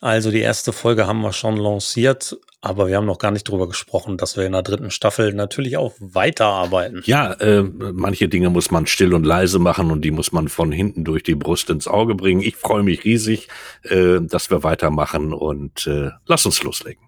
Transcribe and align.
Also 0.00 0.30
die 0.30 0.40
erste 0.40 0.72
Folge 0.72 1.06
haben 1.06 1.22
wir 1.22 1.32
schon 1.32 1.56
lanciert, 1.56 2.36
aber 2.60 2.88
wir 2.88 2.96
haben 2.96 3.06
noch 3.06 3.18
gar 3.18 3.30
nicht 3.30 3.48
darüber 3.48 3.66
gesprochen, 3.66 4.18
dass 4.18 4.36
wir 4.36 4.44
in 4.44 4.52
der 4.52 4.62
dritten 4.62 4.90
Staffel 4.90 5.32
natürlich 5.32 5.78
auch 5.78 5.94
weiterarbeiten. 5.98 7.02
Ja, 7.06 7.32
äh, 7.34 7.62
manche 7.62 8.28
Dinge 8.28 8.50
muss 8.50 8.70
man 8.70 8.86
still 8.86 9.14
und 9.14 9.24
leise 9.24 9.58
machen 9.58 9.90
und 9.90 10.02
die 10.02 10.10
muss 10.10 10.32
man 10.32 10.48
von 10.48 10.70
hinten 10.70 11.04
durch 11.04 11.22
die 11.22 11.34
Brust 11.34 11.70
ins 11.70 11.88
Auge 11.88 12.14
bringen. 12.14 12.42
Ich 12.42 12.56
freue 12.56 12.82
mich 12.82 13.04
riesig, 13.04 13.48
äh, 13.84 14.20
dass 14.20 14.50
wir 14.50 14.62
weitermachen 14.62 15.32
und 15.32 15.86
äh, 15.86 16.10
lass 16.26 16.44
uns 16.44 16.62
loslegen. 16.62 17.02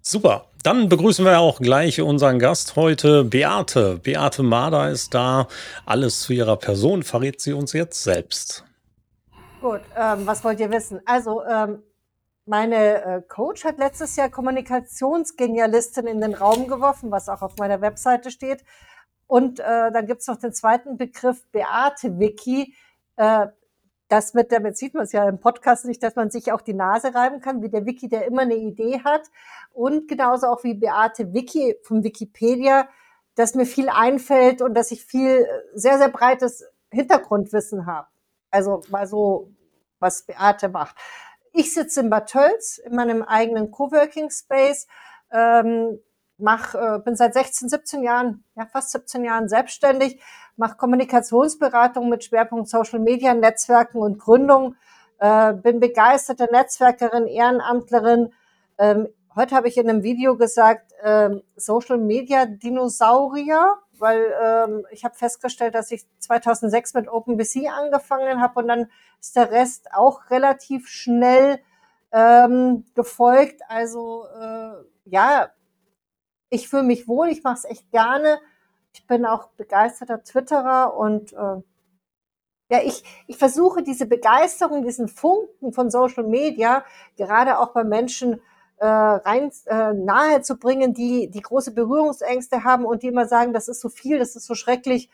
Super. 0.00 0.48
Dann 0.62 0.88
begrüßen 0.88 1.24
wir 1.24 1.40
auch 1.40 1.60
gleich 1.60 2.00
unseren 2.00 2.38
Gast 2.38 2.76
heute, 2.76 3.24
Beate. 3.24 3.98
Beate 4.00 4.44
Mader 4.44 4.90
ist 4.90 5.12
da. 5.12 5.48
Alles 5.86 6.20
zu 6.20 6.32
ihrer 6.32 6.56
Person 6.56 7.02
verrät 7.02 7.40
sie 7.40 7.52
uns 7.52 7.72
jetzt 7.72 8.04
selbst. 8.04 8.64
Gut, 9.62 9.80
ähm, 9.96 10.26
was 10.26 10.42
wollt 10.42 10.58
ihr 10.58 10.72
wissen? 10.72 11.00
Also, 11.04 11.44
ähm, 11.44 11.84
meine 12.46 13.04
äh, 13.04 13.22
Coach 13.22 13.64
hat 13.64 13.78
letztes 13.78 14.16
Jahr 14.16 14.28
Kommunikationsgenialistin 14.28 16.08
in 16.08 16.20
den 16.20 16.34
Raum 16.34 16.66
geworfen, 16.66 17.12
was 17.12 17.28
auch 17.28 17.42
auf 17.42 17.56
meiner 17.58 17.80
Webseite 17.80 18.32
steht. 18.32 18.64
Und 19.28 19.60
äh, 19.60 19.92
dann 19.92 20.06
gibt's 20.06 20.26
noch 20.26 20.36
den 20.36 20.52
zweiten 20.52 20.96
Begriff 20.96 21.46
Beate 21.52 22.18
Wiki. 22.18 22.74
Äh, 23.14 23.46
das 24.08 24.34
mit, 24.34 24.50
damit 24.50 24.76
sieht 24.76 24.94
man 24.94 25.04
es 25.04 25.12
ja 25.12 25.28
im 25.28 25.38
Podcast 25.38 25.84
nicht, 25.84 26.02
dass 26.02 26.16
man 26.16 26.28
sich 26.32 26.50
auch 26.50 26.60
die 26.60 26.74
Nase 26.74 27.14
reiben 27.14 27.40
kann, 27.40 27.62
wie 27.62 27.68
der 27.68 27.86
Wiki, 27.86 28.08
der 28.08 28.26
immer 28.26 28.42
eine 28.42 28.56
Idee 28.56 29.02
hat. 29.04 29.30
Und 29.72 30.08
genauso 30.08 30.48
auch 30.48 30.64
wie 30.64 30.74
Beate 30.74 31.32
Wiki 31.32 31.76
vom 31.84 32.02
Wikipedia, 32.02 32.88
dass 33.36 33.54
mir 33.54 33.66
viel 33.66 33.88
einfällt 33.88 34.60
und 34.60 34.74
dass 34.74 34.90
ich 34.90 35.04
viel, 35.04 35.46
sehr, 35.72 35.98
sehr 35.98 36.08
breites 36.08 36.64
Hintergrundwissen 36.90 37.86
habe. 37.86 38.08
Also 38.52 38.82
mal 38.90 39.06
so, 39.06 39.50
was 39.98 40.22
Beate 40.22 40.68
macht. 40.68 40.94
Ich 41.52 41.74
sitze 41.74 42.00
in 42.00 42.10
Bad 42.10 42.30
Tölz 42.30 42.78
in 42.78 42.94
meinem 42.94 43.22
eigenen 43.22 43.70
Coworking 43.70 44.30
Space, 44.30 44.86
ähm, 45.32 45.98
mach, 46.38 46.74
äh, 46.74 46.98
bin 47.04 47.16
seit 47.16 47.34
16, 47.34 47.68
17 47.68 48.02
Jahren, 48.02 48.44
ja 48.54 48.66
fast 48.66 48.90
17 48.90 49.24
Jahren 49.24 49.48
selbstständig, 49.48 50.20
mache 50.56 50.76
Kommunikationsberatung 50.76 52.08
mit 52.08 52.24
Schwerpunkt 52.24 52.68
Social 52.68 53.00
Media, 53.00 53.34
Netzwerken 53.34 53.98
und 53.98 54.18
Gründung, 54.18 54.76
äh, 55.18 55.52
bin 55.54 55.80
begeisterte 55.80 56.48
Netzwerkerin, 56.50 57.26
Ehrenamtlerin. 57.26 58.32
Ähm, 58.78 59.08
heute 59.34 59.54
habe 59.54 59.68
ich 59.68 59.76
in 59.76 59.88
einem 59.88 60.02
Video 60.02 60.36
gesagt, 60.36 60.92
ähm, 61.02 61.42
Social 61.56 61.98
Media 61.98 62.46
Dinosaurier 62.46 63.76
weil 64.02 64.34
ähm, 64.42 64.86
ich 64.90 65.04
habe 65.04 65.14
festgestellt, 65.14 65.74
dass 65.74 65.90
ich 65.92 66.04
2006 66.18 66.92
mit 66.94 67.08
OpenBC 67.08 67.68
angefangen 67.70 68.42
habe 68.42 68.60
und 68.60 68.68
dann 68.68 68.90
ist 69.20 69.36
der 69.36 69.50
Rest 69.50 69.94
auch 69.94 70.28
relativ 70.30 70.88
schnell 70.88 71.60
ähm, 72.12 72.84
gefolgt. 72.94 73.62
Also 73.68 74.26
äh, 74.38 74.72
ja, 75.04 75.50
ich 76.50 76.68
fühle 76.68 76.82
mich 76.82 77.08
wohl, 77.08 77.28
ich 77.28 77.44
mache 77.44 77.58
es 77.58 77.64
echt 77.64 77.90
gerne. 77.92 78.40
Ich 78.92 79.06
bin 79.06 79.24
auch 79.24 79.46
begeisterter 79.56 80.22
Twitterer 80.22 80.94
und 80.96 81.32
äh, 81.32 81.62
ja, 82.70 82.82
ich, 82.82 83.04
ich 83.26 83.36
versuche 83.36 83.82
diese 83.82 84.06
Begeisterung, 84.06 84.82
diesen 84.82 85.06
Funken 85.06 85.72
von 85.72 85.90
Social 85.90 86.24
Media, 86.24 86.84
gerade 87.16 87.58
auch 87.58 87.72
bei 87.72 87.84
Menschen 87.84 88.40
äh, 88.82 88.86
rein 88.86 89.52
äh, 89.66 89.94
nahe 89.94 90.42
zu 90.42 90.56
bringen, 90.56 90.92
die, 90.92 91.30
die 91.30 91.40
große 91.40 91.70
Berührungsängste 91.70 92.64
haben 92.64 92.84
und 92.84 93.04
die 93.04 93.06
immer 93.06 93.28
sagen, 93.28 93.52
das 93.52 93.68
ist 93.68 93.80
so 93.80 93.88
viel, 93.88 94.18
das 94.18 94.34
ist 94.34 94.44
so 94.44 94.56
schrecklich, 94.56 95.08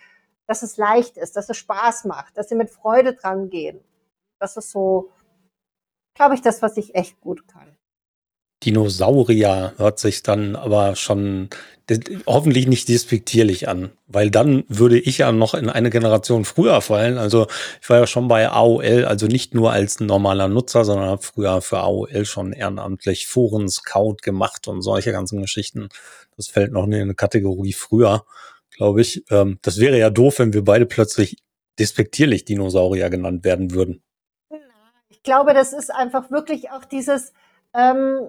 dass 0.47 0.63
es 0.63 0.79
leicht 0.79 1.19
ist, 1.19 1.37
dass 1.37 1.51
es 1.51 1.59
Spaß 1.59 2.07
macht, 2.07 2.39
dass 2.39 2.49
sie 2.49 2.55
mit 2.55 2.71
Freude 2.71 3.13
dran 3.13 3.51
gehen. 3.51 3.85
Das 4.39 4.57
ist 4.57 4.71
so, 4.71 5.11
glaube 6.15 6.35
ich, 6.35 6.41
das, 6.41 6.63
was 6.63 6.79
ich 6.79 6.95
echt 6.95 7.21
gut 7.21 7.47
kann. 7.47 7.77
Dinosaurier 8.65 9.75
hört 9.77 9.99
sich 9.99 10.23
dann 10.23 10.57
aber 10.57 10.97
schon 10.97 11.49
hoffentlich 12.27 12.67
nicht 12.67 12.89
despektierlich 12.89 13.69
an, 13.69 13.91
weil 14.07 14.31
dann 14.31 14.65
würde 14.69 14.99
ich 14.99 15.19
ja 15.19 15.33
noch 15.33 15.55
in 15.55 15.71
eine 15.71 15.91
Generation 15.91 16.45
früher 16.45 16.81
fallen. 16.81 17.17
Also 17.17 17.47
ich 17.81 17.89
war 17.89 17.99
ja 17.99 18.07
schon 18.07 18.29
bei 18.29 18.49
AOL, 18.49 19.05
also 19.07 19.27
nicht 19.27 19.55
nur 19.55 19.73
als 19.73 20.01
normaler 20.01 20.49
Nutzer, 20.49 20.85
sondern 20.85 21.09
habe 21.09 21.23
früher 21.23 21.63
für 21.63 21.79
AOL 21.79 22.25
schon 22.27 22.53
ehrenamtlich 22.53 23.27
Foren 23.27 23.69
Scout 23.69 24.17
gemacht 24.23 24.69
und 24.69 24.83
solche 24.83 25.13
ganzen 25.13 25.41
Geschichten. 25.41 25.89
Das 26.37 26.49
fällt 26.49 26.73
noch 26.73 26.85
in 26.85 26.95
eine 26.95 27.15
Kategorie 27.15 27.73
früher, 27.73 28.25
glaube 28.71 29.01
ich. 29.01 29.25
Ähm, 29.31 29.59
das 29.63 29.79
wäre 29.79 29.99
ja 29.99 30.11
doof, 30.11 30.41
wenn 30.41 30.53
wir 30.53 30.65
beide 30.65 30.85
plötzlich 30.85 31.39
despektierlich 31.79 32.45
Dinosaurier 32.45 33.09
genannt 33.09 33.45
werden 33.45 33.73
würden. 33.73 34.03
Ich 35.09 35.23
glaube, 35.23 35.55
das 35.55 35.73
ist 35.73 35.91
einfach 35.91 36.31
wirklich 36.31 36.71
auch 36.71 36.85
dieses, 36.85 37.33
ähm, 37.75 38.29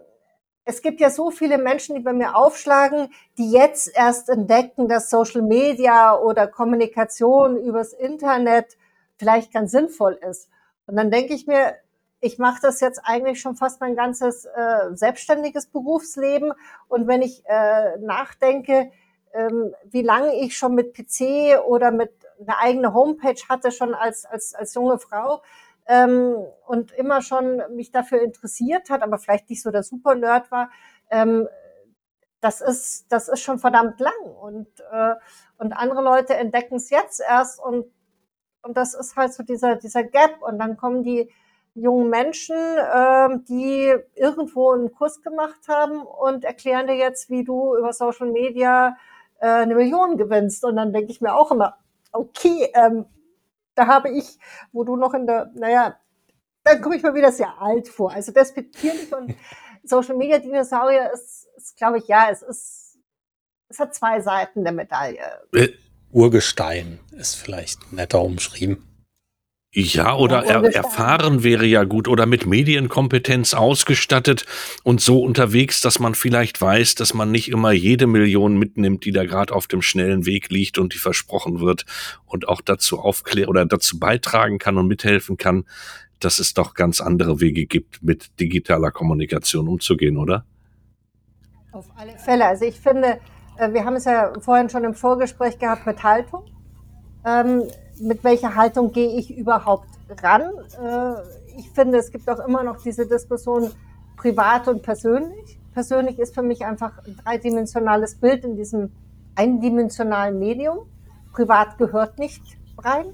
es 0.69 0.83
gibt 0.83 1.01
ja 1.01 1.09
so 1.09 1.31
viele 1.31 1.57
Menschen, 1.57 1.95
die 1.95 2.01
bei 2.01 2.13
mir 2.13 2.35
aufschlagen, 2.35 3.11
die 3.39 3.51
jetzt 3.51 3.91
erst 3.95 4.29
entdecken, 4.29 4.87
dass 4.87 5.09
Social 5.09 5.41
Media 5.41 6.15
oder 6.15 6.45
Kommunikation 6.45 7.57
übers 7.57 7.91
Internet 7.91 8.77
vielleicht 9.17 9.51
ganz 9.51 9.71
sinnvoll 9.71 10.19
ist. 10.29 10.47
Und 10.85 10.95
dann 10.95 11.09
denke 11.09 11.33
ich 11.33 11.47
mir, 11.47 11.73
ich 12.21 12.37
mache 12.37 12.59
das 12.61 12.81
jetzt 12.81 13.01
eigentlich 13.03 13.41
schon 13.41 13.55
fast 13.55 13.81
mein 13.81 13.95
ganzes 13.95 14.45
äh, 14.45 14.93
selbstständiges 14.93 15.65
Berufsleben. 15.65 16.53
Und 16.87 17.07
wenn 17.07 17.23
ich 17.23 17.41
äh, 17.47 17.97
nachdenke, 17.97 18.91
ähm, 19.33 19.73
wie 19.85 20.03
lange 20.03 20.35
ich 20.35 20.55
schon 20.55 20.75
mit 20.75 20.93
PC 20.93 21.65
oder 21.65 21.89
mit 21.89 22.11
einer 22.39 22.59
eigenen 22.59 22.93
Homepage 22.93 23.41
hatte, 23.49 23.71
schon 23.71 23.95
als, 23.95 24.23
als, 24.25 24.53
als 24.53 24.75
junge 24.75 24.99
Frau, 24.99 25.41
ähm, 25.89 26.35
und 26.67 26.91
immer 26.91 27.21
schon 27.21 27.61
mich 27.75 27.91
dafür 27.91 28.21
interessiert 28.21 28.91
hat, 28.91 29.01
aber 29.01 29.17
vielleicht 29.17 29.49
nicht 29.49 29.63
so 29.63 29.71
der 29.71 29.81
Super-Nerd 29.81 30.51
war, 30.51 30.69
ähm, 31.09 31.49
das 32.41 32.61
ist, 32.61 33.11
das 33.11 33.27
ist 33.27 33.41
schon 33.41 33.59
verdammt 33.59 33.99
lang. 33.99 34.13
Und, 34.39 34.67
äh, 34.91 35.15
und 35.57 35.73
andere 35.73 36.01
Leute 36.03 36.35
entdecken 36.35 36.75
es 36.75 36.91
jetzt 36.91 37.21
erst 37.27 37.59
und, 37.59 37.85
und 38.61 38.77
das 38.77 38.93
ist 38.93 39.15
halt 39.17 39.33
so 39.33 39.43
dieser, 39.43 39.75
dieser 39.75 40.03
Gap. 40.03 40.41
Und 40.41 40.59
dann 40.59 40.77
kommen 40.77 41.03
die 41.03 41.31
jungen 41.73 42.09
Menschen, 42.09 42.55
äh, 42.55 43.39
die 43.49 43.95
irgendwo 44.13 44.71
einen 44.71 44.91
Kurs 44.91 45.21
gemacht 45.23 45.67
haben 45.67 46.03
und 46.03 46.45
erklären 46.45 46.85
dir 46.85 46.95
jetzt, 46.95 47.31
wie 47.31 47.43
du 47.43 47.75
über 47.75 47.93
Social 47.93 48.31
Media 48.31 48.95
äh, 49.39 49.47
eine 49.47 49.75
Million 49.75 50.17
gewinnst. 50.17 50.63
Und 50.63 50.75
dann 50.75 50.93
denke 50.93 51.11
ich 51.11 51.19
mir 51.19 51.35
auch 51.35 51.51
immer, 51.51 51.77
okay, 52.11 52.71
ähm, 52.75 53.05
da 53.79 53.87
habe 53.87 54.09
ich, 54.09 54.37
wo 54.73 54.83
du 54.83 54.97
noch 54.97 55.13
in 55.13 55.25
der, 55.25 55.51
naja, 55.55 55.97
dann 56.63 56.81
komme 56.81 56.97
ich 56.97 57.03
mir 57.03 57.15
wieder 57.15 57.31
sehr 57.31 57.61
alt 57.61 57.87
vor. 57.87 58.11
Also 58.11 58.33
despektierlich 58.33 59.13
und 59.15 59.35
Social 59.83 60.17
Media 60.17 60.37
Dinosaurier 60.37 61.11
ist, 61.13 61.47
ist 61.55 61.77
glaube 61.77 61.99
ich, 61.99 62.07
ja, 62.07 62.29
es 62.29 62.41
ist, 62.41 62.99
es 63.69 63.79
hat 63.79 63.95
zwei 63.95 64.19
Seiten 64.19 64.63
der 64.63 64.73
Medaille. 64.73 65.21
Äh, 65.53 65.69
Urgestein 66.11 66.99
ist 67.11 67.35
vielleicht 67.35 67.93
netter 67.93 68.21
umschrieben. 68.21 68.88
Ja, 69.71 70.15
oder 70.15 70.43
er, 70.45 70.63
erfahren 70.73 71.43
wäre 71.43 71.65
ja 71.65 71.83
gut 71.83 72.07
oder 72.07 72.25
mit 72.25 72.47
Medienkompetenz 72.47 73.53
ausgestattet 73.53 74.47
und 74.83 74.99
so 74.99 75.21
unterwegs, 75.21 75.79
dass 75.79 75.99
man 75.99 76.15
vielleicht 76.15 76.59
weiß, 76.59 76.95
dass 76.95 77.13
man 77.13 77.29
nicht 77.29 77.49
immer 77.49 77.71
jede 77.71 78.07
Million 78.07 78.57
mitnimmt, 78.57 79.05
die 79.05 79.11
da 79.11 79.25
gerade 79.25 79.53
auf 79.53 79.67
dem 79.67 79.83
schnellen 79.83 80.25
Weg 80.25 80.49
liegt 80.49 80.79
und 80.79 80.95
die 80.95 80.97
versprochen 80.97 81.59
wird 81.59 81.85
und 82.25 82.47
auch 82.47 82.61
dazu 82.61 82.99
aufklären 82.99 83.49
oder 83.49 83.63
dazu 83.63 83.99
beitragen 83.99 84.57
kann 84.57 84.75
und 84.77 84.87
mithelfen 84.87 85.37
kann, 85.37 85.65
dass 86.19 86.39
es 86.39 86.55
doch 86.55 86.73
ganz 86.73 86.99
andere 86.99 87.39
Wege 87.39 87.67
gibt, 87.67 88.01
mit 88.01 88.39
digitaler 88.39 88.89
Kommunikation 88.89 89.67
umzugehen, 89.67 90.17
oder? 90.17 90.45
Auf 91.71 91.85
alle 91.95 92.17
Fälle. 92.17 92.45
Also 92.47 92.65
ich 92.65 92.79
finde, 92.79 93.19
äh, 93.59 93.71
wir 93.71 93.85
haben 93.85 93.95
es 93.95 94.05
ja 94.05 94.33
vorhin 94.39 94.67
schon 94.69 94.83
im 94.83 94.95
Vorgespräch 94.95 95.59
gehabt 95.59 95.85
mit 95.85 96.01
Haltung. 96.01 96.43
Ähm, 97.23 97.63
mit 97.99 98.23
welcher 98.23 98.55
Haltung 98.55 98.91
gehe 98.91 99.17
ich 99.17 99.35
überhaupt 99.35 99.87
ran? 100.21 100.41
Äh, 100.41 101.57
ich 101.57 101.69
finde, 101.71 101.97
es 101.97 102.11
gibt 102.11 102.29
auch 102.29 102.39
immer 102.45 102.63
noch 102.63 102.81
diese 102.81 103.05
Diskussion 103.05 103.71
privat 104.17 104.67
und 104.67 104.81
persönlich. 104.81 105.59
Persönlich 105.73 106.19
ist 106.19 106.35
für 106.35 106.41
mich 106.41 106.65
einfach 106.65 106.97
ein 107.05 107.17
dreidimensionales 107.23 108.15
Bild 108.15 108.43
in 108.43 108.55
diesem 108.55 108.91
eindimensionalen 109.35 110.39
Medium. 110.39 110.79
Privat 111.33 111.77
gehört 111.77 112.19
nicht 112.19 112.41
rein. 112.77 113.13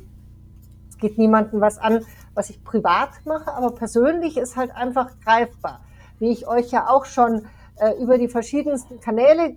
Es 0.90 0.98
geht 0.98 1.18
niemandem 1.18 1.62
was 1.62 1.78
an, 1.78 2.06
was 2.34 2.50
ich 2.50 2.64
privat 2.64 3.10
mache, 3.26 3.54
aber 3.54 3.72
persönlich 3.72 4.38
ist 4.38 4.56
halt 4.56 4.76
einfach 4.76 5.12
greifbar. 5.24 5.82
Wie 6.20 6.32
ich 6.32 6.48
euch 6.48 6.72
ja 6.72 6.90
auch 6.90 7.06
schon 7.06 7.46
äh, 7.76 7.92
über 8.02 8.18
die 8.18 8.30
verschiedensten 8.30 9.00
Kanäle 9.00 9.56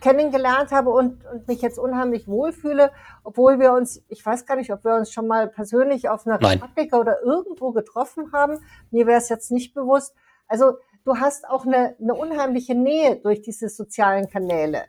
kennengelernt 0.00 0.70
habe 0.70 0.90
und, 0.90 1.24
und 1.26 1.48
mich 1.48 1.62
jetzt 1.62 1.78
unheimlich 1.78 2.28
wohlfühle, 2.28 2.92
obwohl 3.24 3.58
wir 3.58 3.72
uns, 3.72 4.02
ich 4.08 4.24
weiß 4.24 4.46
gar 4.46 4.56
nicht, 4.56 4.72
ob 4.72 4.84
wir 4.84 4.94
uns 4.94 5.12
schon 5.12 5.26
mal 5.26 5.48
persönlich 5.48 6.08
auf 6.08 6.26
einer 6.26 6.38
Praktika 6.38 6.98
oder 6.98 7.22
irgendwo 7.22 7.72
getroffen 7.72 8.32
haben. 8.32 8.58
Mir 8.90 9.06
wäre 9.06 9.18
es 9.18 9.28
jetzt 9.28 9.50
nicht 9.50 9.74
bewusst. 9.74 10.14
Also 10.46 10.78
du 11.04 11.18
hast 11.18 11.48
auch 11.48 11.66
eine, 11.66 11.96
eine 12.00 12.14
unheimliche 12.14 12.74
Nähe 12.74 13.16
durch 13.16 13.42
diese 13.42 13.68
sozialen 13.68 14.28
Kanäle. 14.28 14.84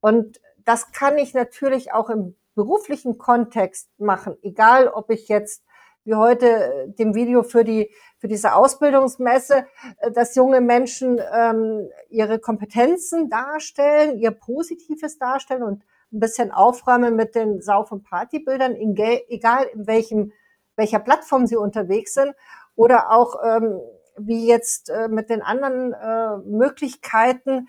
Und 0.00 0.40
das 0.64 0.92
kann 0.92 1.18
ich 1.18 1.34
natürlich 1.34 1.92
auch 1.92 2.10
im 2.10 2.36
beruflichen 2.54 3.18
Kontext 3.18 3.88
machen, 3.98 4.36
egal 4.42 4.88
ob 4.88 5.10
ich 5.10 5.28
jetzt 5.28 5.64
wie 6.04 6.14
heute 6.14 6.46
äh, 6.46 6.88
dem 6.90 7.14
Video 7.14 7.42
für 7.42 7.64
die 7.64 7.90
für 8.18 8.28
diese 8.28 8.54
Ausbildungsmesse, 8.54 9.66
äh, 9.98 10.10
dass 10.12 10.34
junge 10.34 10.60
Menschen 10.60 11.20
ähm, 11.32 11.88
ihre 12.10 12.38
Kompetenzen 12.38 13.28
darstellen, 13.28 14.18
ihr 14.18 14.30
Positives 14.30 15.18
darstellen 15.18 15.62
und 15.62 15.82
ein 16.12 16.20
bisschen 16.20 16.52
aufräumen 16.52 17.16
mit 17.16 17.34
den 17.34 17.60
Sauf- 17.60 17.90
und 17.90 18.04
Partybildern, 18.04 18.76
egal 18.76 19.66
in 19.74 19.86
welchem 19.86 20.32
welcher 20.76 20.98
Plattform 20.98 21.46
sie 21.46 21.56
unterwegs 21.56 22.14
sind 22.14 22.34
oder 22.76 23.10
auch 23.10 23.36
ähm, 23.44 23.80
wie 24.16 24.46
jetzt 24.46 24.90
äh, 24.90 25.08
mit 25.08 25.30
den 25.30 25.42
anderen 25.42 25.92
äh, 25.92 26.36
Möglichkeiten, 26.48 27.68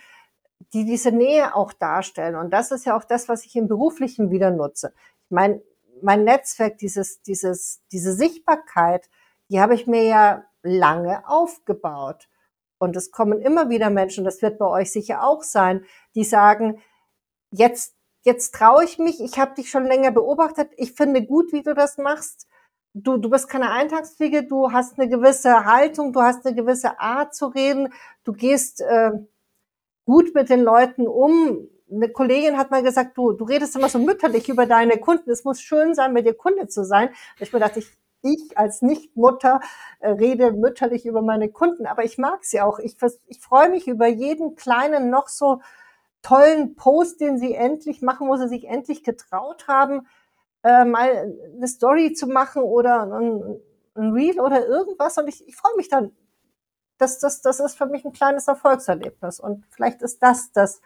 die 0.74 0.86
diese 0.86 1.12
Nähe 1.12 1.56
auch 1.56 1.74
darstellen. 1.74 2.36
Und 2.36 2.52
das 2.52 2.72
ist 2.72 2.86
ja 2.86 2.98
auch 2.98 3.04
das, 3.04 3.30
was 3.30 3.46
ich 3.46 3.56
im 3.56 3.68
Beruflichen 3.68 4.32
wieder 4.32 4.52
nutze. 4.52 4.94
Ich 5.26 5.32
meine, 5.32 5.62
mein 6.01 6.24
Netzwerk, 6.24 6.77
dieses, 6.77 7.21
dieses, 7.21 7.81
diese 7.92 8.13
Sichtbarkeit, 8.13 9.09
die 9.50 9.59
habe 9.62 9.75
ich 9.75 9.88
mir 9.88 10.03
ja 10.03 10.45
lange 10.63 11.27
aufgebaut. 11.27 12.27
Und 12.77 12.95
es 12.95 13.12
kommen 13.12 13.42
immer 13.42 13.69
wieder 13.69 13.89
Menschen, 13.89 14.25
das 14.25 14.42
wird 14.42 14.57
bei 14.57 14.68
euch 14.68 14.92
sicher 14.92 15.24
auch 15.24 15.44
sein, 15.44 15.86
die 16.13 16.24
sagen, 16.24 16.81
jetzt, 17.51 17.95
jetzt 18.24 18.53
traue 18.53 18.83
ich 18.83 19.00
mich, 19.00 19.21
ich 19.21 19.39
habe 19.39 19.56
dich 19.56 19.69
schon 19.69 19.86
länger 19.86 20.12
beobachtet, 20.12 20.71
ich 20.77 20.94
finde 20.94 21.25
gut, 21.25 21.53
wie 21.53 21.62
du 21.62 21.74
das 21.74 21.98
machst. 21.98 22.48
Du, 22.94 23.18
du 23.18 23.30
bist 23.30 23.50
keine 23.50 23.71
Eintagsfliege, 23.71 24.44
du 24.44 24.71
hast 24.71 25.00
eine 25.00 25.09
gewisse 25.09 25.65
Haltung, 25.65 26.13
du 26.13 26.21
hast 26.21 26.45
eine 26.45 26.56
gewisse 26.56 27.00
Art 27.00 27.36
zu 27.36 27.48
reden, 27.48 27.94
du 28.24 28.33
gehst 28.33 28.81
äh, 28.81 29.12
gut 30.06 30.33
mit 30.33 30.50
den 30.50 30.62
Leuten 30.62 31.07
um, 31.07 31.68
eine 31.95 32.09
Kollegin 32.09 32.57
hat 32.57 32.71
mal 32.71 32.83
gesagt, 32.83 33.18
du, 33.18 33.33
du 33.33 33.45
redest 33.45 33.75
immer 33.75 33.89
so 33.89 34.00
mütterlich 34.00 34.50
über 34.50 34.65
deine 34.65 34.97
Kunden. 34.97 35.30
Es 35.30 35.44
muss 35.44 35.62
schön 35.62 35.94
sein, 35.95 36.13
mit 36.13 36.25
dir 36.25 36.33
Kunde 36.33 36.68
zu 36.68 36.83
sein. 36.83 37.09
Ich 37.39 37.53
mir 37.53 37.59
dachte, 37.59 37.80
ich, 37.80 37.92
ich 38.21 38.57
als 38.57 38.81
Nichtmutter 38.81 39.62
äh, 40.00 40.09
rede 40.09 40.51
mütterlich 40.51 41.06
über 41.06 41.21
meine 41.21 41.50
Kunden, 41.50 41.86
aber 41.86 42.03
ich 42.03 42.18
mag 42.18 42.44
sie 42.44 42.62
auch. 42.62 42.80
Ich, 42.80 42.97
ich 43.27 43.39
freue 43.39 43.69
mich 43.69 43.88
über 43.88 44.07
jeden 44.07 44.56
kleinen, 44.56 45.09
noch 45.09 45.27
so 45.27 45.62
tollen 46.21 46.75
Post, 46.75 47.21
den 47.21 47.38
sie 47.38 47.53
endlich 47.53 48.01
machen, 48.01 48.27
wo 48.27 48.36
sie 48.36 48.48
sich 48.48 48.65
endlich 48.68 49.03
getraut 49.03 49.68
haben, 49.68 50.07
äh, 50.63 50.83
mal 50.83 51.38
eine 51.56 51.68
Story 51.68 52.13
zu 52.13 52.27
machen 52.27 52.63
oder 52.63 53.03
ein, 53.03 53.59
ein 53.94 54.12
Reel 54.12 54.39
oder 54.39 54.65
irgendwas. 54.68 55.18
Und 55.18 55.27
ich, 55.27 55.48
ich 55.48 55.56
freue 55.56 55.75
mich 55.77 55.89
dann. 55.89 56.12
Das, 56.98 57.19
das, 57.19 57.41
das 57.41 57.59
ist 57.59 57.77
für 57.77 57.86
mich 57.86 58.06
ein 58.06 58.13
kleines 58.13 58.48
Erfolgserlebnis. 58.48 59.39
Und 59.39 59.65
vielleicht 59.69 60.01
ist 60.01 60.24
das 60.24 60.51
das, 60.51 60.81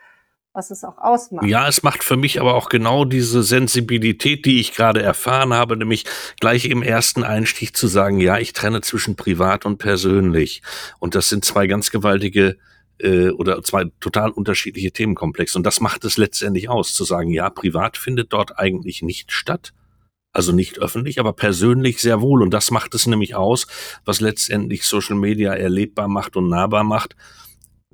was 0.59 0.71
es 0.71 0.83
auch 0.83 0.97
ausmacht. 0.97 1.47
Ja, 1.47 1.67
es 1.67 1.83
macht 1.83 2.03
für 2.03 2.17
mich 2.17 2.41
aber 2.41 2.53
auch 2.55 2.67
genau 2.67 3.05
diese 3.05 3.43
Sensibilität, 3.43 4.45
die 4.45 4.59
ich 4.59 4.73
gerade 4.73 5.01
erfahren 5.01 5.53
habe, 5.53 5.77
nämlich 5.77 6.03
gleich 6.41 6.65
im 6.65 6.83
ersten 6.83 7.23
Einstieg 7.23 7.77
zu 7.77 7.87
sagen, 7.87 8.19
ja, 8.19 8.37
ich 8.37 8.51
trenne 8.51 8.81
zwischen 8.81 9.15
privat 9.15 9.65
und 9.65 9.77
persönlich. 9.77 10.61
Und 10.99 11.15
das 11.15 11.29
sind 11.29 11.45
zwei 11.45 11.65
ganz 11.65 11.91
gewaltige 11.91 12.57
äh, 12.99 13.29
oder 13.29 13.63
zwei 13.63 13.85
total 14.01 14.31
unterschiedliche 14.31 14.91
Themenkomplexe. 14.91 15.57
Und 15.57 15.63
das 15.63 15.79
macht 15.79 16.03
es 16.03 16.17
letztendlich 16.17 16.69
aus, 16.69 16.93
zu 16.93 17.05
sagen, 17.05 17.31
ja, 17.31 17.49
privat 17.49 17.95
findet 17.95 18.33
dort 18.33 18.59
eigentlich 18.59 19.01
nicht 19.01 19.31
statt. 19.31 19.73
Also 20.33 20.51
nicht 20.51 20.77
öffentlich, 20.77 21.19
aber 21.19 21.33
persönlich 21.33 22.01
sehr 22.01 22.19
wohl. 22.19 22.43
Und 22.43 22.53
das 22.53 22.69
macht 22.69 22.93
es 22.93 23.07
nämlich 23.07 23.33
aus, 23.33 23.65
was 24.03 24.19
letztendlich 24.19 24.83
Social 24.83 25.15
Media 25.15 25.53
erlebbar 25.53 26.09
macht 26.09 26.35
und 26.35 26.49
nahbar 26.49 26.83
macht 26.83 27.15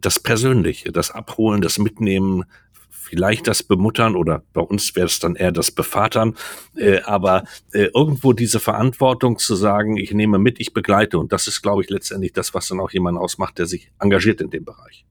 das 0.06 0.20
Persönliche, 0.20 0.92
das 0.92 1.12
Abholen, 1.12 1.62
das 1.62 1.78
Mitnehmen, 1.78 2.46
vielleicht 2.90 3.48
das 3.48 3.64
Bemuttern 3.64 4.16
oder 4.16 4.44
bei 4.54 4.62
uns 4.62 4.96
wäre 4.96 5.06
es 5.06 5.20
dann 5.20 5.36
eher 5.36 5.52
das 5.52 5.72
Bevatern, 5.72 6.36
äh, 6.76 7.02
aber 7.02 7.44
äh, 7.72 7.90
irgendwo 7.94 8.34
diese 8.34 8.60
Verantwortung 8.60 9.38
zu 9.38 9.56
sagen, 9.56 9.98
ich 9.98 10.12
nehme 10.12 10.40
mit, 10.40 10.60
ich 10.60 10.74
begleite 10.74 11.20
und 11.20 11.32
das 11.32 11.48
ist, 11.48 11.62
glaube 11.62 11.84
ich, 11.84 11.90
letztendlich 11.90 12.34
das, 12.34 12.54
was 12.54 12.68
dann 12.68 12.80
auch 12.80 12.92
jemand 12.92 13.18
ausmacht, 13.18 13.58
der 13.60 13.68
sich 13.68 13.92
engagiert 14.00 14.42
in 14.42 14.50
dem 14.50 14.66
Bereich. 14.66 15.06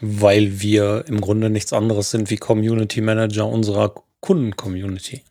Weil 0.00 0.60
wir 0.60 1.04
im 1.08 1.20
Grunde 1.20 1.50
nichts 1.50 1.72
anderes 1.72 2.10
sind 2.10 2.30
wie 2.30 2.36
Community 2.36 3.00
Manager 3.00 3.46
unserer 3.46 3.94
Kunden-Community. 4.20 5.22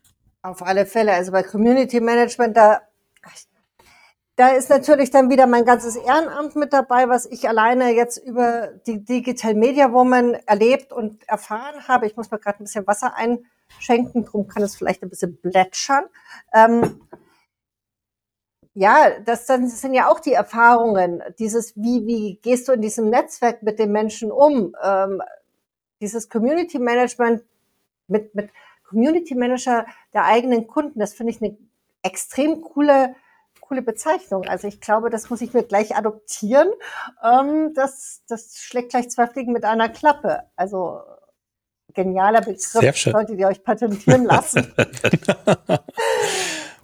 Auf 0.41 0.61
alle 0.61 0.85
Fälle. 0.85 1.13
Also 1.13 1.31
bei 1.31 1.43
Community 1.43 1.99
Management, 1.99 2.55
da 2.55 2.81
da 4.39 4.47
ist 4.51 4.69
natürlich 4.69 5.11
dann 5.11 5.29
wieder 5.29 5.47
mein 5.47 5.65
ganzes 5.65 5.97
Ehrenamt 5.97 6.55
mit 6.55 6.71
dabei, 6.71 7.09
was 7.09 7.25
ich 7.25 7.49
alleine 7.49 7.93
jetzt 7.93 8.17
über 8.17 8.69
die 8.87 9.03
Digital 9.03 9.53
Media 9.53 9.91
Woman 9.91 10.35
erlebt 10.45 10.93
und 10.93 11.27
erfahren 11.27 11.89
habe. 11.89 12.07
Ich 12.07 12.15
muss 12.15 12.31
mir 12.31 12.39
gerade 12.39 12.59
ein 12.59 12.63
bisschen 12.63 12.87
Wasser 12.87 13.15
einschenken, 13.15 14.23
darum 14.23 14.47
kann 14.47 14.63
es 14.63 14.77
vielleicht 14.77 15.03
ein 15.03 15.09
bisschen 15.09 15.41
plätschern. 15.41 16.05
Ähm, 16.53 17.01
ja, 18.75 19.19
das, 19.19 19.45
das 19.45 19.81
sind 19.81 19.93
ja 19.93 20.07
auch 20.07 20.21
die 20.21 20.31
Erfahrungen, 20.31 21.21
dieses, 21.37 21.75
wie, 21.75 22.07
wie 22.07 22.39
gehst 22.41 22.69
du 22.69 22.71
in 22.71 22.81
diesem 22.81 23.09
Netzwerk 23.09 23.61
mit 23.61 23.77
den 23.77 23.91
Menschen 23.91 24.31
um? 24.31 24.73
Ähm, 24.81 25.21
dieses 25.99 26.29
Community 26.29 26.79
Management 26.79 27.43
mit, 28.07 28.33
mit 28.33 28.51
Community 28.87 29.35
Manager 29.35 29.85
der 30.13 30.23
eigenen 30.23 30.65
Kunden, 30.65 30.97
das 30.97 31.13
finde 31.13 31.33
ich 31.33 31.41
eine 31.41 31.57
extrem 32.03 32.61
coole 32.61 33.17
coole 33.69 33.81
Bezeichnung. 33.83 34.45
Also 34.45 34.67
ich 34.67 34.81
glaube, 34.81 35.11
das 35.11 35.29
muss 35.29 35.41
ich 35.41 35.53
mir 35.53 35.63
gleich 35.63 35.95
adoptieren. 35.95 36.69
Ähm, 37.23 37.73
das, 37.75 38.23
das 38.27 38.57
schlägt 38.57 38.89
gleich 38.89 39.09
zwei 39.09 39.27
Fliegen 39.27 39.53
mit 39.53 39.63
einer 39.63 39.89
Klappe. 39.89 40.41
Also 40.55 41.01
genialer 41.93 42.41
Begriff. 42.41 42.97
Solltet 42.97 43.39
ihr 43.39 43.47
euch 43.47 43.63
patentieren 43.63 44.25
lassen. 44.25 44.73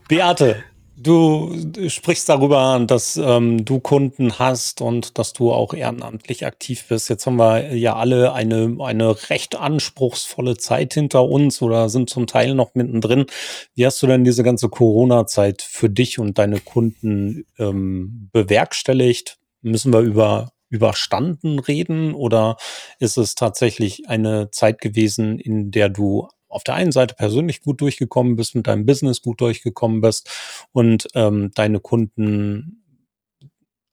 Beate, 0.07 0.63
Du 1.05 1.53
sprichst 1.87 2.27
darüber, 2.29 2.83
dass 2.87 3.15
ähm, 3.15 3.63
du 3.63 3.79
Kunden 3.79 4.39
hast 4.39 4.81
und 4.81 5.19
dass 5.19 5.33
du 5.33 5.51
auch 5.51 5.75
ehrenamtlich 5.75 6.47
aktiv 6.47 6.85
bist. 6.89 7.09
Jetzt 7.09 7.27
haben 7.27 7.35
wir 7.35 7.75
ja 7.75 7.95
alle 7.95 8.33
eine, 8.33 8.75
eine 8.79 9.29
recht 9.29 9.55
anspruchsvolle 9.55 10.57
Zeit 10.57 10.95
hinter 10.95 11.25
uns 11.25 11.61
oder 11.61 11.89
sind 11.89 12.09
zum 12.09 12.25
Teil 12.25 12.55
noch 12.55 12.73
mittendrin. 12.73 13.27
Wie 13.75 13.85
hast 13.85 14.01
du 14.01 14.07
denn 14.07 14.23
diese 14.23 14.41
ganze 14.41 14.67
Corona-Zeit 14.67 15.61
für 15.61 15.91
dich 15.91 16.17
und 16.17 16.39
deine 16.39 16.59
Kunden 16.59 17.45
ähm, 17.59 18.29
bewerkstelligt? 18.33 19.37
Müssen 19.61 19.93
wir 19.93 19.99
über 19.99 20.53
überstanden 20.69 21.59
reden 21.59 22.15
oder 22.15 22.57
ist 22.99 23.17
es 23.17 23.35
tatsächlich 23.35 24.09
eine 24.09 24.49
Zeit 24.49 24.81
gewesen, 24.81 25.37
in 25.37 25.69
der 25.69 25.89
du 25.89 26.27
auf 26.55 26.63
der 26.63 26.75
einen 26.75 26.93
Seite 26.93 27.15
persönlich 27.15 27.61
gut 27.61 27.81
durchgekommen 27.81 28.37
bist, 28.37 28.55
mit 28.55 28.67
deinem 28.67 28.85
Business 28.85 29.21
gut 29.21 29.41
durchgekommen 29.41 29.99
bist 29.99 30.29
und 30.71 31.07
ähm, 31.13 31.51
deine 31.53 31.81
Kunden 31.81 32.81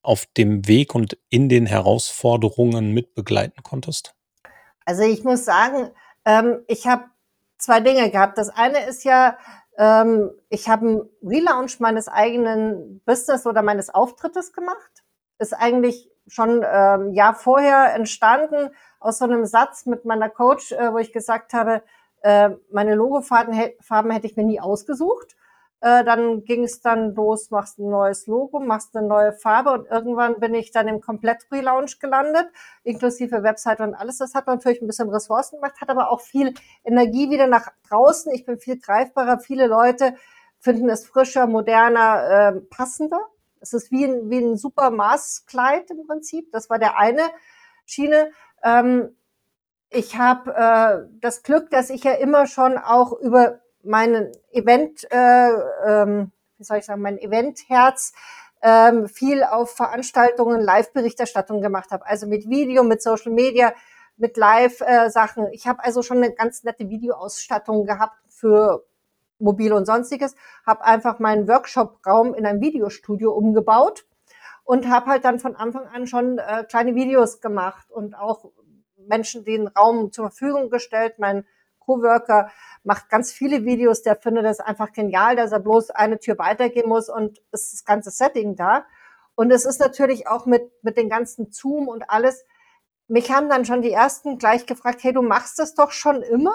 auf 0.03 0.27
dem 0.37 0.69
Weg 0.69 0.95
und 0.95 1.19
in 1.29 1.49
den 1.49 1.67
Herausforderungen 1.67 2.93
mitbegleiten 2.93 3.65
konntest? 3.65 4.15
Also 4.85 5.03
ich 5.03 5.25
muss 5.25 5.45
sagen, 5.45 5.91
ähm, 6.25 6.61
ich 6.69 6.87
habe 6.87 7.05
zwei 7.59 7.81
Dinge 7.81 8.11
gehabt. 8.11 8.39
Das 8.39 8.49
eine 8.49 8.87
ist 8.87 9.03
ja, 9.05 9.39
ähm, 9.77 10.31
ich 10.49 10.69
habe 10.69 10.87
einen 10.87 11.03
Relaunch 11.23 11.81
meines 11.81 12.07
eigenen 12.07 13.01
Business 13.05 13.45
oder 13.45 13.63
meines 13.63 13.91
Auftrittes 13.91 14.53
gemacht. 14.53 15.03
Ist 15.39 15.53
eigentlich 15.53 16.09
schon 16.29 16.65
ähm, 16.65 17.13
Jahr 17.13 17.35
vorher 17.35 17.93
entstanden 17.95 18.71
aus 19.01 19.19
so 19.19 19.25
einem 19.25 19.47
Satz 19.47 19.87
mit 19.87 20.05
meiner 20.05 20.29
Coach, 20.29 20.71
äh, 20.71 20.93
wo 20.93 20.99
ich 20.99 21.13
gesagt 21.13 21.53
habe, 21.55 21.83
äh, 22.23 22.51
meine 22.71 22.95
Logofarben 22.95 23.55
Farben 23.81 24.11
hätte 24.11 24.27
ich 24.27 24.37
mir 24.37 24.45
nie 24.45 24.61
ausgesucht. 24.61 25.37
Äh, 25.81 26.05
dann 26.05 26.45
ging 26.45 26.63
es 26.63 26.81
dann 26.81 27.13
los, 27.17 27.51
machst 27.51 27.81
ein 27.81 27.91
neues 27.91 28.29
Logo, 28.29 28.61
machst 28.61 28.97
eine 28.97 29.09
neue 29.09 29.33
Farbe 29.33 29.73
und 29.73 29.89
irgendwann 29.89 30.39
bin 30.39 30.55
ich 30.55 30.71
dann 30.71 30.87
im 30.87 31.01
Komplett-Relaunch 31.01 31.99
gelandet, 31.99 32.47
inklusive 32.85 33.43
Webseite 33.43 33.83
und 33.83 33.97
alles. 33.97 34.19
Das 34.19 34.35
hat 34.35 34.47
natürlich 34.47 34.81
ein 34.81 34.87
bisschen 34.87 35.11
Ressourcen 35.11 35.57
gemacht, 35.57 35.81
hat 35.81 35.91
aber 35.91 36.13
auch 36.13 36.21
viel 36.21 36.55
Energie 36.85 37.31
wieder 37.31 37.49
nach 37.49 37.69
draußen. 37.89 38.33
Ich 38.33 38.45
bin 38.45 38.59
viel 38.61 38.79
greifbarer. 38.79 39.41
Viele 39.41 39.67
Leute 39.67 40.15
finden 40.61 40.89
es 40.89 41.05
frischer, 41.05 41.49
moderner, 41.49 42.53
äh, 42.55 42.61
passender. 42.71 43.21
Es 43.61 43.73
ist 43.73 43.91
wie 43.91 44.05
ein, 44.05 44.31
wie 44.31 44.39
ein 44.39 44.57
super 44.57 44.93
Maßkleid 44.93 45.91
im 45.91 46.07
Prinzip. 46.07 46.53
Das 46.53 46.71
war 46.71 46.79
der 46.79 46.97
eine 46.97 47.23
Schiene. 47.87 48.31
Ähm, 48.63 49.17
ich 49.93 50.17
habe 50.17 50.55
äh, 50.55 51.09
das 51.21 51.43
Glück, 51.43 51.71
dass 51.71 51.91
ich 51.91 52.05
ja 52.05 52.13
immer 52.13 52.47
schon 52.47 52.79
auch 52.79 53.13
über 53.13 53.61
meinen 53.83 54.33
Event, 54.51 55.07
äh, 55.11 55.51
ähm, 55.87 56.33
wie 56.57 56.65
soll 56.65 56.79
ich 56.79 56.87
sagen, 56.87 57.03
mein 57.03 57.19
Eventherz 57.19 58.13
ähm, 58.63 59.09
viel 59.09 59.43
auf 59.43 59.75
Veranstaltungen, 59.75 60.61
Live-Berichterstattung 60.61 61.61
gemacht 61.61 61.91
habe. 61.91 62.07
Also 62.07 62.27
mit 62.27 62.49
Video, 62.49 62.85
mit 62.85 63.03
Social 63.03 63.33
Media, 63.33 63.75
mit 64.17 64.37
Live-Sachen. 64.37 65.49
ich 65.53 65.67
habe 65.67 65.83
also 65.85 66.03
schon 66.03 66.19
eine 66.19 66.33
ganz 66.33 66.63
nette 66.63 66.89
Videoausstattung 66.89 67.87
gehabt 67.87 68.17
für 68.29 68.85
Mobil 69.39 69.73
und 69.73 69.85
sonstiges. 69.85 70.37
Habe 70.65 70.85
einfach 70.85 71.19
meinen 71.19 71.49
Workshop-Raum 71.49 72.35
in 72.35 72.47
ein 72.47 72.61
Videostudio 72.61 73.33
umgebaut 73.33 74.05
und 74.65 74.89
habe 74.89 75.07
halt 75.07 75.25
dann 75.25 75.41
von 75.41 75.57
Anfang 75.57 75.87
an 75.87 76.07
schon 76.07 76.39
äh, 76.39 76.65
kleine 76.65 76.95
Videos 76.95 77.41
gemacht 77.41 77.91
und 77.91 78.15
auch 78.15 78.53
Menschen 79.07 79.45
den 79.45 79.69
Raum 79.69 80.13
zur 80.13 80.31
Verfügung 80.31 80.71
gestellt. 80.71 81.19
Mein 81.19 81.45
Coworker 81.79 82.51
macht 82.85 83.09
ganz 83.09 83.33
viele 83.33 83.65
Videos, 83.65 84.03
der 84.03 84.17
findet 84.17 84.45
das 84.45 84.61
einfach 84.61 84.93
genial, 84.93 85.37
dass 85.37 85.53
er 85.53 85.61
bloß 85.61 85.91
eine 85.91 86.19
Tür 86.19 86.39
weitergehen 86.39 86.89
muss 86.89 87.09
und 87.09 87.41
ist 87.51 87.73
das 87.73 87.85
ganze 87.85 88.11
Setting 88.11 88.57
da. 88.57 88.85
Und 89.35 89.51
es 89.51 89.65
ist 89.65 89.81
natürlich 89.81 90.27
auch 90.27 90.47
mit, 90.47 90.71
mit 90.83 90.97
den 90.97 91.09
ganzen 91.09 91.51
Zoom 91.53 91.89
und 91.89 92.09
alles. 92.09 92.45
Mich 93.09 93.31
haben 93.31 93.49
dann 93.49 93.65
schon 93.65 93.83
die 93.83 93.93
ersten 93.93 94.39
gleich 94.39 94.67
gefragt, 94.67 95.03
hey, 95.03 95.13
du 95.13 95.23
machst 95.23 95.59
das 95.59 95.75
doch 95.75 95.91
schon 95.91 96.23
immer? 96.23 96.55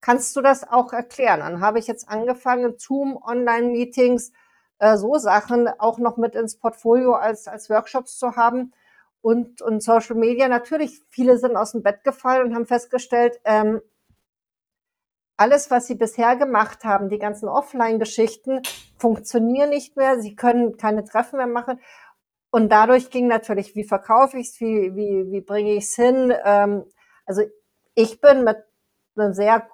Kannst 0.00 0.36
du 0.36 0.40
das 0.40 0.68
auch 0.68 0.92
erklären? 0.92 1.40
Dann 1.40 1.60
habe 1.60 1.78
ich 1.78 1.86
jetzt 1.86 2.08
angefangen, 2.08 2.74
Zoom, 2.78 3.16
Online-Meetings, 3.20 4.32
äh, 4.78 4.96
so 4.96 5.18
Sachen 5.18 5.68
auch 5.68 5.98
noch 5.98 6.16
mit 6.16 6.34
ins 6.34 6.56
Portfolio 6.56 7.14
als, 7.14 7.48
als 7.48 7.68
Workshops 7.68 8.16
zu 8.16 8.36
haben. 8.36 8.72
Und, 9.20 9.62
und 9.62 9.82
Social 9.82 10.16
Media, 10.16 10.48
natürlich, 10.48 11.02
viele 11.08 11.38
sind 11.38 11.56
aus 11.56 11.72
dem 11.72 11.82
Bett 11.82 12.04
gefallen 12.04 12.48
und 12.48 12.54
haben 12.54 12.66
festgestellt, 12.66 13.40
ähm, 13.44 13.80
alles, 15.36 15.70
was 15.70 15.86
sie 15.86 15.94
bisher 15.94 16.36
gemacht 16.36 16.84
haben, 16.84 17.08
die 17.08 17.18
ganzen 17.18 17.48
Offline-Geschichten, 17.48 18.60
funktionieren 18.98 19.70
nicht 19.70 19.96
mehr. 19.96 20.20
Sie 20.20 20.34
können 20.34 20.76
keine 20.76 21.04
Treffen 21.04 21.36
mehr 21.36 21.46
machen. 21.46 21.80
Und 22.50 22.70
dadurch 22.72 23.10
ging 23.10 23.28
natürlich, 23.28 23.76
wie 23.76 23.84
verkaufe 23.84 24.38
ich 24.38 24.48
es, 24.48 24.60
wie, 24.60 24.96
wie, 24.96 25.30
wie 25.30 25.40
bringe 25.40 25.74
ich 25.74 25.84
es 25.84 25.94
hin. 25.94 26.34
Ähm, 26.44 26.84
also 27.24 27.42
ich 27.94 28.20
bin 28.20 28.42
mit 28.42 28.56
einem 29.16 29.32
sehr, 29.32 29.68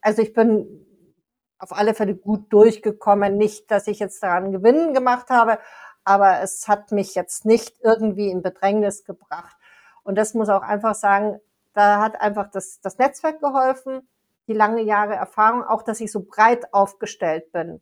also 0.00 0.22
ich 0.22 0.32
bin 0.32 0.86
auf 1.58 1.72
alle 1.72 1.94
Fälle 1.94 2.14
gut 2.14 2.50
durchgekommen. 2.52 3.36
Nicht, 3.36 3.70
dass 3.70 3.86
ich 3.88 3.98
jetzt 3.98 4.22
daran 4.22 4.52
Gewinnen 4.52 4.94
gemacht 4.94 5.28
habe, 5.28 5.58
aber 6.04 6.40
es 6.40 6.68
hat 6.68 6.92
mich 6.92 7.14
jetzt 7.14 7.44
nicht 7.44 7.76
irgendwie 7.82 8.30
in 8.30 8.42
Bedrängnis 8.42 9.04
gebracht. 9.04 9.56
Und 10.04 10.16
das 10.16 10.34
muss 10.34 10.48
auch 10.48 10.62
einfach 10.62 10.94
sagen, 10.94 11.40
da 11.74 12.00
hat 12.00 12.20
einfach 12.20 12.50
das, 12.50 12.80
das 12.80 12.98
Netzwerk 12.98 13.40
geholfen 13.40 14.08
die 14.48 14.54
lange 14.54 14.82
Jahre 14.82 15.14
Erfahrung, 15.14 15.64
auch 15.64 15.82
dass 15.82 16.00
ich 16.00 16.10
so 16.10 16.24
breit 16.24 16.72
aufgestellt 16.72 17.52
bin. 17.52 17.80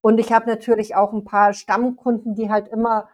Und 0.00 0.18
ich 0.18 0.32
habe 0.32 0.48
natürlich 0.48 0.94
auch 0.94 1.12
ein 1.12 1.24
paar 1.24 1.52
Stammkunden, 1.52 2.34
die 2.34 2.50
halt 2.50 2.68
immer, 2.68 3.08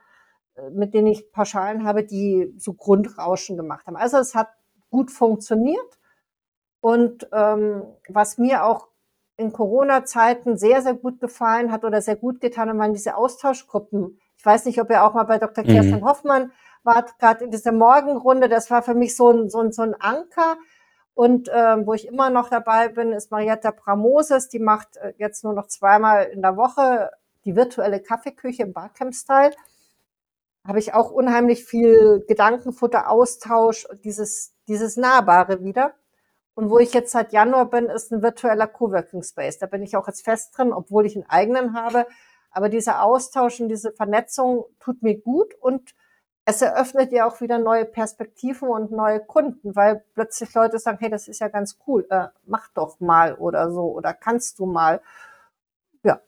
äh, 0.57 0.71
mit 0.71 0.95
denen 0.95 1.07
ich 1.07 1.33
Pauschalen 1.33 1.85
habe, 1.85 2.05
die 2.05 2.53
so 2.59 2.75
Grundrauschen 2.75 3.57
gemacht 3.57 3.87
haben. 3.87 3.97
Also 3.97 4.19
es 4.19 4.35
hat 4.35 4.49
gut 4.91 5.11
funktioniert. 5.11 5.99
Und 6.81 7.29
ähm, 7.33 7.85
was 8.09 8.39
mir 8.39 8.65
auch 8.65 8.89
in 9.37 9.53
Corona-Zeiten 9.53 10.59
sehr, 10.59 10.83
sehr 10.83 10.95
gut 10.95 11.21
gefallen 11.21 11.73
hat 11.73 11.85
oder 11.85 12.03
sehr 12.03 12.17
gut 12.17 12.41
getan 12.41 12.69
hat, 12.69 12.77
waren 12.77 12.93
diese 12.93 13.17
Austauschgruppen. 13.17 14.19
Ich 14.43 14.47
weiß 14.47 14.65
nicht, 14.65 14.81
ob 14.81 14.91
ihr 14.91 15.05
auch 15.05 15.15
mal 15.15 15.23
bei 15.23 15.39
Dr. 15.39 15.63
Kerstin 15.63 16.01
mhm. 16.01 16.05
Hoffmann 16.05 16.51
wart, 16.83 17.17
gerade 17.21 17.45
in 17.45 17.53
dieser 17.53 17.71
Morgenrunde. 17.71 18.49
Das 18.49 18.73
war 18.73 18.83
für 18.83 18.95
mich 18.95 19.15
so 19.15 19.31
ein, 19.31 19.49
so 19.49 19.61
ein, 19.61 19.71
so 19.71 19.83
ein 19.83 19.95
Anker, 19.95 20.57
und 21.15 21.49
äh, 21.49 21.87
wo 21.87 21.93
ich 21.95 22.09
immer 22.09 22.31
noch 22.31 22.49
dabei 22.49 22.89
bin, 22.89 23.13
ist 23.13 23.31
Marietta 23.31 23.71
Pramoses. 23.71 24.49
Die 24.49 24.59
macht 24.59 24.97
äh, 24.97 25.13
jetzt 25.19 25.45
nur 25.45 25.53
noch 25.53 25.67
zweimal 25.67 26.25
in 26.25 26.43
der 26.43 26.57
Woche 26.57 27.11
die 27.45 27.55
virtuelle 27.55 28.01
Kaffeeküche 28.01 28.63
im 28.63 28.73
Barcamp-Style. 28.73 29.53
Habe 30.67 30.79
ich 30.79 30.95
auch 30.95 31.11
unheimlich 31.11 31.65
viel 31.65 32.25
Gedankenfutter, 32.27 33.11
Austausch, 33.11 33.87
dieses, 34.05 34.55
dieses 34.69 34.97
Nahbare 34.97 35.63
wieder. 35.63 35.95
Und 36.55 36.71
wo 36.71 36.79
ich 36.79 36.95
jetzt 36.95 37.13
seit 37.13 37.33
Januar 37.33 37.69
bin, 37.69 37.87
ist 37.87 38.13
ein 38.13 38.23
virtueller 38.23 38.67
Coworking 38.67 39.23
Space. 39.23 39.59
Da 39.59 39.67
bin 39.67 39.83
ich 39.83 39.97
auch 39.97 40.07
jetzt 40.07 40.25
fest 40.25 40.57
drin, 40.57 40.73
obwohl 40.73 41.05
ich 41.05 41.17
einen 41.17 41.29
eigenen 41.29 41.75
habe. 41.75 42.07
Aber 42.53 42.69
dieser 42.69 43.03
Austausch 43.03 43.61
und 43.61 43.69
diese 43.69 43.93
Vernetzung 43.93 44.65
tut 44.79 45.03
mir 45.03 45.19
gut 45.19 45.55
und 45.61 45.95
es 46.45 46.61
eröffnet 46.61 47.13
ja 47.13 47.27
auch 47.27 47.41
wieder 47.41 47.59
neue 47.59 47.85
Perspektiven 47.85 48.69
und 48.69 48.91
neue 48.91 49.21
Kunden, 49.21 49.77
weil 49.77 50.05
plötzlich 50.15 50.53
Leute 50.55 50.79
sagen, 50.79 50.99
hey, 51.01 51.09
das 51.09 51.29
ist 51.29 51.41
ja 51.41 51.49
ganz 51.49 51.79
cool, 51.87 52.07
äh, 52.11 52.27
mach 52.47 52.69
doch 52.75 52.99
mal 53.01 53.35
oder 53.35 53.71
so 53.71 53.93
oder 53.93 54.13
kannst 54.13 54.59
du 54.59 54.67
mal. 54.67 55.01
Ja, 56.03 56.21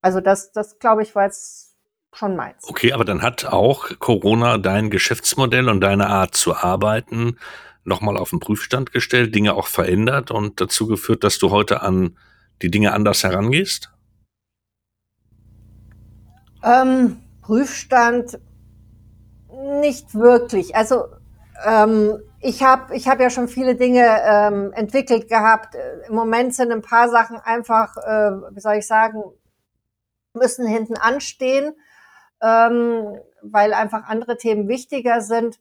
also 0.00 0.20
das, 0.20 0.52
das 0.52 0.78
glaube 0.78 1.02
ich, 1.02 1.14
war 1.14 1.24
jetzt 1.24 1.76
schon 2.12 2.36
meins. 2.36 2.68
Okay, 2.68 2.92
aber 2.92 3.04
dann 3.04 3.22
hat 3.22 3.46
auch 3.46 3.88
Corona 3.98 4.58
dein 4.58 4.90
Geschäftsmodell 4.90 5.68
und 5.68 5.80
deine 5.80 6.06
Art 6.06 6.34
zu 6.34 6.54
arbeiten 6.54 7.36
nochmal 7.88 8.16
auf 8.16 8.30
den 8.30 8.38
Prüfstand 8.38 8.92
gestellt, 8.92 9.34
Dinge 9.34 9.54
auch 9.54 9.66
verändert 9.66 10.30
und 10.30 10.60
dazu 10.60 10.86
geführt, 10.86 11.24
dass 11.24 11.38
du 11.38 11.50
heute 11.50 11.82
an 11.82 12.16
die 12.62 12.70
Dinge 12.70 12.92
anders 12.92 13.24
herangehst? 13.24 13.90
Ähm, 16.62 17.22
Prüfstand 17.42 18.38
nicht 19.80 20.14
wirklich. 20.14 20.76
Also 20.76 21.06
ähm, 21.64 22.20
ich 22.40 22.62
habe 22.62 22.94
ich 22.94 23.08
hab 23.08 23.20
ja 23.20 23.30
schon 23.30 23.48
viele 23.48 23.74
Dinge 23.74 24.06
ähm, 24.24 24.72
entwickelt 24.72 25.28
gehabt. 25.28 25.74
Im 26.08 26.14
Moment 26.14 26.54
sind 26.54 26.70
ein 26.70 26.82
paar 26.82 27.08
Sachen 27.08 27.38
einfach, 27.38 27.96
äh, 27.96 28.54
wie 28.54 28.60
soll 28.60 28.74
ich 28.74 28.86
sagen, 28.86 29.22
müssen 30.34 30.66
hinten 30.66 30.96
anstehen, 30.96 31.74
ähm, 32.42 33.18
weil 33.42 33.74
einfach 33.74 34.04
andere 34.04 34.36
Themen 34.36 34.68
wichtiger 34.68 35.20
sind. 35.20 35.58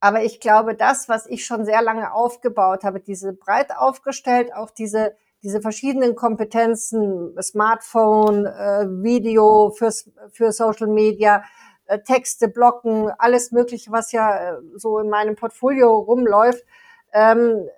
Aber 0.00 0.22
ich 0.22 0.40
glaube, 0.40 0.74
das, 0.74 1.08
was 1.08 1.26
ich 1.26 1.46
schon 1.46 1.64
sehr 1.64 1.82
lange 1.82 2.12
aufgebaut 2.12 2.84
habe, 2.84 3.00
diese 3.00 3.32
breit 3.32 3.74
aufgestellt, 3.76 4.52
auch 4.54 4.70
diese, 4.70 5.16
diese 5.46 5.60
verschiedenen 5.60 6.16
Kompetenzen, 6.16 7.40
Smartphone, 7.40 8.46
äh, 8.46 8.84
Video 8.88 9.70
fürs, 9.70 10.10
für 10.32 10.50
Social 10.50 10.88
Media, 10.88 11.44
äh, 11.86 12.00
Texte, 12.00 12.48
Blocken, 12.48 13.12
alles 13.16 13.52
Mögliche, 13.52 13.92
was 13.92 14.10
ja 14.10 14.54
äh, 14.54 14.60
so 14.74 14.98
in 14.98 15.08
meinem 15.08 15.36
Portfolio 15.36 15.96
rumläuft, 15.98 16.64
ähm, 17.12 17.68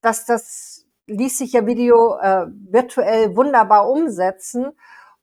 dass 0.00 0.24
das 0.24 0.86
ließ 1.06 1.36
sich 1.36 1.52
ja 1.52 1.66
Video 1.66 2.16
äh, 2.16 2.46
virtuell 2.70 3.36
wunderbar 3.36 3.90
umsetzen 3.90 4.72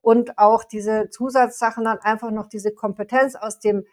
und 0.02 0.38
auch 0.38 0.64
diese 0.64 1.10
Zusatzsachen 1.10 1.86
dann 1.86 1.98
einfach 1.98 2.30
noch 2.30 2.46
diese 2.46 2.76
Kompetenz 2.76 3.34
aus 3.34 3.60
dem 3.60 3.88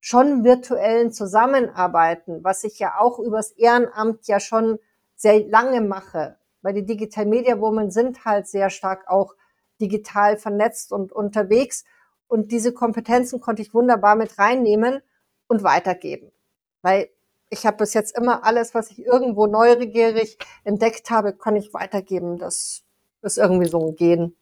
schon 0.00 0.44
virtuellen 0.44 1.12
Zusammenarbeiten, 1.12 2.42
was 2.42 2.64
ich 2.64 2.78
ja 2.78 2.94
auch 2.98 3.18
übers 3.18 3.50
Ehrenamt 3.50 4.26
ja 4.28 4.40
schon 4.40 4.78
sehr 5.14 5.46
lange 5.46 5.82
mache, 5.82 6.38
weil 6.64 6.72
die 6.72 6.86
Digital 6.86 7.26
Media 7.26 7.60
Women 7.60 7.90
sind 7.90 8.24
halt 8.24 8.48
sehr 8.48 8.70
stark 8.70 9.06
auch 9.06 9.34
digital 9.80 10.38
vernetzt 10.38 10.92
und 10.92 11.12
unterwegs 11.12 11.84
und 12.26 12.52
diese 12.52 12.72
Kompetenzen 12.72 13.38
konnte 13.38 13.60
ich 13.60 13.74
wunderbar 13.74 14.16
mit 14.16 14.38
reinnehmen 14.38 15.02
und 15.46 15.62
weitergeben. 15.62 16.32
Weil 16.80 17.10
ich 17.50 17.66
habe 17.66 17.76
bis 17.76 17.92
jetzt 17.92 18.16
immer 18.16 18.44
alles, 18.44 18.74
was 18.74 18.90
ich 18.90 19.04
irgendwo 19.04 19.46
neugierig 19.46 20.38
entdeckt 20.64 21.10
habe, 21.10 21.34
kann 21.34 21.54
ich 21.54 21.74
weitergeben. 21.74 22.38
Das 22.38 22.82
ist 23.20 23.36
irgendwie 23.36 23.68
so 23.68 23.86
ein 23.86 23.96
Gehen. 23.96 24.34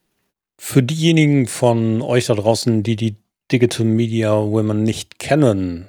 Für 0.58 0.82
diejenigen 0.82 1.48
von 1.48 2.02
euch 2.02 2.26
da 2.26 2.34
draußen, 2.34 2.84
die 2.84 2.94
die 2.94 3.16
Digital 3.50 3.84
Media 3.84 4.32
Women 4.32 4.84
nicht 4.84 5.18
kennen, 5.18 5.88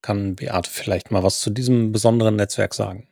kann 0.00 0.34
Beate 0.34 0.70
vielleicht 0.70 1.10
mal 1.10 1.22
was 1.22 1.42
zu 1.42 1.50
diesem 1.50 1.92
besonderen 1.92 2.36
Netzwerk 2.36 2.72
sagen. 2.72 3.06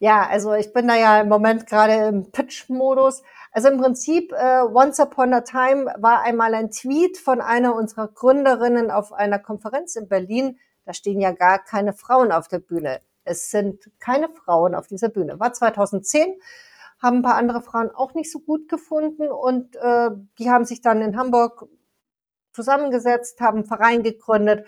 Ja, 0.00 0.28
also 0.28 0.54
ich 0.54 0.72
bin 0.72 0.86
da 0.86 0.94
ja 0.94 1.20
im 1.20 1.28
Moment 1.28 1.66
gerade 1.66 2.08
im 2.08 2.30
Pitch-Modus. 2.30 3.22
Also 3.50 3.68
im 3.68 3.78
Prinzip, 3.78 4.32
äh, 4.32 4.62
Once 4.62 5.00
Upon 5.00 5.34
a 5.34 5.40
Time 5.40 5.92
war 5.98 6.22
einmal 6.22 6.54
ein 6.54 6.70
Tweet 6.70 7.18
von 7.18 7.40
einer 7.40 7.74
unserer 7.74 8.06
Gründerinnen 8.06 8.92
auf 8.92 9.12
einer 9.12 9.40
Konferenz 9.40 9.96
in 9.96 10.08
Berlin. 10.08 10.58
Da 10.84 10.92
stehen 10.92 11.20
ja 11.20 11.32
gar 11.32 11.58
keine 11.58 11.92
Frauen 11.92 12.30
auf 12.30 12.46
der 12.46 12.60
Bühne. 12.60 13.00
Es 13.24 13.50
sind 13.50 13.90
keine 13.98 14.28
Frauen 14.28 14.74
auf 14.76 14.86
dieser 14.86 15.08
Bühne. 15.08 15.40
War 15.40 15.52
2010. 15.52 16.40
haben 17.02 17.18
ein 17.18 17.22
paar 17.22 17.36
andere 17.36 17.62
Frauen 17.62 17.90
auch 17.90 18.14
nicht 18.14 18.30
so 18.30 18.40
gut 18.40 18.68
gefunden 18.68 19.28
und 19.28 19.76
äh, 19.76 20.10
die 20.38 20.50
haben 20.50 20.64
sich 20.64 20.80
dann 20.80 21.02
in 21.02 21.16
Hamburg 21.16 21.68
zusammengesetzt, 22.52 23.40
haben 23.40 23.58
einen 23.58 23.66
Verein 23.66 24.02
gegründet. 24.02 24.66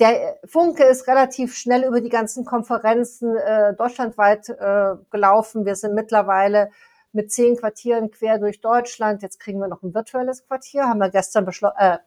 Der 0.00 0.38
Funke 0.46 0.84
ist 0.84 1.06
relativ 1.06 1.54
schnell 1.54 1.84
über 1.84 2.00
die 2.00 2.08
ganzen 2.08 2.46
Konferenzen 2.46 3.36
äh, 3.36 3.74
deutschlandweit 3.74 4.48
äh, 4.48 4.94
gelaufen. 5.10 5.66
Wir 5.66 5.76
sind 5.76 5.94
mittlerweile 5.94 6.70
mit 7.12 7.30
zehn 7.30 7.56
Quartieren 7.56 8.10
quer 8.10 8.38
durch 8.38 8.62
Deutschland. 8.62 9.22
Jetzt 9.22 9.40
kriegen 9.40 9.60
wir 9.60 9.68
noch 9.68 9.82
ein 9.82 9.92
virtuelles 9.92 10.46
Quartier, 10.46 10.84
haben 10.88 11.00
wir 11.00 11.10
gestern 11.10 11.44
beschlossen, 11.44 11.76
äh, 11.78 11.98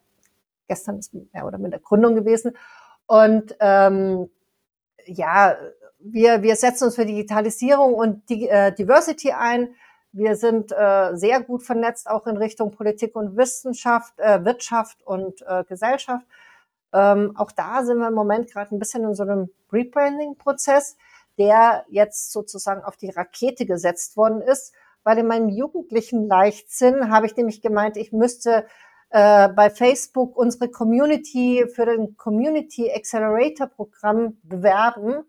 gestern 0.67 0.97
ist 0.97 1.13
ja, 1.33 1.45
oder 1.45 1.59
mit 1.59 1.71
der 1.71 1.81
Gründung 1.81 2.15
gewesen. 2.15 2.57
Und 3.05 3.55
ähm, 3.59 4.27
ja, 5.05 5.55
wir, 5.99 6.41
wir 6.41 6.55
setzen 6.55 6.85
uns 6.85 6.95
für 6.95 7.05
Digitalisierung 7.05 7.93
und 7.93 8.27
die, 8.27 8.49
äh, 8.49 8.73
Diversity 8.73 9.33
ein. 9.33 9.75
Wir 10.11 10.35
sind 10.35 10.71
äh, 10.71 11.15
sehr 11.15 11.41
gut 11.41 11.61
vernetzt, 11.61 12.09
auch 12.09 12.25
in 12.25 12.37
Richtung 12.37 12.71
Politik 12.71 13.15
und 13.15 13.37
Wissenschaft, 13.37 14.19
äh, 14.19 14.43
Wirtschaft 14.43 15.05
und 15.05 15.43
äh, 15.47 15.63
Gesellschaft. 15.65 16.25
Ähm, 16.93 17.35
auch 17.35 17.51
da 17.51 17.83
sind 17.83 17.97
wir 17.97 18.07
im 18.07 18.13
Moment 18.13 18.51
gerade 18.51 18.73
ein 18.73 18.79
bisschen 18.79 19.03
in 19.03 19.15
so 19.15 19.23
einem 19.23 19.49
Rebranding-Prozess, 19.71 20.97
der 21.37 21.85
jetzt 21.89 22.31
sozusagen 22.31 22.83
auf 22.83 22.95
die 22.97 23.09
Rakete 23.09 23.65
gesetzt 23.65 24.15
worden 24.15 24.41
ist. 24.41 24.73
Weil 25.03 25.17
in 25.17 25.27
meinem 25.27 25.49
jugendlichen 25.49 26.27
Leichtsinn 26.27 27.11
habe 27.11 27.25
ich 27.25 27.35
nämlich 27.35 27.61
gemeint, 27.61 27.97
ich 27.97 28.13
müsste 28.13 28.65
äh, 29.09 29.49
bei 29.49 29.69
Facebook 29.69 30.37
unsere 30.37 30.69
Community 30.69 31.67
für 31.67 31.85
den 31.85 32.15
Community 32.15 32.91
Accelerator 32.91 33.67
Programm 33.67 34.37
bewerben. 34.43 35.23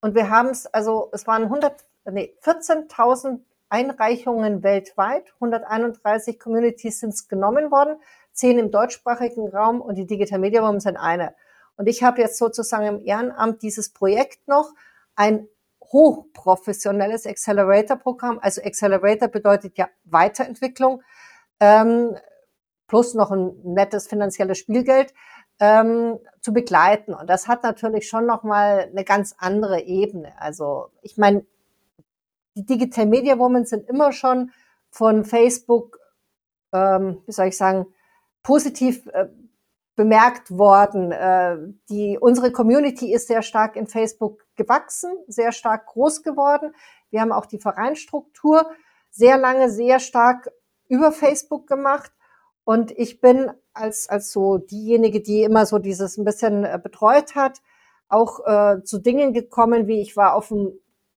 Und 0.00 0.14
wir 0.14 0.30
haben 0.30 0.48
es, 0.48 0.66
also 0.66 1.10
es 1.12 1.26
waren 1.26 1.44
100, 1.44 1.84
nee, 2.10 2.34
14.000 2.42 3.40
Einreichungen 3.68 4.62
weltweit, 4.62 5.32
131 5.34 6.38
Communities 6.38 7.00
sind 7.00 7.14
es 7.14 7.28
genommen 7.28 7.70
worden, 7.70 7.96
zehn 8.32 8.58
im 8.58 8.70
deutschsprachigen 8.70 9.48
Raum 9.48 9.80
und 9.80 9.96
die 9.96 10.06
Digital 10.06 10.38
Media 10.38 10.62
Women 10.62 10.80
sind 10.80 10.96
eine. 10.96 11.34
Und 11.76 11.86
ich 11.88 12.02
habe 12.02 12.20
jetzt 12.20 12.38
sozusagen 12.38 12.86
im 12.86 13.04
Ehrenamt 13.04 13.62
dieses 13.62 13.92
Projekt 13.92 14.46
noch, 14.48 14.72
ein 15.14 15.48
hochprofessionelles 15.92 17.26
Accelerator-Programm. 17.26 18.38
Also 18.40 18.62
Accelerator 18.62 19.28
bedeutet 19.28 19.76
ja 19.76 19.88
Weiterentwicklung 20.04 21.02
ähm, 21.60 22.16
plus 22.88 23.14
noch 23.14 23.30
ein 23.30 23.52
nettes 23.62 24.06
finanzielles 24.06 24.58
Spielgeld 24.58 25.12
ähm, 25.60 26.18
zu 26.40 26.52
begleiten. 26.52 27.14
Und 27.14 27.28
das 27.28 27.46
hat 27.46 27.62
natürlich 27.62 28.08
schon 28.08 28.26
nochmal 28.26 28.88
eine 28.90 29.04
ganz 29.04 29.34
andere 29.38 29.80
Ebene. 29.82 30.32
Also 30.38 30.88
ich 31.02 31.16
meine, 31.16 31.44
die 32.54 32.66
Digital 32.66 33.06
Media 33.06 33.38
Women 33.38 33.64
sind 33.64 33.88
immer 33.88 34.12
schon 34.12 34.50
von 34.90 35.24
Facebook, 35.24 35.98
ähm, 36.72 37.22
wie 37.26 37.32
soll 37.32 37.46
ich 37.46 37.56
sagen, 37.56 37.86
positiv 38.42 39.06
äh, 39.08 39.28
bemerkt 39.94 40.50
worden. 40.50 41.12
Äh, 41.12 41.56
die, 41.88 42.18
unsere 42.20 42.50
Community 42.52 43.12
ist 43.12 43.28
sehr 43.28 43.42
stark 43.42 43.76
in 43.76 43.86
Facebook 43.86 44.42
gewachsen, 44.56 45.12
sehr 45.28 45.52
stark 45.52 45.86
groß 45.86 46.22
geworden. 46.22 46.74
Wir 47.10 47.20
haben 47.20 47.32
auch 47.32 47.46
die 47.46 47.58
Vereinstruktur 47.58 48.70
sehr 49.10 49.36
lange 49.36 49.70
sehr 49.70 50.00
stark 50.00 50.50
über 50.88 51.12
Facebook 51.12 51.66
gemacht. 51.66 52.10
Und 52.64 52.90
ich 52.92 53.20
bin 53.20 53.50
als, 53.74 54.08
als 54.08 54.32
so 54.32 54.58
diejenige, 54.58 55.20
die 55.20 55.42
immer 55.42 55.66
so 55.66 55.78
dieses 55.78 56.16
ein 56.16 56.24
bisschen 56.24 56.64
äh, 56.64 56.78
betreut 56.82 57.34
hat, 57.34 57.60
auch 58.08 58.40
äh, 58.46 58.82
zu 58.84 58.98
Dingen 58.98 59.32
gekommen, 59.32 59.86
wie 59.86 60.00
ich 60.00 60.16
war 60.16 60.34
auf 60.34 60.48
dem 60.48 60.72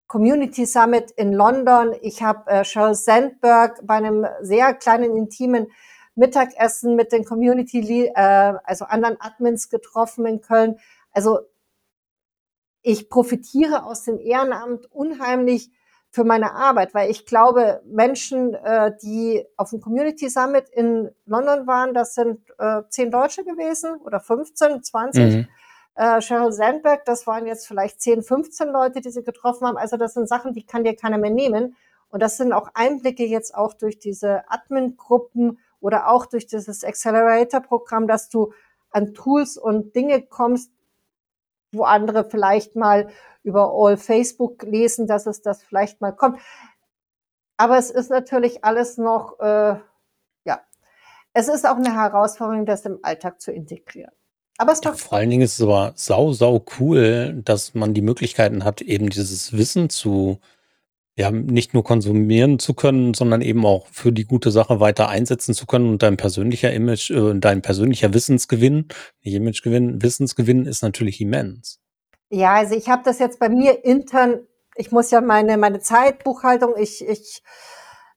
Community 0.08 0.65
Summit 0.65 1.12
in 1.12 1.34
London. 1.34 1.94
Ich 2.01 2.24
habe 2.24 2.50
äh, 2.50 2.63
Charles 2.63 3.05
Sandberg 3.05 3.79
bei 3.86 3.96
einem 3.96 4.25
sehr 4.41 4.74
kleinen, 4.74 5.15
intimen 5.15 5.67
Mittagessen 6.16 6.96
mit 6.96 7.12
den 7.12 7.26
Community, 7.26 8.08
äh, 8.08 8.54
also 8.64 8.86
anderen 8.86 9.18
Admins 9.20 9.70
getroffen 9.70 10.26
in 10.26 10.42
Köln. 10.42 10.80
Also 11.12 11.40
ich 12.82 13.10
profitiere 13.10 13.86
aus 13.86 14.04
dem 14.04 14.20
Ehrenamt 14.20 14.92
unheimlich 14.92 15.72
für 16.16 16.24
meine 16.24 16.54
Arbeit, 16.54 16.94
weil 16.94 17.12
ich 17.12 17.26
glaube, 17.26 17.82
Menschen, 17.86 18.54
äh, 18.54 18.94
die 19.04 19.46
auf 19.58 19.72
dem 19.72 19.82
Community 19.82 20.30
Summit 20.30 20.70
in 20.70 21.12
London 21.25 21.68
waren, 21.68 21.94
das 21.94 22.16
sind 22.16 22.40
äh, 22.58 22.84
zehn 22.90 23.12
Deutsche 23.12 23.44
gewesen 23.44 23.98
oder 23.98 24.22
15, 24.22 24.82
20. 24.82 25.36
Mhm. 25.36 25.48
Äh, 25.96 26.22
Sheryl 26.22 26.54
Sandberg, 26.54 27.04
das 27.06 27.28
waren 27.28 27.46
jetzt 27.48 27.68
vielleicht 27.68 28.01
10, 28.01 28.22
15 28.22 28.70
Leute, 28.70 29.01
die 29.01 29.12
sie 29.12 29.24
getroffen 29.24 29.68
haben. 29.68 29.78
Also 29.78 29.98
das 29.98 30.14
sind 30.14 30.30
Sachen, 30.30 30.54
die 30.54 30.66
kann 30.66 30.86
dir 30.86 30.96
keiner 30.96 31.18
mehr 31.18 31.32
nehmen. 31.32 31.75
Und 32.10 32.22
das 32.22 32.38
sind 32.38 32.54
auch 32.54 32.70
Einblicke 32.75 33.25
jetzt 33.25 33.54
auch 33.54 33.74
durch 33.74 34.00
diese 34.00 34.50
Admin-Gruppen 34.50 35.60
oder 35.86 36.10
auch 36.10 36.26
durch 36.26 36.48
dieses 36.48 36.84
Accelerator-Programm, 36.84 38.08
dass 38.08 38.30
du 38.30 38.54
an 38.90 39.14
Tools 39.14 39.56
und 39.56 39.96
Dinge 39.96 40.24
kommst, 40.24 40.72
wo 41.72 41.84
andere 41.84 42.28
vielleicht 42.28 42.76
mal 42.76 43.08
über 43.44 43.72
All 43.72 43.96
Facebook 43.96 44.64
lesen, 44.64 45.06
dass 45.06 45.28
es 45.28 45.44
das 45.44 45.62
vielleicht 45.62 46.02
mal 46.02 46.12
kommt. 46.12 46.40
Aber 47.58 47.78
es 47.78 47.92
ist 47.92 48.10
natürlich 48.10 48.66
alles 48.66 48.98
noch, 48.98 49.40
äh, 49.40 49.76
ja, 50.46 50.62
es 51.34 51.50
ist 51.50 51.68
auch 51.68 51.76
eine 51.76 51.94
Herausforderung, 51.94 52.66
das 52.66 52.84
im 52.86 52.98
Alltag 53.04 53.40
zu 53.40 53.52
integrieren. 53.52 54.12
Aber 54.58 54.72
es 54.72 54.82
ja, 54.84 54.92
vor 54.94 55.20
allen 55.20 55.30
Dingen 55.30 55.44
ist 55.44 55.60
es 55.60 55.62
aber 55.62 55.94
sau, 55.96 56.34
sau 56.34 56.66
cool, 56.80 57.44
dass 57.46 57.76
man 57.76 57.94
die 57.94 58.02
Möglichkeiten 58.02 58.64
hat, 58.64 58.82
eben 58.82 59.10
dieses 59.12 59.54
Wissen 59.54 59.92
zu, 59.92 60.40
ja, 61.18 61.32
nicht 61.32 61.74
nur 61.74 61.84
konsumieren 61.84 62.60
zu 62.60 62.74
können, 62.74 63.14
sondern 63.14 63.42
eben 63.42 63.66
auch 63.66 63.88
für 63.88 64.12
die 64.12 64.25
gute 64.25 64.51
Sache 64.51 64.82
weiter 64.82 65.08
einsetzen 65.08 65.54
zu 65.54 65.66
können 65.66 65.90
und 65.90 66.04
dein 66.04 66.18
persönlicher 66.18 66.74
Image, 66.74 67.10
äh, 67.10 67.34
dein 67.36 67.62
persönlicher 67.62 68.14
Wissensgewinn, 68.14 68.90
nicht 69.24 69.34
Imagegewinn, 69.34 70.01
Wissensgewinn 70.01 70.66
ist 70.66 70.84
natürlich 70.84 71.22
immens. 71.22 71.80
Ja, 72.30 72.56
also 72.56 72.75
ich 72.75 72.90
habe 72.90 73.04
das 73.06 73.20
jetzt 73.20 73.40
bei 73.40 73.48
mir 73.48 73.86
intern, 73.86 74.42
ich 74.75 74.92
muss 74.92 75.10
ja 75.12 75.22
meine, 75.22 75.58
meine 75.58 75.80
Zeitbuchhaltung, 75.80 76.74
ich, 76.78 77.08
ich 77.08 77.42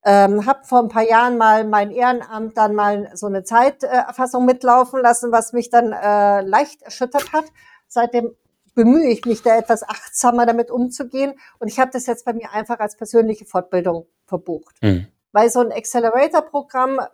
ähm, 0.05 0.45
habe 0.45 0.65
vor 0.65 0.81
ein 0.81 0.89
paar 0.89 1.09
Jahren 1.09 1.39
mal 1.39 1.65
mein 1.65 1.93
Ehrenamt 1.93 2.57
dann 2.57 2.75
mal 2.75 3.11
so 3.15 3.27
eine 3.27 3.45
Zeiterfassung 3.45 4.45
mitlaufen 4.45 5.01
lassen, 5.01 5.31
was 5.31 5.53
mich 5.53 5.71
dann 5.71 5.93
äh, 5.93 6.41
leicht 6.41 6.83
erschüttert 6.83 7.33
hat. 7.33 7.45
Seitdem 7.87 8.33
bemühe 8.79 9.09
ich 9.09 9.25
mich 9.25 9.43
da 9.43 9.59
etwas 9.59 9.83
achtsamer 9.83 10.47
damit 10.47 10.71
umzugehen. 10.71 11.35
Und 11.59 11.67
ich 11.67 11.81
habe 11.81 11.91
das 11.91 12.07
jetzt 12.07 12.25
bei 12.25 12.33
mir 12.33 12.53
einfach 12.53 12.79
als 12.79 12.95
persönliche 12.95 13.45
Fortbildung 13.45 14.07
verbucht. 14.25 14.77
Mhm. 14.85 15.09
Weil 15.33 15.51
so 15.51 15.59
ein 15.59 15.73
Accelerator-Programm, 15.73 17.01
äh, 17.01 17.07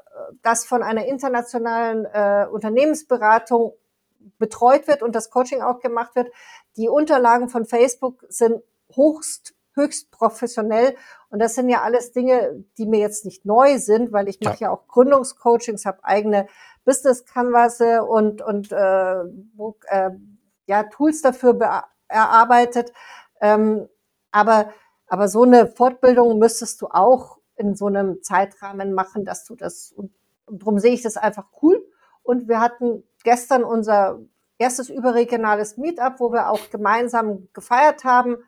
das 0.43 0.67
von 0.67 0.83
einer 0.83 1.07
internationalen 1.07 2.05
äh, 2.05 2.47
Unternehmensberatung 2.53 3.73
betreut 4.39 4.89
wird 4.89 5.03
und 5.03 5.15
das 5.17 5.31
Coaching 5.31 5.63
auch 5.63 5.81
gemacht 5.81 6.15
wird. 6.17 6.31
Die 6.77 6.91
Unterlagen 6.91 7.49
von 7.49 7.65
Facebook 7.65 8.27
sind 8.29 8.63
hochst, 8.95 9.55
höchst 9.75 10.11
professionell. 10.11 10.95
Und 11.31 11.39
das 11.39 11.55
sind 11.55 11.71
ja 11.71 11.81
alles 11.81 12.13
Dinge, 12.13 12.63
die 12.77 12.85
mir 12.85 13.01
jetzt 13.01 13.25
nicht 13.25 13.47
neu 13.47 13.79
sind, 13.79 14.13
weil 14.13 14.29
ich 14.29 14.39
mache 14.43 14.61
ja. 14.61 14.67
ja 14.67 14.71
auch 14.71 14.87
Gründungscoachings, 14.87 15.87
habe 15.87 16.05
eigene 16.05 16.47
Business 16.85 17.25
Canvas 17.25 17.81
und, 17.81 18.43
und 18.43 18.71
äh, 18.71 19.25
wo, 19.57 19.77
äh, 19.87 20.11
ja, 20.67 20.85
Tools 20.85 21.23
dafür 21.23 21.85
erarbeitet. 22.09 22.93
Ähm, 23.41 23.89
aber, 24.31 24.73
aber 25.07 25.29
so 25.29 25.43
eine 25.43 25.67
Fortbildung 25.67 26.39
müsstest 26.39 26.81
du 26.83 26.89
auch 26.89 27.39
in 27.57 27.75
so 27.75 27.87
einem 27.87 28.23
Zeitrahmen 28.23 28.93
machen, 28.93 29.25
dass 29.25 29.45
du 29.45 29.55
das, 29.55 29.93
und, 29.93 30.13
darum 30.47 30.79
sehe 30.79 30.93
ich 30.93 31.03
das 31.03 31.17
einfach 31.17 31.47
cool. 31.63 31.85
Und 32.23 32.49
wir 32.49 32.61
hatten 32.61 33.05
gestern 33.23 33.65
unser 33.65 34.21
erstes 34.59 34.89
überregionales 34.89 35.77
Meetup, 35.77 36.21
wo 36.21 36.33
wir 36.33 36.51
auch 36.51 36.71
gemeinsam 36.71 37.49
gefeiert 37.53 38.05
haben. 38.05 38.39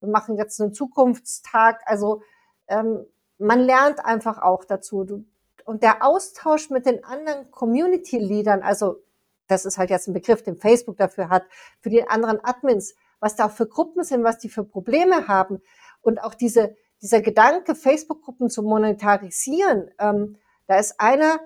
Wir 0.00 0.08
machen 0.08 0.36
jetzt 0.36 0.60
einen 0.60 0.72
Zukunftstag. 0.72 1.82
Also 1.86 2.22
ähm, 2.68 3.04
man 3.38 3.60
lernt 3.60 4.04
einfach 4.04 4.40
auch 4.40 4.64
dazu. 4.64 5.04
Du, 5.04 5.24
und 5.64 5.82
der 5.82 6.04
Austausch 6.04 6.70
mit 6.70 6.86
den 6.86 7.04
anderen 7.04 7.50
Community-Leadern, 7.50 8.62
also 8.62 9.02
das 9.48 9.64
ist 9.64 9.78
halt 9.78 9.90
jetzt 9.90 10.08
ein 10.08 10.14
Begriff, 10.14 10.42
den 10.42 10.56
Facebook 10.56 10.96
dafür 10.96 11.28
hat, 11.28 11.44
für 11.80 11.90
die 11.90 12.06
anderen 12.06 12.42
Admins, 12.44 12.94
was 13.20 13.34
da 13.34 13.48
für 13.48 13.66
Gruppen 13.66 14.04
sind, 14.04 14.22
was 14.22 14.38
die 14.38 14.48
für 14.48 14.64
Probleme 14.64 15.26
haben 15.26 15.60
und 16.02 16.22
auch 16.22 16.34
diese, 16.34 16.76
dieser 17.02 17.20
Gedanke, 17.20 17.74
Facebook-Gruppen 17.74 18.50
zu 18.50 18.62
monetarisieren. 18.62 19.90
Ähm, 19.98 20.36
da 20.66 20.78
ist 20.78 21.00
einer, 21.00 21.40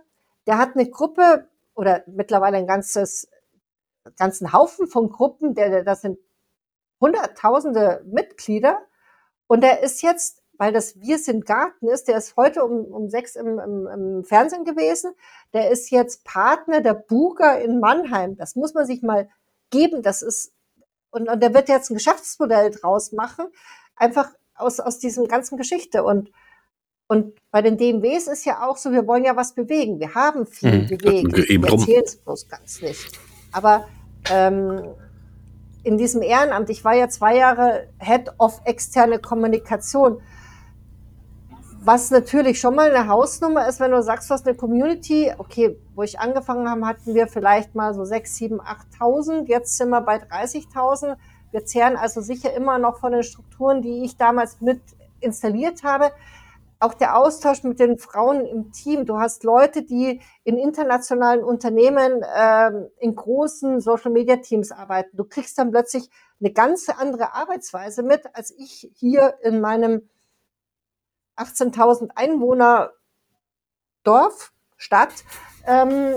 der 0.46 0.58
hat 0.58 0.74
eine 0.74 0.90
Gruppe 0.90 1.48
oder 1.74 2.02
mittlerweile 2.06 2.58
ein 2.58 2.66
ganzes, 2.66 3.28
ganzen 4.16 4.52
Haufen 4.52 4.86
von 4.86 5.10
Gruppen, 5.10 5.54
der, 5.54 5.84
das 5.84 6.02
sind 6.02 6.18
hunderttausende 7.00 8.02
Mitglieder. 8.06 8.80
Und 9.46 9.62
der 9.62 9.82
ist 9.82 10.02
jetzt, 10.02 10.41
weil 10.62 10.72
das 10.72 11.01
Wir 11.01 11.18
sind 11.18 11.44
Garten 11.44 11.88
ist, 11.88 12.07
der 12.07 12.16
ist 12.16 12.37
heute 12.37 12.64
um, 12.64 12.85
um 12.85 13.11
sechs 13.11 13.35
im, 13.35 13.59
im, 13.59 13.88
im 13.88 14.25
Fernsehen 14.25 14.64
gewesen. 14.64 15.11
Der 15.53 15.72
ist 15.72 15.90
jetzt 15.90 16.22
Partner 16.22 16.81
der 16.81 16.94
Buga 16.94 17.55
in 17.55 17.81
Mannheim. 17.81 18.37
Das 18.37 18.55
muss 18.55 18.72
man 18.72 18.87
sich 18.87 19.03
mal 19.03 19.29
geben. 19.70 20.03
Das 20.03 20.22
ist, 20.22 20.53
und, 21.11 21.29
und 21.29 21.42
der 21.42 21.53
wird 21.53 21.68
jetzt 21.68 21.90
ein 21.90 21.94
Geschäftsmodell 21.94 22.70
draus 22.70 23.11
machen. 23.11 23.46
Einfach 23.96 24.31
aus, 24.55 24.79
aus 24.79 25.01
diesem 25.01 25.27
ganzen 25.27 25.59
Geschichte. 25.59 26.05
Und 26.05 26.31
Und 27.09 27.35
bei 27.51 27.61
den 27.61 27.77
DMWs 27.77 28.29
ist 28.29 28.44
ja 28.44 28.64
auch 28.64 28.77
so, 28.77 28.92
wir 28.92 29.05
wollen 29.09 29.25
ja 29.25 29.35
was 29.35 29.57
bewegen. 29.57 29.98
Wir 29.98 30.14
haben 30.14 30.46
viel 30.46 30.83
mhm. 30.83 30.87
bewegt. 30.87 31.37
Wir 31.37 31.61
erzählen 31.61 32.05
es 32.05 32.16
bloß 32.18 32.48
ganz 32.48 32.81
nicht. 32.81 33.18
Aber 33.51 33.88
ähm, 34.31 34.94
in 35.83 35.98
diesem 35.98 36.22
Ehrenamt, 36.22 36.70
ich 36.70 36.85
war 36.85 36.94
ja 36.94 37.09
zwei 37.09 37.37
Jahre 37.37 37.88
Head 37.98 38.31
of 38.38 38.61
externe 38.64 39.18
Kommunikation, 39.18 40.22
was 41.84 42.10
natürlich 42.10 42.60
schon 42.60 42.76
mal 42.76 42.94
eine 42.94 43.08
Hausnummer 43.08 43.68
ist, 43.68 43.80
wenn 43.80 43.90
du 43.90 44.02
sagst, 44.02 44.30
du 44.30 44.34
hast 44.34 44.46
eine 44.46 44.56
Community, 44.56 45.32
okay, 45.38 45.76
wo 45.94 46.02
ich 46.02 46.20
angefangen 46.20 46.70
habe, 46.70 46.86
hatten 46.86 47.14
wir 47.14 47.26
vielleicht 47.26 47.74
mal 47.74 47.92
so 47.92 48.04
6, 48.04 48.36
7, 48.36 48.60
8.000, 48.60 49.48
jetzt 49.48 49.76
sind 49.76 49.90
wir 49.90 50.00
bei 50.00 50.16
30.000. 50.16 51.16
Wir 51.50 51.64
zehren 51.64 51.96
also 51.96 52.20
sicher 52.20 52.54
immer 52.54 52.78
noch 52.78 52.98
von 52.98 53.12
den 53.12 53.24
Strukturen, 53.24 53.82
die 53.82 54.04
ich 54.04 54.16
damals 54.16 54.60
mit 54.60 54.80
installiert 55.20 55.82
habe 55.82 56.12
auch 56.82 56.94
der 56.94 57.16
Austausch 57.16 57.62
mit 57.62 57.78
den 57.78 57.96
Frauen 57.96 58.44
im 58.44 58.72
Team. 58.72 59.06
Du 59.06 59.18
hast 59.18 59.44
Leute, 59.44 59.82
die 59.82 60.20
in 60.42 60.58
internationalen 60.58 61.44
Unternehmen 61.44 62.24
ähm, 62.36 62.88
in 62.98 63.14
großen 63.14 63.80
Social-Media-Teams 63.80 64.72
arbeiten. 64.72 65.16
Du 65.16 65.24
kriegst 65.24 65.56
dann 65.58 65.70
plötzlich 65.70 66.10
eine 66.40 66.52
ganz 66.52 66.88
andere 66.88 67.34
Arbeitsweise 67.34 68.02
mit, 68.02 68.22
als 68.34 68.50
ich 68.50 68.90
hier 68.96 69.34
in 69.42 69.60
meinem 69.60 70.08
18.000 71.36 72.10
Einwohner 72.14 72.92
Dorf, 74.04 74.52
Stadt. 74.76 75.12
Ähm, 75.66 76.14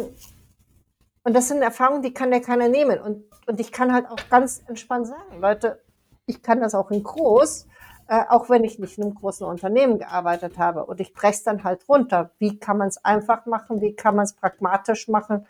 und 1.24 1.34
das 1.34 1.48
sind 1.48 1.62
Erfahrungen, 1.62 2.02
die 2.02 2.14
kann 2.14 2.32
ja 2.32 2.40
keiner 2.40 2.68
nehmen. 2.68 3.00
Und, 3.00 3.24
und 3.48 3.60
ich 3.60 3.72
kann 3.72 3.94
halt 3.94 4.08
auch 4.08 4.30
ganz 4.30 4.64
entspannt 4.68 5.08
sagen, 5.08 5.40
Leute, 5.40 5.84
ich 6.26 6.42
kann 6.42 6.62
das 6.62 6.76
auch 6.76 6.92
in 6.92 7.04
groß 7.04 7.68
äh, 8.08 8.24
auch 8.30 8.50
wenn 8.50 8.64
ich 8.64 8.80
nicht 8.80 8.98
in 8.98 9.06
einem 9.06 9.16
großen 9.16 9.46
Unternehmen 9.46 9.98
gearbeitet 9.98 10.58
habe. 10.58 10.86
Und 10.86 11.00
ich 11.00 11.14
breche 11.14 11.34
es 11.34 11.44
dann 11.44 11.64
halt 11.64 11.88
runter. 11.90 12.32
Wie 12.38 12.60
kann 12.60 12.78
man 12.78 12.88
es 12.88 13.04
einfach 13.04 13.46
machen? 13.46 13.82
Wie 13.82 13.96
kann 13.96 14.16
man 14.16 14.26
es 14.26 14.34
pragmatisch 14.34 15.08
machen? 15.08 15.48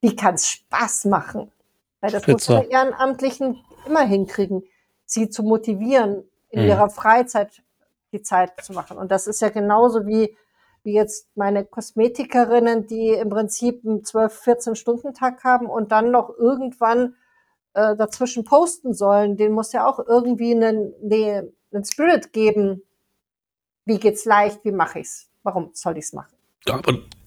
Wie 0.00 0.14
kann 0.14 0.34
es 0.34 0.48
Spaß 0.48 1.06
machen? 1.06 1.50
Weil 2.00 2.12
das 2.12 2.22
Spitze. 2.22 2.52
muss 2.52 2.62
man 2.62 2.70
Ehrenamtlichen 2.70 3.64
immer 3.86 4.02
hinkriegen, 4.02 4.62
sie 5.04 5.28
zu 5.30 5.42
motivieren, 5.42 6.24
in 6.48 6.62
mhm. 6.62 6.68
ihrer 6.68 6.90
Freizeit 6.90 7.62
die 8.12 8.22
Zeit 8.22 8.52
zu 8.62 8.72
machen. 8.72 8.98
Und 8.98 9.10
das 9.10 9.26
ist 9.26 9.40
ja 9.40 9.48
genauso 9.48 10.06
wie, 10.06 10.36
wie 10.82 10.94
jetzt 10.94 11.28
meine 11.36 11.64
Kosmetikerinnen, 11.64 12.86
die 12.86 13.10
im 13.10 13.28
Prinzip 13.28 13.84
einen 13.84 14.04
12, 14.04 14.32
14 14.32 14.76
Stunden 14.76 15.14
Tag 15.14 15.44
haben 15.44 15.66
und 15.66 15.92
dann 15.92 16.10
noch 16.10 16.30
irgendwann 16.30 17.14
äh, 17.74 17.96
dazwischen 17.96 18.44
posten 18.44 18.94
sollen. 18.94 19.36
Den 19.36 19.52
muss 19.52 19.72
ja 19.72 19.86
auch 19.86 19.98
irgendwie 19.98 20.52
einen, 20.52 20.94
nee, 21.02 21.42
einen 21.72 21.84
Spirit 21.84 22.32
geben. 22.32 22.82
Wie 23.84 23.98
geht's 23.98 24.24
leicht? 24.24 24.64
Wie 24.64 24.72
mache 24.72 25.00
ich's? 25.00 25.30
Warum 25.42 25.70
soll 25.72 25.98
ich's 25.98 26.12
machen? 26.12 26.36
Ja, 26.66 26.80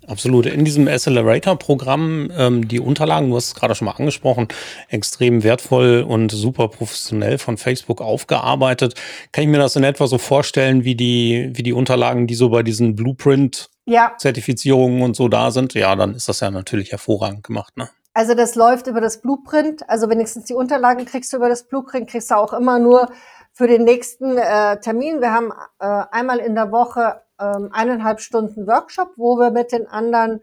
Absolut. 0.08 0.46
In 0.46 0.66
diesem 0.66 0.88
Accelerator-Programm, 0.88 2.32
ähm, 2.38 2.68
die 2.68 2.80
Unterlagen, 2.80 3.30
du 3.30 3.36
hast 3.36 3.48
es 3.48 3.56
gerade 3.56 3.74
schon 3.76 3.86
mal 3.86 3.92
angesprochen, 3.92 4.48
extrem 4.90 5.44
wertvoll 5.44 6.06
und 6.08 6.32
super 6.32 6.68
professionell 6.68 7.38
von 7.38 7.58
Facebook 7.58 8.02
aufgearbeitet. 8.02 8.96
Kann 9.32 9.46
ich 9.46 9.50
mir 9.50 9.60
das 9.60 9.76
in 9.76 9.84
etwa 9.84 10.08
so 10.08 10.18
vorstellen, 10.18 10.84
wie 10.84 10.96
die, 10.96 11.52
wie 11.54 11.64
die 11.64 11.74
Unterlagen, 11.74 12.28
die 12.28 12.36
so 12.36 12.50
bei 12.50 12.64
diesen 12.64 12.96
Blueprint-Zertifizierungen 12.96 15.00
ja. 15.00 15.06
und 15.06 15.16
so 15.16 15.30
da 15.30 15.52
sind? 15.52 15.74
Ja, 15.74 15.96
dann 15.96 16.16
ist 16.16 16.28
das 16.28 16.42
ja 16.42 16.52
natürlich 16.52 16.92
hervorragend 16.92 17.44
gemacht, 17.44 17.78
ne? 17.78 17.90
Also 18.16 18.36
das 18.36 18.54
läuft 18.54 18.86
über 18.86 19.02
das 19.02 19.22
Blueprint, 19.22 19.90
also 19.90 20.08
wenigstens 20.08 20.46
die 20.46 20.54
Unterlagen 20.54 21.06
kriegst 21.06 21.34
du 21.34 21.38
über 21.38 21.50
das 21.50 21.64
Blueprint, 21.64 22.08
kriegst 22.08 22.30
du 22.30 22.36
auch 22.36 22.54
immer 22.54 22.78
nur 22.78 23.10
für 23.54 23.68
den 23.68 23.84
nächsten 23.84 24.38
äh, 24.38 24.80
Termin. 24.80 25.20
Wir 25.20 25.32
haben 25.32 25.52
äh, 25.80 26.04
einmal 26.12 26.38
in 26.38 26.54
der 26.54 26.72
Woche 26.72 27.22
äh, 27.44 27.70
eineinhalb 27.72 28.20
Stunden 28.20 28.68
Workshop, 28.68 29.14
wo 29.18 29.38
wir 29.38 29.52
mit 29.52 29.72
den 29.72 29.88
anderen 29.88 30.42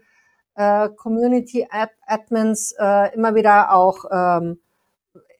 äh, 0.55 0.89
Community 0.89 1.67
Ad 1.69 1.91
Admins 2.05 2.73
äh, 2.77 3.13
immer 3.15 3.35
wieder 3.35 3.73
auch 3.73 4.05
ähm, 4.11 4.59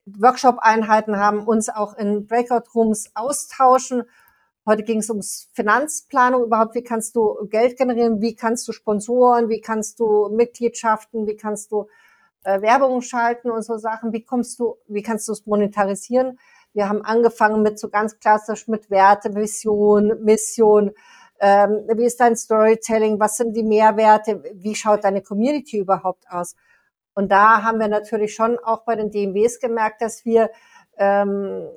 Workshop-Einheiten 0.05 1.17
haben, 1.17 1.45
uns 1.45 1.69
auch 1.69 1.95
in 1.95 2.25
Breakout-Rooms 2.25 3.11
austauschen. 3.13 4.03
Heute 4.65 4.83
ging 4.83 4.99
es 4.99 5.09
ums 5.09 5.49
Finanzplanung 5.53 6.43
überhaupt. 6.43 6.75
Wie 6.75 6.83
kannst 6.83 7.15
du 7.15 7.47
Geld 7.49 7.77
generieren? 7.77 8.21
Wie 8.21 8.35
kannst 8.35 8.67
du 8.67 8.71
Sponsoren? 8.71 9.49
Wie 9.49 9.61
kannst 9.61 9.99
du 9.99 10.29
Mitgliedschaften? 10.29 11.27
Wie 11.27 11.35
kannst 11.35 11.71
du 11.71 11.87
äh, 12.43 12.61
Werbung 12.61 13.01
schalten 13.01 13.51
und 13.51 13.63
so 13.63 13.77
Sachen? 13.77 14.13
Wie 14.13 14.23
kommst 14.23 14.59
du, 14.59 14.77
wie 14.87 15.01
kannst 15.01 15.27
du 15.27 15.33
es 15.33 15.45
monetarisieren? 15.45 16.39
Wir 16.73 16.87
haben 16.87 17.03
angefangen 17.03 17.63
mit 17.63 17.79
so 17.79 17.89
ganz 17.89 18.19
klassisch 18.19 18.67
mit 18.67 18.89
Werte, 18.89 19.35
Vision, 19.35 20.23
Mission. 20.23 20.91
Ähm, 21.43 21.87
wie 21.95 22.05
ist 22.05 22.19
dein 22.19 22.35
Storytelling? 22.35 23.19
Was 23.19 23.35
sind 23.35 23.53
die 23.53 23.63
Mehrwerte? 23.63 24.43
Wie 24.53 24.75
schaut 24.75 25.03
deine 25.03 25.23
Community 25.23 25.79
überhaupt 25.79 26.29
aus? 26.29 26.55
Und 27.15 27.31
da 27.31 27.63
haben 27.63 27.79
wir 27.79 27.87
natürlich 27.87 28.35
schon 28.35 28.59
auch 28.59 28.83
bei 28.83 28.95
den 28.95 29.09
DMWs 29.09 29.59
gemerkt, 29.59 30.03
dass 30.03 30.23
wir, 30.23 30.51
ähm, 30.97 31.67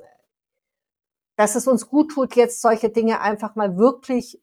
dass 1.35 1.55
es 1.55 1.67
uns 1.67 1.89
gut 1.89 2.11
tut, 2.11 2.35
jetzt 2.35 2.61
solche 2.61 2.89
Dinge 2.89 3.21
einfach 3.21 3.55
mal 3.55 3.75
wirklich 3.75 4.39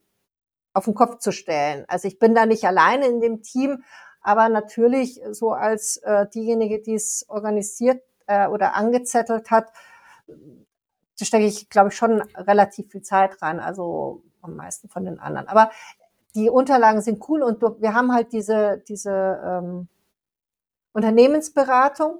auf 0.75 0.87
den 0.87 0.95
Kopf 0.95 1.19
zu 1.19 1.31
stellen. 1.31 1.85
Also 1.87 2.09
ich 2.09 2.19
bin 2.19 2.35
da 2.35 2.45
nicht 2.45 2.65
alleine 2.65 3.07
in 3.07 3.21
dem 3.21 3.43
Team, 3.43 3.85
aber 4.23 4.49
natürlich 4.49 5.21
so 5.31 5.53
als 5.53 5.99
äh, 5.99 6.27
diejenige, 6.35 6.83
die 6.83 6.95
es 6.95 7.27
organisiert 7.29 8.03
äh, 8.27 8.49
oder 8.49 8.75
angezettelt 8.75 9.53
hat, 9.53 9.73
da 10.27 11.25
stecke 11.25 11.47
ich, 11.47 11.69
glaube 11.69 11.91
ich, 11.91 11.97
schon 11.97 12.23
relativ 12.37 12.91
viel 12.91 13.03
Zeit 13.03 13.41
rein, 13.41 13.61
also 13.61 14.23
am 14.43 14.57
meisten 14.57 14.89
von 14.89 15.05
den 15.05 15.19
anderen. 15.19 15.49
Aber 15.49 15.71
die 16.35 16.51
Unterlagen 16.51 17.03
sind 17.03 17.29
cool 17.29 17.43
und 17.43 17.63
wir 17.63 17.95
haben 17.95 18.13
halt 18.13 18.33
diese, 18.33 18.83
diese 18.89 19.41
ähm, 19.45 19.89
Unternehmensberatung, 20.93 22.19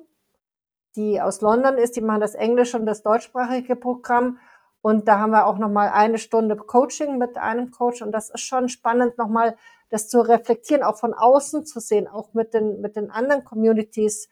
die 0.97 1.21
aus 1.21 1.41
London 1.41 1.79
ist, 1.79 1.97
die 1.97 2.01
machen 2.03 2.21
das 2.21 2.35
englische 2.35 2.79
und 2.79 2.87
das 2.87 3.03
deutschsprachige 3.03 3.77
Programm. 3.77 4.39
Und 4.83 5.09
da 5.09 5.19
haben 5.19 5.31
wir 5.31 5.47
auch 5.47 5.59
nochmal 5.59 5.89
eine 5.89 6.19
Stunde 6.19 6.57
Coaching 6.57 7.17
mit 7.17 7.39
einem 7.39 7.71
Coach. 7.71 8.03
Und 8.03 8.13
das 8.13 8.31
ist 8.31 8.41
schon 8.41 8.69
spannend, 8.69 9.17
nochmal 9.17 9.57
das 9.91 10.09
zu 10.09 10.21
reflektieren, 10.21 10.83
auch 10.83 10.99
von 10.99 11.15
außen 11.15 11.65
zu 11.65 11.81
sehen, 11.81 12.09
auch 12.09 12.35
mit 12.35 12.53
den, 12.53 12.81
mit 12.81 12.97
den 12.97 13.11
anderen 13.11 13.45
Communities. 13.45 14.29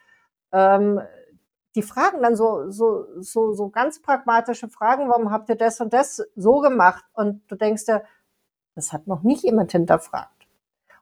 Ähm, 0.53 1.01
die 1.75 1.83
fragen 1.83 2.23
dann 2.23 2.37
so, 2.37 2.71
so, 2.71 3.07
so, 3.21 3.53
so 3.53 3.69
ganz 3.69 4.03
pragmatische 4.03 4.69
Fragen, 4.69 5.09
warum 5.09 5.31
habt 5.31 5.49
ihr 5.49 5.57
das 5.57 5.81
und 5.81 5.93
das 5.93 6.23
so 6.35 6.61
gemacht? 6.61 7.05
Und 7.13 7.43
du 7.49 7.55
denkst 7.55 7.87
dir, 7.87 8.03
das 8.75 8.93
hat 8.93 9.07
noch 9.07 9.23
nicht 9.23 9.45
jemand 9.45 9.73
hinterfragt. 9.73 10.47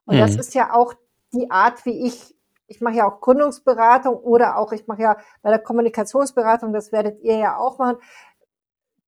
Und 0.05 0.17
mhm. 0.17 0.21
das 0.21 0.37
ist 0.37 0.55
ja 0.55 0.75
auch 0.75 0.95
die 1.33 1.51
Art, 1.51 1.85
wie 1.87 2.07
ich, 2.07 2.35
ich 2.67 2.81
mache 2.81 2.97
ja 2.97 3.09
auch 3.09 3.21
Gründungsberatung 3.21 4.17
oder 4.17 4.59
auch, 4.59 4.73
ich 4.73 4.87
mache 4.87 5.03
ja 5.03 5.17
bei 5.43 5.51
der 5.51 5.59
Kommunikationsberatung, 5.59 6.73
das 6.73 6.93
werdet 6.93 7.21
ihr 7.23 7.37
ja 7.37 7.57
auch 7.57 7.79
machen. 7.79 7.99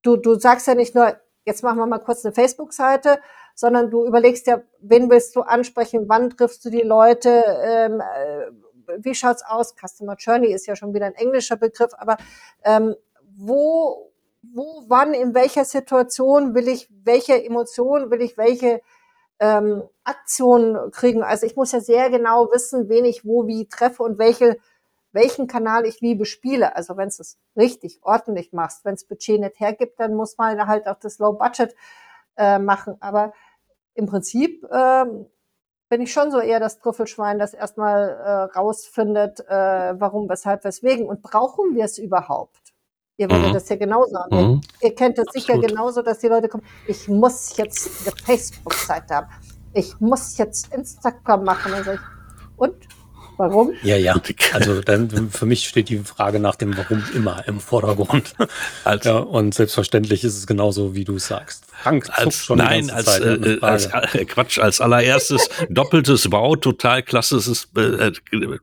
Du, 0.03 0.17
du 0.17 0.35
sagst 0.35 0.67
ja 0.67 0.75
nicht 0.75 0.95
nur, 0.95 1.15
jetzt 1.45 1.63
machen 1.63 1.79
wir 1.79 1.87
mal 1.87 1.99
kurz 1.99 2.25
eine 2.25 2.35
Facebook-Seite, 2.35 3.21
sondern 3.55 3.91
du 3.91 4.07
überlegst 4.07 4.47
ja, 4.47 4.63
wen 4.81 5.11
willst 5.11 5.37
du 5.37 5.43
ansprechen, 5.43 6.09
wann 6.09 6.31
triffst 6.31 6.65
du 6.65 6.71
die 6.71 6.83
Leute, 6.83 7.45
ähm, 7.63 8.01
äh, 8.01 8.51
wie 8.99 9.15
schaut's 9.15 9.43
aus? 9.47 9.75
Customer 9.75 10.17
Journey 10.17 10.53
ist 10.53 10.67
ja 10.67 10.77
schon 10.77 10.95
wieder 10.95 11.07
ein 11.07 11.15
englischer 11.15 11.57
Begriff, 11.57 11.93
aber 11.97 12.17
ähm, 12.65 12.95
wo, 13.37 14.13
wo, 14.43 14.85
wann, 14.89 15.15
in 15.15 15.35
welcher 15.35 15.65
Situation 15.65 16.55
will 16.55 16.69
ich, 16.69 16.89
welche 17.05 17.43
Emotionen 17.45 18.11
will 18.11 18.23
ich, 18.23 18.37
welche 18.37 18.81
ähm, 19.39 19.83
Aktionen 20.05 20.91
kriegen? 20.91 21.23
Also 21.23 21.47
ich 21.47 21.57
muss 21.57 21.73
ja 21.73 21.81
sehr 21.81 22.11
genau 22.11 22.51
wissen, 22.53 22.89
wen 22.89 23.05
ich 23.05 23.25
wo 23.25 23.47
wie 23.47 23.67
treffe 23.67 24.03
und 24.03 24.19
welche 24.19 24.59
welchen 25.13 25.47
Kanal 25.47 25.87
ich 25.87 26.03
wie 26.03 26.15
bespiele. 26.15 26.77
Also 26.77 26.97
wenn 26.97 27.09
es 27.09 27.39
richtig, 27.57 28.01
ordentlich 28.03 28.53
machst, 28.53 28.85
wenn 28.85 28.95
es 28.95 29.05
Budget 29.05 29.41
nicht 29.41 29.61
hergibt, 29.61 29.99
dann 29.99 30.15
muss 30.15 30.39
man 30.39 30.67
halt 30.67 30.87
auch 30.87 30.99
das 30.99 31.19
Low 31.19 31.33
Budget 31.33 31.75
äh, 32.37 32.59
machen. 32.59 32.97
Aber 33.01 33.33
im 33.95 34.07
Prinzip 34.07 34.67
ähm, 34.73 35.27
bin 35.91 36.01
ich 36.01 36.13
schon 36.13 36.31
so 36.31 36.39
eher 36.39 36.61
das 36.61 36.79
Trüffelschwein, 36.79 37.39
das 37.39 37.53
erstmal 37.53 38.09
äh, 38.09 38.57
rausfindet, 38.57 39.41
äh, 39.41 40.01
warum, 40.01 40.29
weshalb, 40.29 40.65
weswegen. 40.65 41.07
Und 41.07 41.21
brauchen 41.21 41.75
wir 41.75 41.85
es 41.85 41.99
überhaupt? 41.99 42.73
Ihr 43.17 43.29
würdet 43.29 43.49
mhm. 43.49 43.55
das 43.55 43.69
ja 43.69 43.77
genauso 43.77 44.17
haben. 44.17 44.37
Mhm. 44.37 44.61
Ihr, 44.81 44.89
ihr, 44.89 44.95
kennt 44.95 45.19
das 45.19 45.27
sicher 45.33 45.59
genauso, 45.59 46.01
dass 46.01 46.21
die 46.21 46.29
Leute 46.29 46.49
kommen, 46.49 46.65
ich 46.87 47.09
muss 47.09 47.57
jetzt 47.57 48.07
eine 48.07 48.17
Facebook-Seite 48.25 49.15
haben. 49.15 49.27
Ich 49.75 50.01
muss 50.01 50.39
jetzt 50.39 50.73
Instagram 50.73 51.45
machen. 51.45 51.73
Und, 51.75 51.87
ich, 51.89 52.01
und? 52.57 52.89
Warum? 53.41 53.73
Ja, 53.83 53.97
ja. 53.97 54.21
Also 54.53 54.83
dann 54.83 55.31
für 55.31 55.47
mich 55.47 55.67
steht 55.67 55.89
die 55.89 55.97
Frage 56.01 56.41
nach 56.41 56.57
dem 56.57 56.77
Warum 56.77 57.03
immer 57.15 57.43
im 57.49 57.59
Vordergrund. 57.59 58.35
Als, 58.85 59.07
ja, 59.07 59.17
und 59.17 59.55
selbstverständlich 59.55 60.25
ist 60.25 60.37
es 60.37 60.47
genauso, 60.47 60.95
wie 60.95 61.05
du 61.05 61.17
es 61.17 61.29
sagst. 61.29 61.65
Frank 61.73 62.11
als, 62.11 62.45
schon 62.45 62.59
nein, 62.59 62.91
als, 62.91 63.07
Zeit, 63.07 63.23
äh, 63.23 63.59
als 63.63 63.87
äh, 63.87 64.27
Quatsch, 64.27 64.59
als 64.59 64.83
allererstes 64.83 65.49
doppeltes 65.71 66.29
Bau, 66.29 66.55
total 66.55 67.03
klasse. 67.03 67.39
Es, 67.39 67.47
ist, 67.47 67.71
äh, 67.79 68.13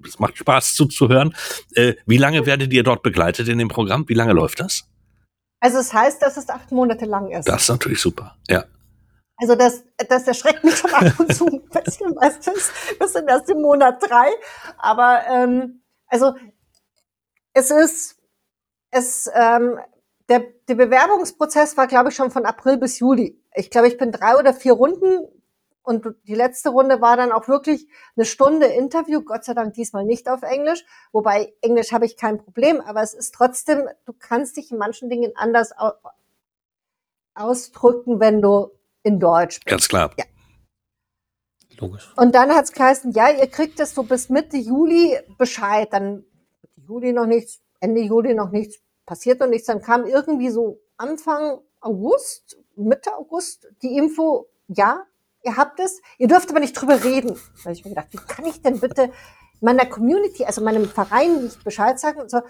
es 0.06 0.20
macht 0.20 0.38
Spaß 0.38 0.76
zuzuhören. 0.76 1.34
Äh, 1.74 1.96
wie 2.06 2.18
lange 2.18 2.46
werdet 2.46 2.72
ihr 2.72 2.84
dort 2.84 3.02
begleitet 3.02 3.48
in 3.48 3.58
dem 3.58 3.70
Programm? 3.70 4.08
Wie 4.08 4.14
lange 4.14 4.34
läuft 4.34 4.60
das? 4.60 4.84
Also 5.60 5.80
es 5.80 5.92
heißt, 5.92 6.22
dass 6.22 6.38
es 6.38 6.50
acht 6.50 6.72
Monate 6.72 7.06
lang 7.06 7.32
ist. 7.32 7.48
Das 7.48 7.64
ist 7.64 7.70
natürlich 7.70 8.00
super, 8.00 8.36
ja. 8.48 8.66
Also 9.38 9.56
das, 9.56 9.84
das 10.10 10.28
erschreckt 10.28 10.64
mich 10.64 10.78
schon 10.78 10.94
ab 10.94 11.20
und 11.20 11.34
zu 11.34 11.46
ein 11.46 11.70
bisschen, 11.84 12.16
weißt 12.16 12.48
du, 12.48 12.52
wir 13.00 13.08
sind 13.08 13.30
erst 13.30 13.50
im 13.50 13.62
Monat 13.62 14.02
drei. 14.02 14.30
Aber 14.78 15.22
ähm, 15.30 15.84
also 16.08 16.34
es 17.54 17.72
ist, 17.72 18.18
es, 18.92 19.30
ähm, 19.34 19.80
der, 20.30 20.46
der 20.68 20.76
Bewerbungsprozess 20.76 21.78
war, 21.78 21.88
glaube 21.88 22.10
ich, 22.10 22.16
schon 22.16 22.32
von 22.32 22.46
April 22.46 22.78
bis 22.78 23.00
Juli. 23.00 23.42
Ich 23.54 23.70
glaube, 23.70 23.88
ich 23.88 23.98
bin 23.98 24.12
drei 24.12 24.38
oder 24.38 24.54
vier 24.54 24.74
Runden 24.74 25.28
und 25.84 26.06
die 26.24 26.36
letzte 26.36 26.70
Runde 26.70 27.00
war 27.00 27.16
dann 27.16 27.32
auch 27.32 27.48
wirklich 27.48 27.88
eine 28.18 28.26
Stunde 28.26 28.66
Interview, 28.66 29.22
Gott 29.22 29.46
sei 29.46 29.54
Dank 29.54 29.74
diesmal 29.74 30.04
nicht 30.04 30.28
auf 30.28 30.42
Englisch. 30.42 30.84
Wobei 31.14 31.54
Englisch 31.62 31.94
habe 31.94 32.06
ich 32.06 32.18
kein 32.18 32.40
Problem, 32.40 32.82
aber 32.82 33.02
es 33.02 33.14
ist 33.14 33.34
trotzdem, 33.34 33.88
du 34.06 34.14
kannst 34.14 34.58
dich 34.58 34.72
in 34.72 34.78
manchen 34.78 35.10
Dingen 35.10 35.32
anders 35.36 35.72
ausdrücken, 37.36 38.20
wenn 38.20 38.42
du 38.42 38.72
in 39.08 39.20
Deutsch 39.20 39.56
bist. 39.56 39.68
Ganz 39.68 39.88
klar. 39.88 40.12
Ja. 40.18 40.26
Logisch. 41.80 42.12
Und 42.16 42.36
dann 42.36 42.52
hat 42.52 42.66
es 42.66 42.72
geheißen, 42.72 43.12
ja, 43.12 43.30
ihr 43.30 43.48
kriegt 43.48 43.80
es 43.80 43.94
so 43.96 44.04
bis 44.04 44.30
Mitte 44.30 44.58
Juli 44.58 45.18
Bescheid. 45.38 45.90
Dann 45.92 46.26
Juli 46.88 47.14
noch 47.14 47.26
nichts, 47.26 47.62
Ende 47.80 48.02
Juli 48.02 48.34
noch 48.34 48.52
nichts, 48.52 48.80
passiert 49.06 49.40
noch 49.40 49.48
nichts. 49.48 49.68
Dann 49.68 49.82
kam 49.82 50.06
irgendwie 50.06 50.50
so 50.50 50.80
Anfang 50.98 51.60
August, 51.80 52.58
Mitte 52.76 53.16
August 53.16 53.68
die 53.82 53.96
Info, 53.98 54.48
ja, 54.68 55.06
ihr 55.44 55.56
habt 55.56 55.80
es, 55.80 56.02
ihr 56.18 56.28
dürft 56.28 56.50
aber 56.50 56.60
nicht 56.60 56.74
drüber 56.74 57.04
reden. 57.04 57.36
Da 57.58 57.64
habe 57.66 57.74
ich 57.74 57.86
mir 57.86 57.92
gedacht, 57.92 58.08
wie 58.12 58.18
kann 58.18 58.46
ich 58.46 58.62
denn 58.62 58.80
bitte 58.80 59.12
meiner 59.62 59.86
Community, 59.86 60.46
also 60.46 60.64
meinem 60.64 60.86
Verein 60.86 61.44
nicht 61.44 61.64
Bescheid 61.64 62.00
sagen 62.00 62.20
und 62.20 62.30
so, 62.30 62.42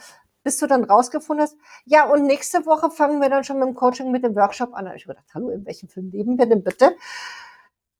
bis 0.47 0.59
du 0.59 0.65
dann 0.65 0.85
rausgefunden 0.85 1.43
hast, 1.43 1.57
ja, 1.83 2.05
und 2.09 2.25
nächste 2.25 2.65
Woche 2.65 2.89
fangen 2.89 3.19
wir 3.19 3.29
dann 3.29 3.43
schon 3.43 3.59
mit 3.59 3.67
dem 3.67 3.75
Coaching, 3.75 4.11
mit 4.11 4.23
dem 4.23 4.33
Workshop 4.33 4.73
an. 4.73 4.85
Da 4.85 4.91
habe 4.91 4.97
ich 4.97 5.05
gedacht, 5.05 5.25
hallo, 5.33 5.49
in 5.49 5.65
welchem 5.65 5.89
Film 5.89 6.09
leben 6.09 6.37
wir 6.37 6.45
denn 6.45 6.63
bitte? 6.63 6.95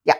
Ja, 0.05 0.13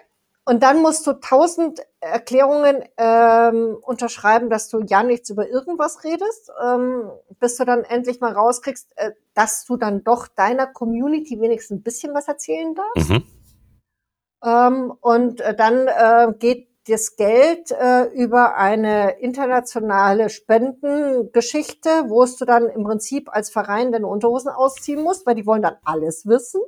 und 0.43 0.61
dann 0.61 0.81
musst 0.81 1.07
du 1.07 1.13
tausend 1.13 1.79
Erklärungen 2.01 2.83
ähm, 2.97 3.77
unterschreiben, 3.81 4.49
dass 4.49 4.67
du 4.67 4.81
ja 4.81 5.03
nichts 5.03 5.29
über 5.29 5.47
irgendwas 5.47 6.03
redest, 6.03 6.51
ähm, 6.61 7.09
bis 7.39 7.55
du 7.55 7.63
dann 7.63 7.85
endlich 7.85 8.19
mal 8.19 8.33
rauskriegst, 8.33 8.91
äh, 8.97 9.13
dass 9.33 9.63
du 9.63 9.77
dann 9.77 10.03
doch 10.03 10.27
deiner 10.27 10.67
Community 10.67 11.39
wenigstens 11.39 11.77
ein 11.77 11.81
bisschen 11.81 12.13
was 12.13 12.27
erzählen 12.27 12.75
darfst. 12.75 13.09
Mhm. 13.09 13.23
Ähm, 14.43 14.93
und 14.99 15.39
äh, 15.39 15.55
dann 15.55 15.87
äh, 15.87 16.33
geht 16.37 16.67
das 16.88 17.15
Geld 17.15 17.71
äh, 17.71 18.06
über 18.13 18.56
eine 18.56 19.19
internationale 19.19 20.30
Spendengeschichte, 20.30 21.89
wo 22.08 22.26
du 22.26 22.45
dann 22.45 22.69
im 22.69 22.84
Prinzip 22.84 23.30
als 23.34 23.50
Verein 23.50 23.91
deine 23.91 24.08
Unterhosen 24.08 24.50
ausziehen 24.50 25.02
musst, 25.02 25.26
weil 25.26 25.36
die 25.36 25.45
wollen 25.45 25.62
dann 25.62 25.78
alles 25.84 26.26
wissen. 26.26 26.62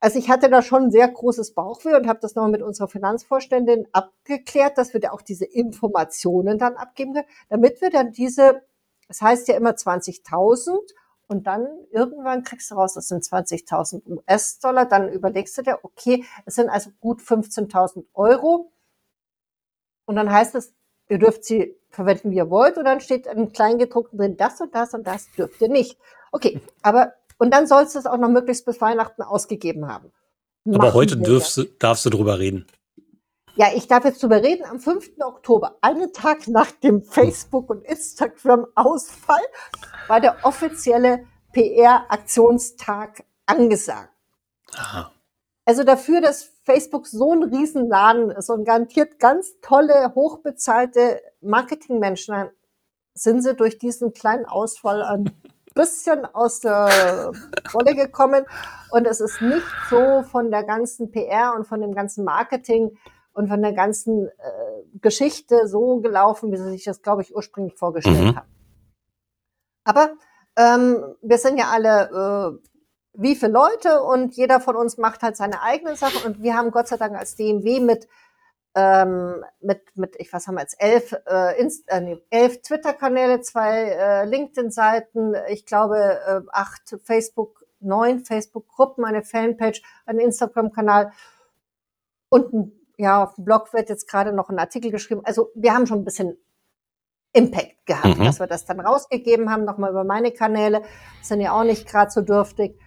Also 0.00 0.18
ich 0.18 0.30
hatte 0.30 0.48
da 0.48 0.62
schon 0.62 0.84
ein 0.84 0.90
sehr 0.90 1.08
großes 1.08 1.52
Bauchweh 1.52 1.94
und 1.94 2.08
habe 2.08 2.20
das 2.22 2.34
nochmal 2.34 2.52
mit 2.52 2.62
unserer 2.62 2.88
Finanzvorständin 2.88 3.86
abgeklärt, 3.92 4.78
dass 4.78 4.94
wir 4.94 5.00
da 5.00 5.10
auch 5.10 5.22
diese 5.22 5.44
Informationen 5.44 6.58
dann 6.58 6.76
abgeben 6.76 7.12
können, 7.12 7.26
damit 7.50 7.82
wir 7.82 7.90
dann 7.90 8.12
diese, 8.12 8.62
das 9.08 9.20
heißt 9.20 9.48
ja 9.48 9.56
immer 9.56 9.72
20.000 9.72 10.78
und 11.30 11.46
dann 11.46 11.68
irgendwann 11.92 12.42
kriegst 12.42 12.70
du 12.72 12.74
raus, 12.74 12.94
das 12.94 13.06
sind 13.06 13.22
20.000 13.22 14.02
US-Dollar. 14.04 14.84
Dann 14.86 15.12
überlegst 15.12 15.56
du 15.56 15.62
dir, 15.62 15.78
okay, 15.84 16.24
es 16.44 16.56
sind 16.56 16.68
also 16.68 16.90
gut 16.98 17.20
15.000 17.20 18.04
Euro. 18.14 18.72
Und 20.10 20.16
dann 20.16 20.32
heißt 20.32 20.56
es, 20.56 20.74
ihr 21.08 21.18
dürft 21.18 21.44
sie 21.44 21.76
verwenden, 21.88 22.32
wie 22.32 22.38
ihr 22.38 22.50
wollt. 22.50 22.76
Und 22.76 22.84
dann 22.84 23.00
steht 23.00 23.28
im 23.28 23.52
Kleingedruckten 23.52 24.18
drin, 24.18 24.36
das 24.36 24.60
und 24.60 24.74
das 24.74 24.92
und 24.92 25.06
das 25.06 25.30
dürft 25.38 25.60
ihr 25.60 25.68
nicht. 25.68 26.00
Okay, 26.32 26.60
aber, 26.82 27.12
und 27.38 27.54
dann 27.54 27.68
sollst 27.68 27.94
du 27.94 28.00
es 28.00 28.06
auch 28.06 28.18
noch 28.18 28.28
möglichst 28.28 28.66
bis 28.66 28.80
Weihnachten 28.80 29.22
ausgegeben 29.22 29.86
haben. 29.86 30.10
Machen 30.64 30.80
aber 30.80 30.94
heute 30.94 31.16
dürfst, 31.16 31.60
darfst 31.78 32.04
du 32.06 32.10
drüber 32.10 32.40
reden. 32.40 32.66
Ja, 33.54 33.68
ich 33.72 33.86
darf 33.86 34.04
jetzt 34.04 34.20
drüber 34.20 34.42
reden. 34.42 34.64
Am 34.64 34.80
5. 34.80 35.12
Oktober, 35.20 35.76
einen 35.80 36.12
Tag 36.12 36.48
nach 36.48 36.72
dem 36.72 37.04
Facebook- 37.04 37.70
und 37.70 37.84
Instagram-Ausfall, 37.84 39.42
war 40.08 40.20
der 40.20 40.38
offizielle 40.42 41.24
PR-Aktionstag 41.52 43.22
angesagt. 43.46 44.10
Aha. 44.74 45.12
Also 45.64 45.84
dafür, 45.84 46.20
dass 46.20 46.50
Facebook 46.64 47.06
so 47.06 47.32
ein 47.32 47.42
Riesenladen 47.42 48.30
ist 48.30 48.50
und 48.50 48.64
garantiert 48.64 49.18
ganz 49.18 49.60
tolle, 49.60 50.14
hochbezahlte 50.14 51.20
Marketingmenschen, 51.40 52.50
sind 53.14 53.42
sie 53.42 53.54
durch 53.54 53.78
diesen 53.78 54.12
kleinen 54.12 54.46
Ausfall 54.46 55.02
ein 55.02 55.30
bisschen 55.74 56.24
aus 56.24 56.60
der 56.60 57.32
Rolle 57.72 57.94
gekommen. 57.94 58.44
Und 58.90 59.06
es 59.06 59.20
ist 59.20 59.40
nicht 59.40 59.66
so 59.88 60.22
von 60.22 60.50
der 60.50 60.64
ganzen 60.64 61.10
PR 61.10 61.54
und 61.56 61.66
von 61.66 61.80
dem 61.80 61.94
ganzen 61.94 62.24
Marketing 62.24 62.96
und 63.32 63.48
von 63.48 63.62
der 63.62 63.72
ganzen 63.72 64.26
äh, 64.26 64.30
Geschichte 65.00 65.68
so 65.68 66.00
gelaufen, 66.00 66.50
wie 66.50 66.56
sie 66.56 66.70
sich 66.70 66.84
das, 66.84 67.02
glaube 67.02 67.22
ich, 67.22 67.34
ursprünglich 67.34 67.76
vorgestellt 67.78 68.20
mhm. 68.20 68.36
haben. 68.36 68.48
Aber 69.84 70.10
ähm, 70.56 71.16
wir 71.22 71.38
sind 71.38 71.58
ja 71.58 71.70
alle 71.70 72.58
äh, 72.60 72.69
wie 73.12 73.34
viele 73.34 73.52
Leute 73.52 74.02
und 74.02 74.34
jeder 74.36 74.60
von 74.60 74.76
uns 74.76 74.98
macht 74.98 75.22
halt 75.22 75.36
seine 75.36 75.62
eigene 75.62 75.96
Sache 75.96 76.26
und 76.26 76.42
wir 76.42 76.56
haben 76.56 76.70
Gott 76.70 76.88
sei 76.88 76.96
Dank 76.96 77.16
als 77.16 77.36
DMW 77.36 77.80
mit 77.80 78.08
ähm, 78.76 79.44
mit, 79.60 79.80
mit, 79.96 80.14
ich 80.18 80.32
was 80.32 80.46
haben 80.46 80.54
wir 80.54 80.60
jetzt, 80.60 80.80
elf, 80.80 81.12
äh, 81.26 81.60
Inst 81.60 81.88
äh, 81.88 82.00
nee, 82.00 82.22
elf 82.30 82.62
Twitter-Kanäle, 82.62 83.40
zwei 83.40 83.90
äh, 83.90 84.24
LinkedIn-Seiten, 84.26 85.34
ich 85.48 85.66
glaube 85.66 85.98
äh, 85.98 86.40
acht 86.52 86.96
Facebook, 87.02 87.64
neun 87.80 88.20
Facebook-Gruppen, 88.20 89.04
eine 89.04 89.24
Fanpage, 89.24 89.82
ein 90.06 90.20
Instagram-Kanal 90.20 91.12
und 92.28 92.52
ein 92.52 92.80
ja, 93.00 93.24
auf 93.24 93.34
dem 93.34 93.44
Blog 93.44 93.72
wird 93.72 93.88
jetzt 93.88 94.06
gerade 94.06 94.32
noch 94.32 94.50
ein 94.50 94.58
Artikel 94.58 94.90
geschrieben. 94.90 95.22
Also 95.24 95.50
wir 95.54 95.72
haben 95.72 95.86
schon 95.86 96.00
ein 96.00 96.04
bisschen 96.04 96.36
Impact 97.32 97.86
gehabt, 97.86 98.18
mhm. 98.18 98.24
dass 98.24 98.40
wir 98.40 98.46
das 98.46 98.66
dann 98.66 98.78
rausgegeben 98.78 99.50
haben, 99.50 99.64
nochmal 99.64 99.90
über 99.90 100.04
meine 100.04 100.32
Kanäle. 100.32 100.82
sind 101.22 101.40
ja 101.40 101.52
auch 101.52 101.64
nicht 101.64 101.88
gerade 101.88 102.10
so 102.10 102.20
dürftig. 102.20 102.78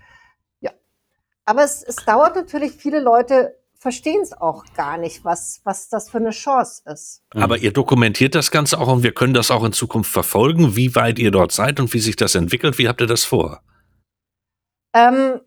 Aber 1.45 1.63
es, 1.63 1.83
es 1.83 1.97
dauert 1.97 2.35
natürlich, 2.35 2.73
viele 2.73 2.99
Leute 2.99 3.55
verstehen 3.83 4.21
es 4.21 4.31
auch 4.31 4.63
gar 4.75 4.97
nicht, 4.97 5.25
was, 5.25 5.59
was 5.65 5.89
das 5.89 6.09
für 6.09 6.17
eine 6.17 6.29
Chance 6.29 6.83
ist. 6.85 7.21
Aber 7.35 7.57
ihr 7.57 7.73
dokumentiert 7.73 8.33
das 8.33 8.49
Ganze 8.49 8.79
auch 8.79 8.87
und 8.87 9.03
wir 9.03 9.13
können 9.13 9.33
das 9.33 9.51
auch 9.51 9.63
in 9.65 9.73
Zukunft 9.73 10.09
verfolgen, 10.09 10.77
wie 10.77 10.95
weit 10.95 11.19
ihr 11.19 11.31
dort 11.31 11.51
seid 11.51 11.81
und 11.81 11.93
wie 11.93 11.99
sich 11.99 12.15
das 12.15 12.35
entwickelt. 12.35 12.77
Wie 12.77 12.87
habt 12.87 13.01
ihr 13.01 13.07
das 13.07 13.25
vor? 13.25 13.61
Ähm, 14.93 15.41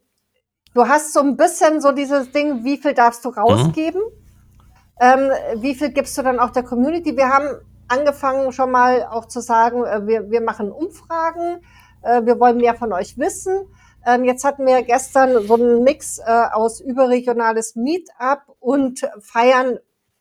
du 0.75 0.87
hast 0.87 1.15
so 1.15 1.21
ein 1.21 1.39
bisschen 1.39 1.81
so 1.81 1.93
dieses 1.93 2.31
Ding, 2.31 2.63
wie 2.63 2.77
viel 2.77 2.93
darfst 2.93 3.25
du 3.25 3.31
rausgeben? 3.31 4.03
Mhm. 4.03 5.01
Ähm, 5.01 5.31
wie 5.63 5.75
viel 5.75 5.91
gibst 5.91 6.17
du 6.19 6.23
dann 6.23 6.39
auch 6.39 6.51
der 6.51 6.63
Community? 6.63 7.17
Wir 7.17 7.29
haben 7.29 7.49
angefangen 7.89 8.53
schon 8.53 8.71
mal 8.71 9.05
auch 9.05 9.27
zu 9.29 9.41
sagen, 9.41 9.85
äh, 9.85 10.07
wir, 10.07 10.31
wir 10.31 10.43
machen 10.43 10.71
Umfragen, 10.71 11.63
äh, 12.03 12.23
wir 12.25 12.39
wollen 12.39 12.59
mehr 12.59 12.75
von 12.75 12.93
euch 12.93 13.17
wissen. 13.17 13.67
Ähm, 14.07 14.23
jetzt 14.23 14.45
hatten 14.45 14.65
wir 14.65 14.83
gestern 14.83 15.45
so 15.45 15.55
einen 15.55 15.83
Mix 15.83 16.19
äh, 16.19 16.23
aus 16.53 16.81
überregionales 16.81 17.75
Meetup 17.75 18.43
und 18.61 19.01
Feiern 19.19 19.81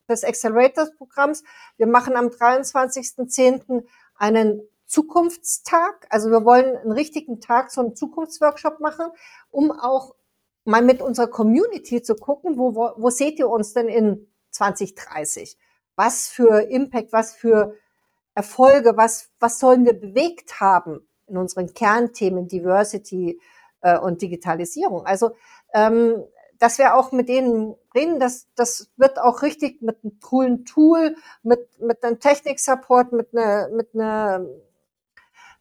des 0.10 0.24
Accelerators-Programms. 0.24 1.44
Wir 1.78 1.86
machen 1.86 2.16
am 2.16 2.28
23.10. 2.28 3.84
einen 4.16 4.62
Zukunftstag. 4.88 6.08
Also 6.10 6.32
wir 6.32 6.44
wollen 6.44 6.76
einen 6.76 6.92
richtigen 6.94 7.42
Tag, 7.42 7.70
so 7.70 7.82
einen 7.82 7.96
Zukunftsworkshop 7.96 8.80
machen, 8.80 9.06
um 9.52 9.72
auch 9.72 10.16
mal 10.64 10.82
mit 10.82 11.04
unserer 11.04 11.28
Community 11.28 12.02
zu 12.02 12.16
gucken, 12.16 12.58
wo, 12.58 12.74
wo, 12.74 12.92
wo 12.98 13.12
seht 13.12 13.38
ihr 13.38 13.50
uns 13.50 13.74
denn 13.74 13.88
in 13.88 14.28
2030. 14.50 15.60
Was 15.96 16.28
für 16.28 16.62
Impact, 16.72 17.14
was 17.14 17.34
für 17.34 17.76
Erfolge, 18.34 18.98
was, 18.98 19.30
was 19.40 19.60
sollen 19.60 19.86
wir 19.86 19.94
bewegt 19.94 20.60
haben 20.60 21.08
in 21.28 21.38
unseren 21.38 21.72
Kernthemen 21.74 22.48
Diversity 22.48 23.40
äh, 23.86 24.00
und 24.00 24.22
Digitalisierung. 24.22 25.06
Also, 25.06 25.36
ähm, 25.74 26.24
dass 26.60 26.80
wir 26.80 26.96
auch 26.96 27.12
mit 27.12 27.30
denen 27.30 27.76
reden, 27.94 28.20
das, 28.20 28.48
das 28.56 28.90
wird 28.98 29.20
auch 29.20 29.42
richtig 29.42 29.82
mit 29.82 29.98
einem 30.04 30.20
coolen 30.22 30.66
Tool, 30.66 31.16
mit, 31.44 31.68
mit 31.80 32.04
einem 32.04 32.20
Technik-Support, 32.20 33.12
mit 33.12 33.30
einer, 33.34 33.70
mit 33.70 33.94
einer, 33.94 34.46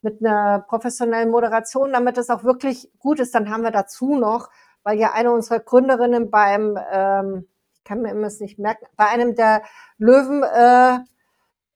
mit 0.03 0.25
einer 0.25 0.61
professionellen 0.61 1.31
Moderation, 1.31 1.93
damit 1.93 2.17
es 2.17 2.31
auch 2.31 2.45
wirklich 2.45 2.91
gut 2.99 3.21
ist. 3.21 3.35
Dann 3.35 3.51
haben 3.51 3.63
wir 3.63 3.73
dazu 3.73 4.17
noch, 4.17 4.51
weil 4.85 4.99
ja 4.99 5.13
eine 5.13 5.33
unserer 5.33 5.61
Gründerinnen 5.61 6.31
beim 6.31 6.79
ähm, 6.93 7.49
kann 7.85 8.01
mir 8.01 8.13
immer 8.13 8.29
es 8.29 8.41
nicht 8.41 8.59
merken, 8.59 8.87
bei 8.97 9.07
einem 9.07 9.35
der 9.35 9.63
Löwen 9.99 10.43
äh, 10.43 11.01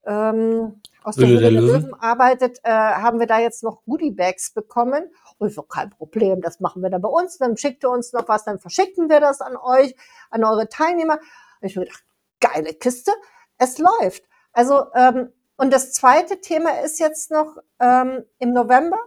ähm, 0.09 0.81
aus 1.05 1.16
der 1.16 1.29
Höhle 1.29 1.40
der, 1.40 1.51
der 1.51 1.61
Löwen. 1.61 1.83
Löwen 1.83 1.94
arbeitet, 2.01 2.59
äh, 2.64 2.71
haben 2.71 3.21
wir 3.21 3.27
da 3.27 3.38
jetzt 3.38 3.62
noch 3.62 3.85
Goodie-Bags 3.85 4.53
bekommen. 4.53 5.11
Und 5.38 5.53
so 5.53 5.62
kein 5.62 5.90
Problem, 5.90 6.40
das 6.40 6.61
machen 6.61 6.83
wir 6.83 6.90
dann 6.90 7.03
bei 7.03 7.09
uns. 7.09 7.38
Dann 7.38 7.57
schickt 7.57 7.85
ihr 7.85 7.90
uns 7.90 8.12
noch 8.12 8.27
was, 8.29 8.44
dann 8.44 8.59
verschicken 8.59 9.09
wir 9.09 9.21
das 9.21 9.40
an 9.40 9.57
euch, 9.57 9.94
an 10.31 10.42
eure 10.44 10.68
Teilnehmer. 10.68 11.18
Und 11.61 11.68
ich 11.68 11.77
habe 11.77 11.87
gedacht, 11.87 12.05
geile 12.40 12.75
Kiste, 12.75 13.12
es 13.59 13.79
läuft. 13.79 14.25
Also, 14.53 14.87
ähm, 14.94 15.33
und 15.57 15.73
das 15.73 15.92
zweite 15.92 16.40
Thema 16.40 16.83
ist 16.83 16.99
jetzt 16.99 17.31
noch, 17.31 17.57
ähm, 17.81 18.25
im 18.38 18.53
November 18.53 18.99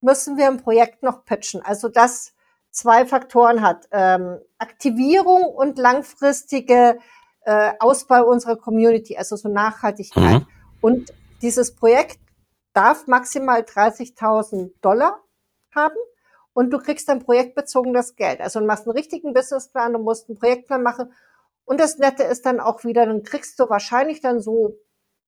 müssen 0.00 0.36
wir 0.36 0.48
ein 0.48 0.58
Projekt 0.58 1.02
noch 1.02 1.24
pitchen. 1.24 1.62
Also 1.62 1.88
das 1.88 2.34
zwei 2.70 3.06
Faktoren 3.06 3.62
hat. 3.62 3.88
Ähm, 3.92 4.38
Aktivierung 4.58 5.44
und 5.44 5.78
langfristige 5.78 6.98
äh, 7.44 7.72
Ausbau 7.78 8.24
unserer 8.24 8.56
Community, 8.56 9.16
also 9.16 9.36
so 9.36 9.48
Nachhaltigkeit. 9.48 10.40
Mhm. 10.40 10.46
Und 10.80 11.12
dieses 11.42 11.74
Projekt 11.74 12.18
darf 12.72 13.06
maximal 13.06 13.60
30.000 13.60 14.72
Dollar 14.80 15.22
haben 15.74 15.96
und 16.52 16.70
du 16.70 16.78
kriegst 16.78 17.08
dann 17.08 17.20
projektbezogenes 17.20 18.16
Geld. 18.16 18.40
Also 18.40 18.60
du 18.60 18.66
machst 18.66 18.86
einen 18.86 18.96
richtigen 18.96 19.32
Businessplan, 19.32 19.92
du 19.92 19.98
musst 19.98 20.28
einen 20.28 20.38
Projektplan 20.38 20.82
machen. 20.82 21.12
Und 21.64 21.80
das 21.80 21.98
Nette 21.98 22.22
ist 22.22 22.46
dann 22.46 22.60
auch 22.60 22.84
wieder, 22.84 23.06
dann 23.06 23.22
kriegst 23.22 23.58
du 23.58 23.68
wahrscheinlich 23.68 24.20
dann 24.20 24.40
so 24.40 24.78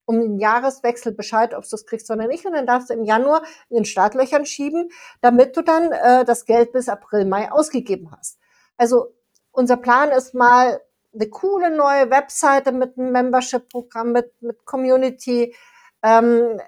um 0.05 0.21
den 0.21 0.39
Jahreswechsel 0.39 1.13
Bescheid, 1.13 1.53
ob 1.53 1.69
du 1.69 1.75
es 1.75 1.85
kriegst 1.85 2.11
oder 2.11 2.29
nicht. 2.29 2.47
Und 2.47 2.53
dann 2.53 2.67
darfst 2.67 2.91
du 2.91 2.95
im 2.95 3.03
Januar 3.03 3.43
in 3.69 3.77
den 3.77 3.85
Startlöchern 3.85 4.47
schieben, 4.47 4.91
damit 5.21 5.57
du 5.57 5.63
dann 5.63 5.91
äh, 5.91 6.25
das 6.25 6.45
Geld 6.45 6.73
bis 6.73 6.89
April, 6.89 7.25
Mai 7.25 7.51
ausgegeben 7.51 8.13
hast. 8.17 8.39
Also 8.77 9.15
unser 9.51 9.77
Plan 9.77 10.11
ist 10.11 10.35
mal 10.35 10.81
eine 11.17 11.31
coole 11.31 11.75
neue 11.75 12.11
Webseite 12.11 12.73
mit 12.73 12.99
einem 12.99 13.13
Membership-Programm, 13.13 14.13
mit, 14.13 14.43
mit 14.43 14.65
Community, 14.65 15.55
ähm, 16.03 16.61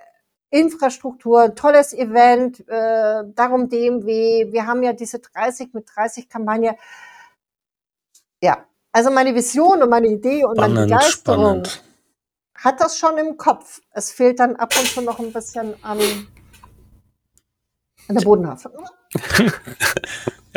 Infrastruktur, 0.51 1.55
tolles 1.55 1.93
Event, 1.93 2.67
äh, 2.69 3.23
darum 3.35 3.69
DMW. 3.69 4.51
Wir 4.51 4.67
haben 4.67 4.83
ja 4.83 4.95
diese 4.95 5.19
30 5.19 5.75
mit 5.75 5.87
30 5.95 6.29
Kampagne. 6.29 6.77
Ja, 8.43 8.65
also 8.93 9.11
meine 9.11 9.35
Vision 9.35 9.83
und 9.83 9.91
meine 9.91 10.09
Idee 10.09 10.45
und 10.45 10.57
spannend, 10.57 10.75
meine 10.77 10.87
Begeisterung 10.87 11.65
spannend. 11.65 11.85
hat 12.55 12.81
das 12.81 12.99
schon 12.99 13.19
im 13.19 13.37
Kopf. 13.37 13.83
Es 13.91 14.11
fehlt 14.11 14.41
dann 14.41 14.57
ab 14.57 14.73
und 14.79 14.87
zu 14.87 15.03
noch 15.03 15.19
ein 15.19 15.33
bisschen 15.33 15.75
an, 15.85 15.99
an 18.09 18.15
der 18.15 18.23
Bodenhaftung. 18.23 18.73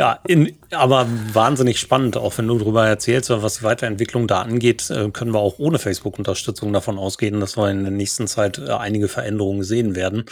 Ja, 0.02 0.18
in, 0.26 0.56
aber 0.72 1.06
wahnsinnig 1.32 1.78
spannend, 1.78 2.16
auch 2.16 2.36
wenn 2.36 2.48
du 2.48 2.58
darüber 2.58 2.84
erzählst, 2.84 3.30
was 3.30 3.58
die 3.58 3.62
Weiterentwicklung 3.62 4.26
da 4.26 4.40
angeht, 4.42 4.90
äh, 4.90 5.10
können 5.10 5.32
wir 5.32 5.38
auch 5.38 5.60
ohne 5.60 5.78
Facebook-Unterstützung 5.78 6.72
davon 6.72 6.98
ausgehen, 6.98 7.38
dass 7.38 7.56
wir 7.56 7.70
in 7.70 7.82
der 7.84 7.92
nächsten 7.92 8.26
Zeit 8.26 8.58
äh, 8.58 8.72
einige 8.72 9.06
Veränderungen 9.06 9.62
sehen 9.62 9.94
werden. 9.94 10.24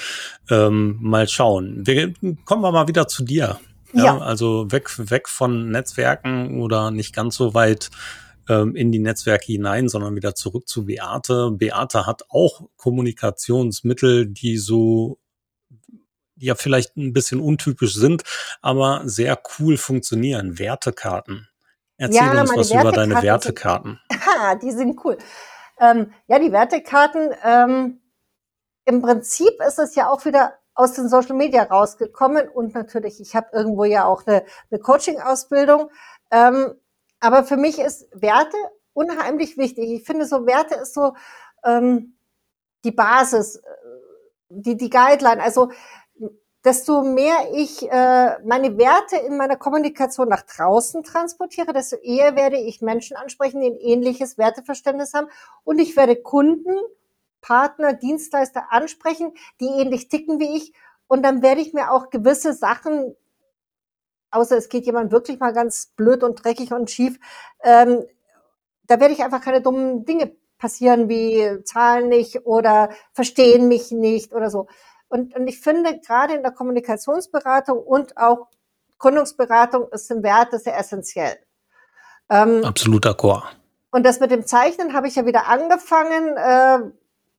Ähm, 0.50 0.98
mal 1.00 1.28
schauen. 1.28 1.86
Wir, 1.86 2.12
kommen 2.46 2.62
wir 2.62 2.72
mal 2.72 2.88
wieder 2.88 3.06
zu 3.06 3.22
dir. 3.22 3.60
Ja, 3.92 4.04
ja. 4.04 4.18
Also 4.18 4.72
weg, 4.72 4.90
weg 4.98 5.28
von 5.28 5.70
Netzwerken 5.70 6.60
oder 6.60 6.90
nicht 6.90 7.14
ganz 7.14 7.36
so 7.36 7.54
weit 7.54 7.90
ähm, 8.48 8.74
in 8.74 8.90
die 8.90 8.98
Netzwerke 8.98 9.46
hinein, 9.46 9.88
sondern 9.88 10.16
wieder 10.16 10.34
zurück 10.34 10.66
zu 10.66 10.86
Beate. 10.86 11.52
Beate 11.52 12.06
hat 12.06 12.22
auch 12.28 12.62
Kommunikationsmittel, 12.76 14.26
die 14.26 14.56
so 14.56 15.19
ja 16.40 16.54
vielleicht 16.54 16.96
ein 16.96 17.12
bisschen 17.12 17.40
untypisch 17.40 17.94
sind, 17.94 18.22
aber 18.60 19.02
sehr 19.04 19.40
cool 19.58 19.76
funktionieren. 19.76 20.58
Wertekarten. 20.58 21.48
Erzähl 21.96 22.34
ja, 22.34 22.40
uns 22.40 22.56
was 22.56 22.70
über 22.70 22.92
deine 22.92 23.22
Wertekarten. 23.22 24.00
Sind, 24.10 24.62
die 24.62 24.72
sind 24.72 25.04
cool. 25.04 25.18
Ähm, 25.78 26.12
ja, 26.26 26.38
die 26.38 26.52
Wertekarten, 26.52 27.30
ähm, 27.44 28.00
im 28.84 29.02
Prinzip 29.02 29.52
ist 29.66 29.78
es 29.78 29.94
ja 29.94 30.08
auch 30.08 30.24
wieder 30.24 30.54
aus 30.74 30.94
den 30.94 31.08
Social 31.08 31.36
Media 31.36 31.62
rausgekommen 31.62 32.48
und 32.48 32.74
natürlich, 32.74 33.20
ich 33.20 33.36
habe 33.36 33.48
irgendwo 33.52 33.84
ja 33.84 34.06
auch 34.06 34.26
eine, 34.26 34.44
eine 34.70 34.80
Coaching-Ausbildung. 34.80 35.90
Ähm, 36.30 36.74
aber 37.20 37.44
für 37.44 37.56
mich 37.56 37.78
ist 37.78 38.08
Werte 38.12 38.56
unheimlich 38.94 39.58
wichtig. 39.58 39.90
Ich 39.90 40.04
finde, 40.04 40.26
so 40.26 40.46
Werte 40.46 40.76
ist 40.76 40.94
so 40.94 41.14
ähm, 41.64 42.16
die 42.84 42.92
Basis, 42.92 43.56
äh, 43.56 43.60
die, 44.48 44.76
die 44.76 44.90
Guideline. 44.90 45.42
Also 45.42 45.70
desto 46.64 47.02
mehr 47.02 47.50
ich 47.54 47.90
äh, 47.90 48.38
meine 48.44 48.76
Werte 48.76 49.16
in 49.16 49.36
meiner 49.36 49.56
Kommunikation 49.56 50.28
nach 50.28 50.42
draußen 50.42 51.02
transportiere, 51.02 51.72
desto 51.72 51.96
eher 51.96 52.36
werde 52.36 52.58
ich 52.58 52.82
Menschen 52.82 53.16
ansprechen, 53.16 53.60
die 53.60 53.68
ein 53.68 53.78
ähnliches 53.78 54.36
Werteverständnis 54.36 55.14
haben. 55.14 55.28
Und 55.64 55.78
ich 55.78 55.96
werde 55.96 56.16
Kunden, 56.16 56.76
Partner, 57.40 57.94
Dienstleister 57.94 58.70
ansprechen, 58.70 59.32
die 59.60 59.66
ähnlich 59.66 60.08
ticken 60.08 60.38
wie 60.38 60.56
ich. 60.56 60.74
Und 61.06 61.22
dann 61.22 61.42
werde 61.42 61.62
ich 61.62 61.72
mir 61.72 61.90
auch 61.90 62.10
gewisse 62.10 62.52
Sachen, 62.52 63.16
außer 64.30 64.56
es 64.56 64.68
geht 64.68 64.84
jemand 64.84 65.10
wirklich 65.10 65.40
mal 65.40 65.52
ganz 65.52 65.86
blöd 65.96 66.22
und 66.22 66.44
dreckig 66.44 66.72
und 66.72 66.90
schief, 66.90 67.18
ähm, 67.62 68.04
da 68.84 68.98
werde 68.98 69.14
ich 69.14 69.22
einfach 69.22 69.40
keine 69.40 69.62
dummen 69.62 70.04
Dinge 70.04 70.32
passieren 70.58 71.08
wie 71.08 71.62
zahlen 71.64 72.08
nicht 72.08 72.44
oder 72.44 72.90
verstehen 73.12 73.68
mich 73.68 73.92
nicht 73.92 74.32
oder 74.34 74.50
so. 74.50 74.66
Und, 75.10 75.34
und 75.34 75.46
ich 75.48 75.60
finde, 75.60 76.00
gerade 76.00 76.34
in 76.34 76.42
der 76.42 76.52
Kommunikationsberatung 76.52 77.78
und 77.78 78.16
auch 78.16 78.48
Gründungsberatung 78.98 79.88
ist 79.90 80.10
ein 80.10 80.22
Wert 80.22 80.58
sehr 80.58 80.78
essentiell. 80.78 81.36
Ähm, 82.30 82.64
Absolut 82.64 83.04
d'accord. 83.04 83.42
Und 83.90 84.06
das 84.06 84.20
mit 84.20 84.30
dem 84.30 84.46
Zeichnen 84.46 84.94
habe 84.94 85.08
ich 85.08 85.16
ja 85.16 85.26
wieder 85.26 85.48
angefangen 85.48 86.36
äh, 86.36 86.92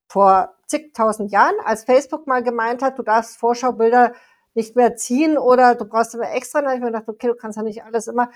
vor 0.07 0.53
zigtausend 0.67 1.31
Jahren, 1.31 1.55
als 1.63 1.86
Facebook 1.86 2.27
mal 2.27 2.43
gemeint 2.43 2.81
hat, 2.81 2.99
du 2.99 3.03
darfst 3.03 3.38
Vorschaubilder 3.38 4.13
nicht 4.53 4.75
mehr 4.75 4.97
ziehen 4.97 5.38
oder 5.38 5.75
du 5.75 5.86
brauchst 5.86 6.13
immer 6.13 6.29
extra. 6.34 6.60
Dann 6.60 6.67
habe 6.67 6.75
ich 6.75 6.81
mir 6.81 6.91
gedacht, 6.91 7.07
okay, 7.07 7.27
du 7.27 7.36
kannst 7.36 7.57
ja 7.57 7.63
nicht 7.63 7.86
alles 7.86 8.07
immer. 8.07 8.29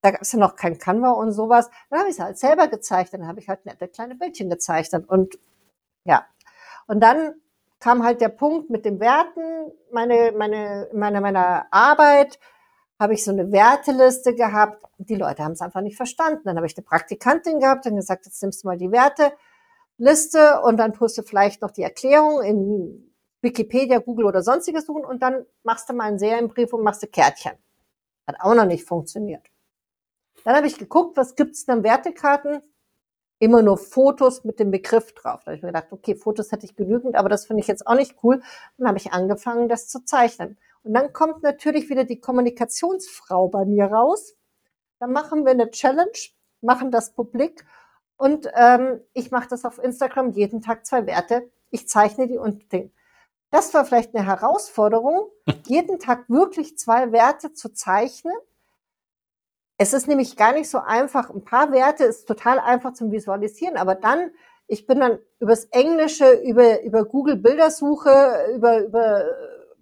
Da 0.00 0.12
gab 0.12 0.22
es 0.22 0.32
ja 0.32 0.38
noch 0.38 0.56
kein 0.56 0.78
Canva 0.78 1.10
und 1.10 1.32
sowas. 1.32 1.68
Dann 1.90 1.98
habe 1.98 2.08
ich 2.08 2.16
es 2.16 2.22
halt 2.22 2.38
selber 2.38 2.68
gezeichnet. 2.68 3.20
Dann 3.20 3.28
habe 3.28 3.40
ich 3.40 3.48
halt 3.50 3.66
nette 3.66 3.88
kleine 3.88 4.14
Bildchen 4.14 4.48
gezeichnet. 4.48 5.06
Und 5.06 5.38
ja. 6.04 6.26
Und 6.86 7.00
dann 7.00 7.34
kam 7.80 8.04
halt 8.04 8.20
der 8.20 8.28
Punkt 8.28 8.70
mit 8.70 8.84
den 8.84 9.00
Werten. 9.00 9.72
Meine, 9.92 10.32
meine, 10.36 10.88
meine, 10.92 11.20
meiner 11.20 11.66
Arbeit 11.70 12.38
habe 12.98 13.14
ich 13.14 13.24
so 13.24 13.30
eine 13.30 13.52
Werteliste 13.52 14.34
gehabt. 14.34 14.82
Die 14.98 15.16
Leute 15.16 15.44
haben 15.44 15.52
es 15.52 15.60
einfach 15.60 15.82
nicht 15.82 15.96
verstanden. 15.96 16.42
Dann 16.44 16.56
habe 16.56 16.66
ich 16.66 16.76
eine 16.76 16.84
Praktikantin 16.84 17.60
gehabt 17.60 17.86
und 17.86 17.96
gesagt, 17.96 18.26
jetzt 18.26 18.42
nimmst 18.42 18.64
du 18.64 18.68
mal 18.68 18.78
die 18.78 18.90
Werteliste 18.90 20.62
und 20.62 20.78
dann 20.78 20.92
du 21.18 21.22
vielleicht 21.22 21.60
noch 21.62 21.70
die 21.70 21.82
Erklärung 21.82 22.42
in 22.42 23.12
Wikipedia, 23.42 23.98
Google 23.98 24.26
oder 24.26 24.42
sonstiges 24.42 24.86
suchen 24.86 25.04
und 25.04 25.22
dann 25.22 25.44
machst 25.62 25.88
du 25.88 25.92
mal 25.92 26.04
einen 26.04 26.18
Serienbrief 26.18 26.72
und 26.72 26.82
machst 26.82 27.02
du 27.02 27.06
Kärtchen. 27.06 27.52
Hat 28.26 28.36
auch 28.40 28.54
noch 28.54 28.64
nicht 28.64 28.84
funktioniert. 28.84 29.46
Dann 30.44 30.56
habe 30.56 30.66
ich 30.66 30.78
geguckt, 30.78 31.16
was 31.16 31.34
gibt's 31.36 31.66
denn 31.66 31.82
Wertekarten? 31.82 32.62
Immer 33.38 33.62
nur 33.62 33.76
Fotos 33.76 34.44
mit 34.44 34.58
dem 34.58 34.70
Begriff 34.70 35.12
drauf. 35.12 35.40
Da 35.44 35.46
habe 35.46 35.56
ich 35.56 35.62
mir 35.62 35.68
gedacht, 35.68 35.88
okay, 35.90 36.14
Fotos 36.14 36.52
hätte 36.52 36.66
ich 36.66 36.76
genügend, 36.76 37.16
aber 37.16 37.28
das 37.28 37.46
finde 37.46 37.60
ich 37.60 37.66
jetzt 37.66 37.86
auch 37.86 37.94
nicht 37.94 38.16
cool. 38.22 38.42
Dann 38.78 38.88
habe 38.88 38.98
ich 38.98 39.12
angefangen, 39.12 39.68
das 39.68 39.88
zu 39.88 40.04
zeichnen. 40.04 40.58
Und 40.82 40.94
dann 40.94 41.12
kommt 41.12 41.42
natürlich 41.42 41.90
wieder 41.90 42.04
die 42.04 42.20
Kommunikationsfrau 42.20 43.48
bei 43.48 43.64
mir 43.64 43.86
raus. 43.86 44.34
Dann 44.98 45.12
machen 45.12 45.44
wir 45.44 45.52
eine 45.52 45.70
Challenge, 45.70 46.10
machen 46.60 46.90
das 46.90 47.12
publik 47.12 47.66
und 48.16 48.48
ähm, 48.54 49.00
ich 49.12 49.30
mache 49.30 49.48
das 49.48 49.64
auf 49.64 49.78
Instagram 49.78 50.30
jeden 50.30 50.62
Tag 50.62 50.86
zwei 50.86 51.06
Werte. 51.06 51.50
Ich 51.70 51.88
zeichne 51.88 52.26
die 52.26 52.38
und 52.38 52.72
Ding. 52.72 52.92
Das 53.50 53.74
war 53.74 53.84
vielleicht 53.84 54.14
eine 54.14 54.26
Herausforderung, 54.26 55.30
jeden 55.66 55.98
Tag 55.98 56.28
wirklich 56.28 56.78
zwei 56.78 57.12
Werte 57.12 57.52
zu 57.52 57.72
zeichnen 57.72 58.34
es 59.78 59.92
ist 59.92 60.08
nämlich 60.08 60.36
gar 60.36 60.52
nicht 60.52 60.70
so 60.70 60.78
einfach. 60.78 61.30
Ein 61.30 61.44
paar 61.44 61.72
Werte 61.72 62.04
ist 62.04 62.26
total 62.26 62.58
einfach 62.58 62.94
zum 62.94 63.12
Visualisieren, 63.12 63.76
aber 63.76 63.94
dann, 63.94 64.30
ich 64.66 64.86
bin 64.86 65.00
dann 65.00 65.18
übers 65.38 65.66
Englische, 65.66 66.30
über, 66.42 66.82
über 66.82 67.04
Google 67.04 67.36
Bildersuche, 67.36 68.52
über, 68.54 68.84
über 68.84 69.24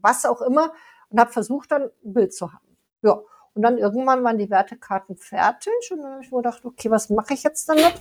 was 0.00 0.26
auch 0.26 0.42
immer 0.42 0.72
und 1.10 1.20
habe 1.20 1.32
versucht, 1.32 1.70
dann 1.70 1.84
ein 1.84 2.12
Bild 2.12 2.34
zu 2.34 2.52
haben. 2.52 2.76
Ja. 3.02 3.20
Und 3.54 3.62
dann 3.62 3.78
irgendwann 3.78 4.24
waren 4.24 4.36
die 4.36 4.50
Wertekarten 4.50 5.16
fertig 5.16 5.72
und 5.92 6.02
dann 6.02 6.14
habe 6.14 6.24
ich 6.24 6.32
mir 6.32 6.38
gedacht, 6.38 6.64
okay, 6.64 6.90
was 6.90 7.08
mache 7.08 7.34
ich 7.34 7.44
jetzt 7.44 7.68
damit? 7.68 7.94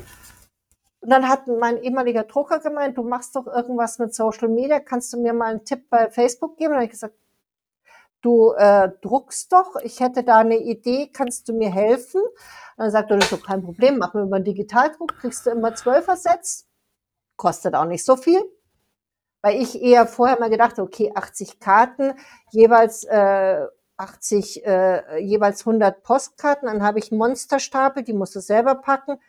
Und 1.01 1.12
dann 1.12 1.29
hat 1.29 1.47
mein 1.47 1.77
ehemaliger 1.84 2.23
Drucker 2.23 2.60
gemeint, 2.60 2.97
du 2.97 3.03
machst 3.03 3.36
doch 3.36 3.45
irgendwas 3.45 3.99
mit 3.99 4.15
Social 4.15 4.47
Media, 4.47 4.79
kannst 4.79 5.13
du 5.13 5.21
mir 5.21 5.34
mal 5.34 5.51
einen 5.51 5.63
Tipp 5.63 5.89
bei 5.91 6.10
Facebook 6.10 6.58
geben? 6.58 6.69
Und 6.69 6.71
dann 6.71 6.77
habe 6.77 6.86
ich 6.86 6.91
gesagt, 6.91 7.13
du 8.23 8.53
äh, 8.53 8.89
druckst 9.01 9.53
doch, 9.53 9.75
ich 9.83 9.99
hätte 9.99 10.23
da 10.23 10.38
eine 10.38 10.57
Idee, 10.57 11.09
kannst 11.13 11.47
du 11.47 11.53
mir 11.53 11.71
helfen? 11.71 12.21
Und 12.21 12.31
dann 12.77 12.91
sagt 12.91 13.12
er, 13.12 13.17
das 13.17 13.31
ist 13.31 13.33
doch 13.39 13.45
kein 13.45 13.62
Problem, 13.62 13.97
machen 13.97 14.21
wir 14.21 14.25
über 14.25 14.38
einen 14.38 14.45
Digitaldruck, 14.45 15.15
kriegst 15.19 15.45
du 15.45 15.51
immer 15.51 15.75
zwölfer 15.75 16.15
Sets, 16.15 16.67
kostet 17.36 17.75
auch 17.75 17.86
nicht 17.86 18.03
so 18.03 18.15
viel. 18.15 18.41
Weil 19.41 19.62
ich 19.62 19.82
eher 19.82 20.07
vorher 20.07 20.39
mal 20.39 20.49
gedacht, 20.49 20.80
okay, 20.80 21.11
80 21.13 21.59
Karten, 21.59 22.13
jeweils 22.51 23.03
äh, 23.03 23.67
80, 23.97 24.65
äh, 24.65 25.19
jeweils 25.19 25.61
100 25.67 26.01
Postkarten, 26.01 26.67
dann 26.67 26.82
habe 26.82 26.99
ich 26.99 27.11
Monsterstapel, 27.11 28.03
die 28.03 28.13
musst 28.13 28.36
du 28.36 28.39
selber 28.39 28.76
packen. 28.76 29.19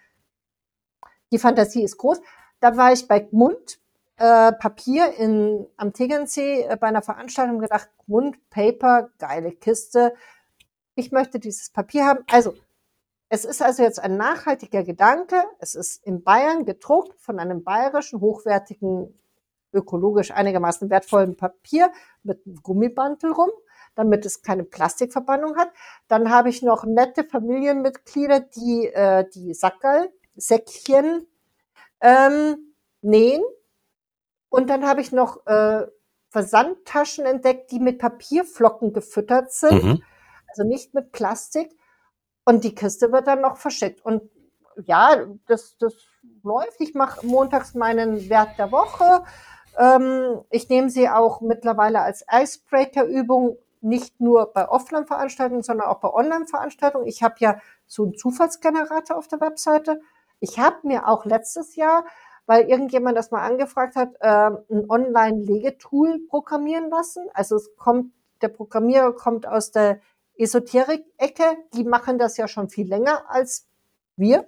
Die 1.32 1.38
Fantasie 1.38 1.82
ist 1.82 1.98
groß. 1.98 2.20
Da 2.60 2.76
war 2.76 2.92
ich 2.92 3.08
bei 3.08 3.28
Mund, 3.32 3.80
äh, 4.16 4.52
Papier 4.52 5.14
in, 5.18 5.66
am 5.76 5.92
Tegernsee 5.92 6.62
äh, 6.62 6.76
bei 6.76 6.86
einer 6.88 7.02
Veranstaltung 7.02 7.58
gedacht, 7.58 7.88
Grund, 7.98 8.38
Paper, 8.50 9.10
geile 9.18 9.52
Kiste. 9.52 10.14
Ich 10.94 11.10
möchte 11.12 11.40
dieses 11.40 11.70
Papier 11.70 12.06
haben. 12.06 12.24
Also, 12.30 12.54
es 13.28 13.44
ist 13.44 13.62
also 13.62 13.82
jetzt 13.82 13.98
ein 13.98 14.16
nachhaltiger 14.16 14.84
Gedanke. 14.84 15.42
Es 15.58 15.74
ist 15.74 16.06
in 16.06 16.22
Bayern 16.22 16.64
gedruckt 16.64 17.20
von 17.20 17.40
einem 17.40 17.64
bayerischen, 17.64 18.20
hochwertigen, 18.20 19.18
ökologisch 19.72 20.30
einigermaßen 20.30 20.88
wertvollen 20.90 21.36
Papier 21.36 21.90
mit 22.22 22.46
einem 22.46 22.62
Gummibantel 22.62 23.32
rum. 23.32 23.50
damit 23.96 24.26
es 24.26 24.42
keine 24.42 24.64
Plastikverbannung 24.64 25.56
hat. 25.56 25.70
Dann 26.08 26.30
habe 26.30 26.48
ich 26.48 26.62
noch 26.62 26.84
nette 26.84 27.24
Familienmitglieder, 27.24 28.40
die 28.40 28.88
äh, 28.88 29.24
die 29.32 29.54
Sackerl, 29.54 30.10
Säckchen 30.36 31.26
ähm, 32.00 32.74
nähen. 33.02 33.42
Und 34.54 34.70
dann 34.70 34.86
habe 34.86 35.00
ich 35.00 35.10
noch 35.10 35.44
äh, 35.46 35.84
Versandtaschen 36.30 37.26
entdeckt, 37.26 37.72
die 37.72 37.80
mit 37.80 37.98
Papierflocken 37.98 38.92
gefüttert 38.92 39.52
sind. 39.52 39.82
Mhm. 39.82 40.02
Also 40.46 40.62
nicht 40.62 40.94
mit 40.94 41.10
Plastik. 41.10 41.76
Und 42.44 42.62
die 42.62 42.72
Kiste 42.72 43.10
wird 43.10 43.26
dann 43.26 43.40
noch 43.40 43.56
verschickt. 43.56 44.04
Und 44.04 44.22
ja, 44.84 45.26
das, 45.48 45.76
das 45.78 45.94
läuft. 46.44 46.80
Ich 46.80 46.94
mache 46.94 47.26
montags 47.26 47.74
meinen 47.74 48.28
Wert 48.28 48.56
der 48.56 48.70
Woche. 48.70 49.24
Ähm, 49.76 50.42
ich 50.50 50.68
nehme 50.68 50.88
sie 50.88 51.08
auch 51.08 51.40
mittlerweile 51.40 52.02
als 52.02 52.24
Icebreaker-Übung, 52.30 53.58
nicht 53.80 54.20
nur 54.20 54.52
bei 54.52 54.68
Offline-Veranstaltungen, 54.68 55.64
sondern 55.64 55.88
auch 55.88 55.98
bei 55.98 56.10
Online-Veranstaltungen. 56.10 57.08
Ich 57.08 57.24
habe 57.24 57.34
ja 57.38 57.58
so 57.88 58.04
einen 58.04 58.14
Zufallsgenerator 58.14 59.16
auf 59.16 59.26
der 59.26 59.40
Webseite. 59.40 60.00
Ich 60.38 60.60
habe 60.60 60.76
mir 60.84 61.08
auch 61.08 61.24
letztes 61.24 61.74
Jahr, 61.74 62.04
weil 62.46 62.68
irgendjemand 62.68 63.16
das 63.16 63.30
mal 63.30 63.46
angefragt 63.46 63.96
hat, 63.96 64.14
äh, 64.20 64.50
ein 64.70 64.88
Online-Legetool 64.88 66.20
programmieren 66.28 66.90
lassen. 66.90 67.26
Also 67.32 67.56
es 67.56 67.74
kommt, 67.76 68.12
der 68.42 68.48
Programmierer 68.48 69.12
kommt 69.14 69.46
aus 69.46 69.70
der 69.70 70.00
Esoterik-Ecke. 70.36 71.56
Die 71.74 71.84
machen 71.84 72.18
das 72.18 72.36
ja 72.36 72.48
schon 72.48 72.68
viel 72.68 72.88
länger 72.88 73.24
als 73.28 73.66
wir 74.16 74.46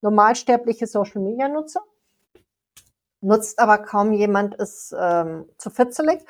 normalsterbliche 0.00 0.86
Social-Media-Nutzer. 0.86 1.80
Nutzt 3.20 3.58
aber 3.58 3.78
kaum 3.78 4.12
jemand, 4.12 4.54
ist 4.54 4.94
ähm, 4.96 5.48
zu 5.58 5.70
fitzelig. 5.70 6.24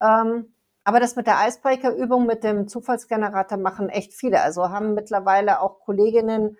Ähm, 0.00 0.54
aber 0.84 1.00
das 1.00 1.16
mit 1.16 1.26
der 1.26 1.36
Icebreaker-Übung, 1.46 2.26
mit 2.26 2.44
dem 2.44 2.68
Zufallsgenerator 2.68 3.58
machen 3.58 3.88
echt 3.88 4.14
viele. 4.14 4.40
Also 4.40 4.70
haben 4.70 4.94
mittlerweile 4.94 5.60
auch 5.60 5.80
Kolleginnen, 5.80 6.56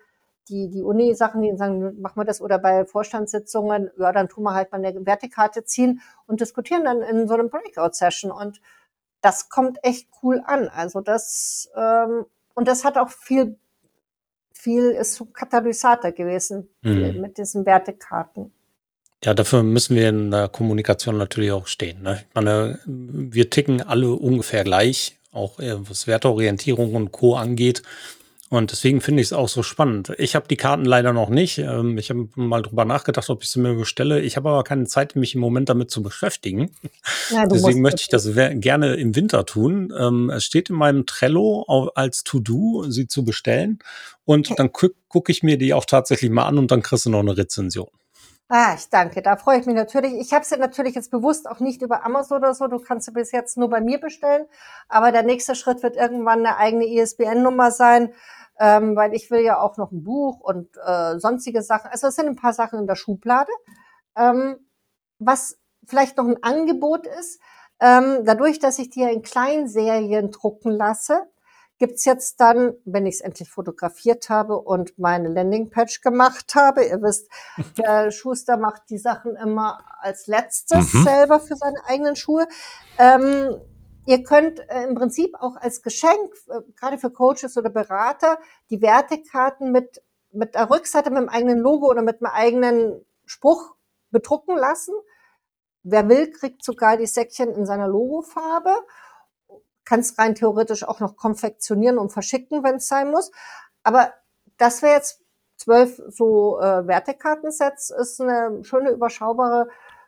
die 0.49 0.69
die 0.69 0.83
Uni-Sachen, 0.83 1.41
die 1.41 1.55
sagen, 1.55 2.01
machen 2.01 2.19
wir 2.19 2.25
das 2.25 2.41
oder 2.41 2.59
bei 2.59 2.85
Vorstandssitzungen, 2.85 3.91
ja, 3.97 4.11
dann 4.11 4.27
tun 4.27 4.43
wir 4.43 4.53
halt 4.53 4.71
mal 4.71 4.83
eine 4.83 5.05
Wertekarte 5.05 5.63
ziehen 5.63 6.01
und 6.27 6.41
diskutieren 6.41 6.83
dann 6.83 7.01
in 7.01 7.27
so 7.27 7.35
einem 7.35 7.49
Breakout-Session. 7.49 8.31
Und 8.31 8.59
das 9.21 9.49
kommt 9.49 9.77
echt 9.83 10.09
cool 10.23 10.41
an. 10.45 10.67
Also 10.69 11.01
das, 11.01 11.69
ähm, 11.75 12.25
und 12.55 12.67
das 12.67 12.83
hat 12.83 12.97
auch 12.97 13.09
viel 13.09 13.57
viel 14.59 14.91
ist 14.91 15.15
so 15.15 15.25
Katalysator 15.25 16.11
gewesen 16.11 16.69
mhm. 16.81 17.21
mit 17.21 17.37
diesen 17.37 17.65
Wertekarten. 17.65 18.51
Ja, 19.23 19.33
dafür 19.33 19.63
müssen 19.63 19.95
wir 19.95 20.09
in 20.09 20.31
der 20.31 20.47
Kommunikation 20.47 21.17
natürlich 21.17 21.51
auch 21.51 21.67
stehen. 21.67 22.01
Ne? 22.01 22.23
Ich 22.27 22.35
meine, 22.35 22.79
wir 22.85 23.49
ticken 23.49 23.81
alle 23.81 24.11
ungefähr 24.11 24.63
gleich, 24.63 25.17
auch 25.31 25.59
was 25.59 26.07
Werteorientierung 26.07 26.95
und 26.95 27.11
Co. 27.11 27.35
angeht. 27.35 27.83
Und 28.49 28.71
deswegen 28.71 28.99
finde 28.99 29.21
ich 29.21 29.27
es 29.27 29.33
auch 29.33 29.47
so 29.47 29.61
spannend. 29.61 30.11
Ich 30.17 30.35
habe 30.35 30.47
die 30.47 30.57
Karten 30.57 30.83
leider 30.83 31.13
noch 31.13 31.29
nicht. 31.29 31.59
Ähm, 31.59 31.99
ich 31.99 32.09
habe 32.09 32.27
mal 32.35 32.63
drüber 32.63 32.83
nachgedacht, 32.83 33.29
ob 33.29 33.43
ich 33.43 33.49
sie 33.49 33.59
mir 33.59 33.75
bestelle. 33.75 34.21
Ich 34.21 34.37
habe 34.37 34.49
aber 34.49 34.63
keine 34.63 34.85
Zeit, 34.85 35.15
mich 35.15 35.35
im 35.35 35.41
Moment 35.41 35.69
damit 35.69 35.91
zu 35.91 36.01
beschäftigen. 36.01 36.71
Ja, 37.29 37.45
deswegen 37.45 37.81
möchte 37.81 38.01
ich 38.01 38.07
das 38.07 38.27
gerne 38.33 38.95
im 38.95 39.15
Winter 39.15 39.45
tun. 39.45 39.93
Ähm, 39.95 40.31
es 40.31 40.45
steht 40.45 40.71
in 40.71 40.75
meinem 40.75 41.05
Trello 41.05 41.91
als 41.93 42.23
To-Do, 42.23 42.85
sie 42.89 43.07
zu 43.07 43.23
bestellen. 43.23 43.79
Und 44.25 44.57
dann 44.57 44.71
gucke 44.71 44.95
guck 45.07 45.29
ich 45.29 45.43
mir 45.43 45.57
die 45.57 45.73
auch 45.73 45.85
tatsächlich 45.85 46.31
mal 46.31 46.45
an 46.45 46.57
und 46.57 46.71
dann 46.71 46.81
kriegst 46.81 47.05
du 47.05 47.09
noch 47.09 47.19
eine 47.19 47.37
Rezension. 47.37 47.89
Ah, 48.51 48.73
ich 48.75 48.89
danke. 48.89 49.21
Da 49.21 49.37
freue 49.37 49.59
ich 49.59 49.67
mich 49.67 49.75
natürlich. 49.75 50.13
Ich 50.13 50.33
habe 50.33 50.43
sie 50.43 50.57
natürlich 50.57 50.95
jetzt 50.95 51.11
bewusst 51.11 51.47
auch 51.47 51.59
nicht 51.59 51.83
über 51.83 52.03
Amazon 52.03 52.39
oder 52.39 52.55
so. 52.55 52.67
Du 52.67 52.79
kannst 52.79 53.05
sie 53.05 53.11
bis 53.11 53.31
jetzt 53.31 53.57
nur 53.57 53.69
bei 53.69 53.79
mir 53.79 53.99
bestellen. 53.99 54.47
Aber 54.87 55.11
der 55.11 55.23
nächste 55.23 55.53
Schritt 55.53 55.83
wird 55.83 55.95
irgendwann 55.95 56.39
eine 56.39 56.57
eigene 56.57 56.85
ISBN-Nummer 56.85 57.69
sein 57.69 58.11
ähm, 58.59 58.95
weil 58.95 59.13
ich 59.13 59.31
will 59.31 59.39
ja 59.39 59.59
auch 59.59 59.77
noch 59.77 59.91
ein 59.91 60.03
Buch 60.03 60.41
und 60.41 60.69
äh, 60.85 61.17
sonstige 61.17 61.61
Sachen. 61.61 61.89
Also 61.91 62.07
es 62.07 62.15
sind 62.15 62.27
ein 62.27 62.35
paar 62.35 62.53
Sachen 62.53 62.79
in 62.79 62.87
der 62.87 62.95
Schublade. 62.95 63.51
Ähm, 64.17 64.57
was 65.17 65.57
vielleicht 65.85 66.17
noch 66.17 66.27
ein 66.27 66.43
Angebot 66.43 67.07
ist, 67.07 67.41
ähm, 67.79 68.25
dadurch, 68.25 68.59
dass 68.59 68.77
ich 68.79 68.89
die 68.89 69.01
ja 69.01 69.09
in 69.09 69.21
Kleinserien 69.21 70.31
drucken 70.31 70.71
lasse, 70.71 71.23
gibt's 71.79 72.05
jetzt 72.05 72.39
dann, 72.39 72.75
wenn 72.85 73.05
ich 73.05 73.15
es 73.15 73.21
endlich 73.21 73.49
fotografiert 73.49 74.29
habe 74.29 74.59
und 74.59 74.99
meine 74.99 75.29
Landingpage 75.29 76.01
gemacht 76.01 76.53
habe, 76.55 76.83
ihr 76.85 77.01
wisst, 77.01 77.29
der 77.77 78.11
Schuster 78.11 78.57
macht 78.57 78.83
die 78.89 78.97
Sachen 78.97 79.35
immer 79.35 79.79
als 79.99 80.27
letztes 80.27 80.93
mhm. 80.93 81.03
selber 81.03 81.39
für 81.39 81.55
seine 81.55 81.83
eigenen 81.85 82.15
Schuhe. 82.15 82.47
Ähm, 82.97 83.59
Ihr 84.09 84.23
könnt 84.23 84.59
äh, 84.71 84.85
im 84.85 84.95
Prinzip 84.95 85.35
auch 85.39 85.55
als 85.55 85.83
Geschenk, 85.83 86.33
äh, 86.47 86.61
gerade 86.75 86.97
für 86.97 87.11
Coaches 87.11 87.57
oder 87.57 87.69
Berater, 87.69 88.39
die 88.71 88.81
Wertekarten 88.81 89.71
mit, 89.71 90.01
mit 90.31 90.55
der 90.55 90.71
Rückseite, 90.71 91.11
mit 91.11 91.21
dem 91.21 91.29
eigenen 91.29 91.59
Logo 91.59 91.87
oder 91.87 92.01
mit 92.01 92.15
einem 92.19 92.33
eigenen 92.33 93.05
Spruch 93.25 93.75
bedrucken 94.09 94.57
lassen. 94.57 94.95
Wer 95.83 96.09
will, 96.09 96.31
kriegt 96.31 96.63
sogar 96.63 96.97
die 96.97 97.05
Säckchen 97.05 97.53
in 97.53 97.67
seiner 97.67 97.87
Logofarbe. 97.87 98.73
Kann 99.89 100.01
es 100.01 100.19
rein 100.19 100.35
theoretisch 100.35 100.83
auch 100.83 100.99
noch 100.99 101.15
konfektionieren 101.15 101.97
und 101.97 102.11
verschicken, 102.11 102.63
wenn 102.63 102.75
es 102.75 102.87
sein 102.87 103.09
muss. 103.09 103.31
Aber 103.81 104.13
das 104.57 104.83
wäre 104.83 104.93
jetzt 104.93 105.23
zwölf 105.57 105.99
so 106.09 106.59
äh, 106.59 106.85
Wertekartensets, 106.85 107.89
ist 107.89 108.21
eine 108.21 108.63
schöne 108.63 108.91
überschaubare 108.91 109.67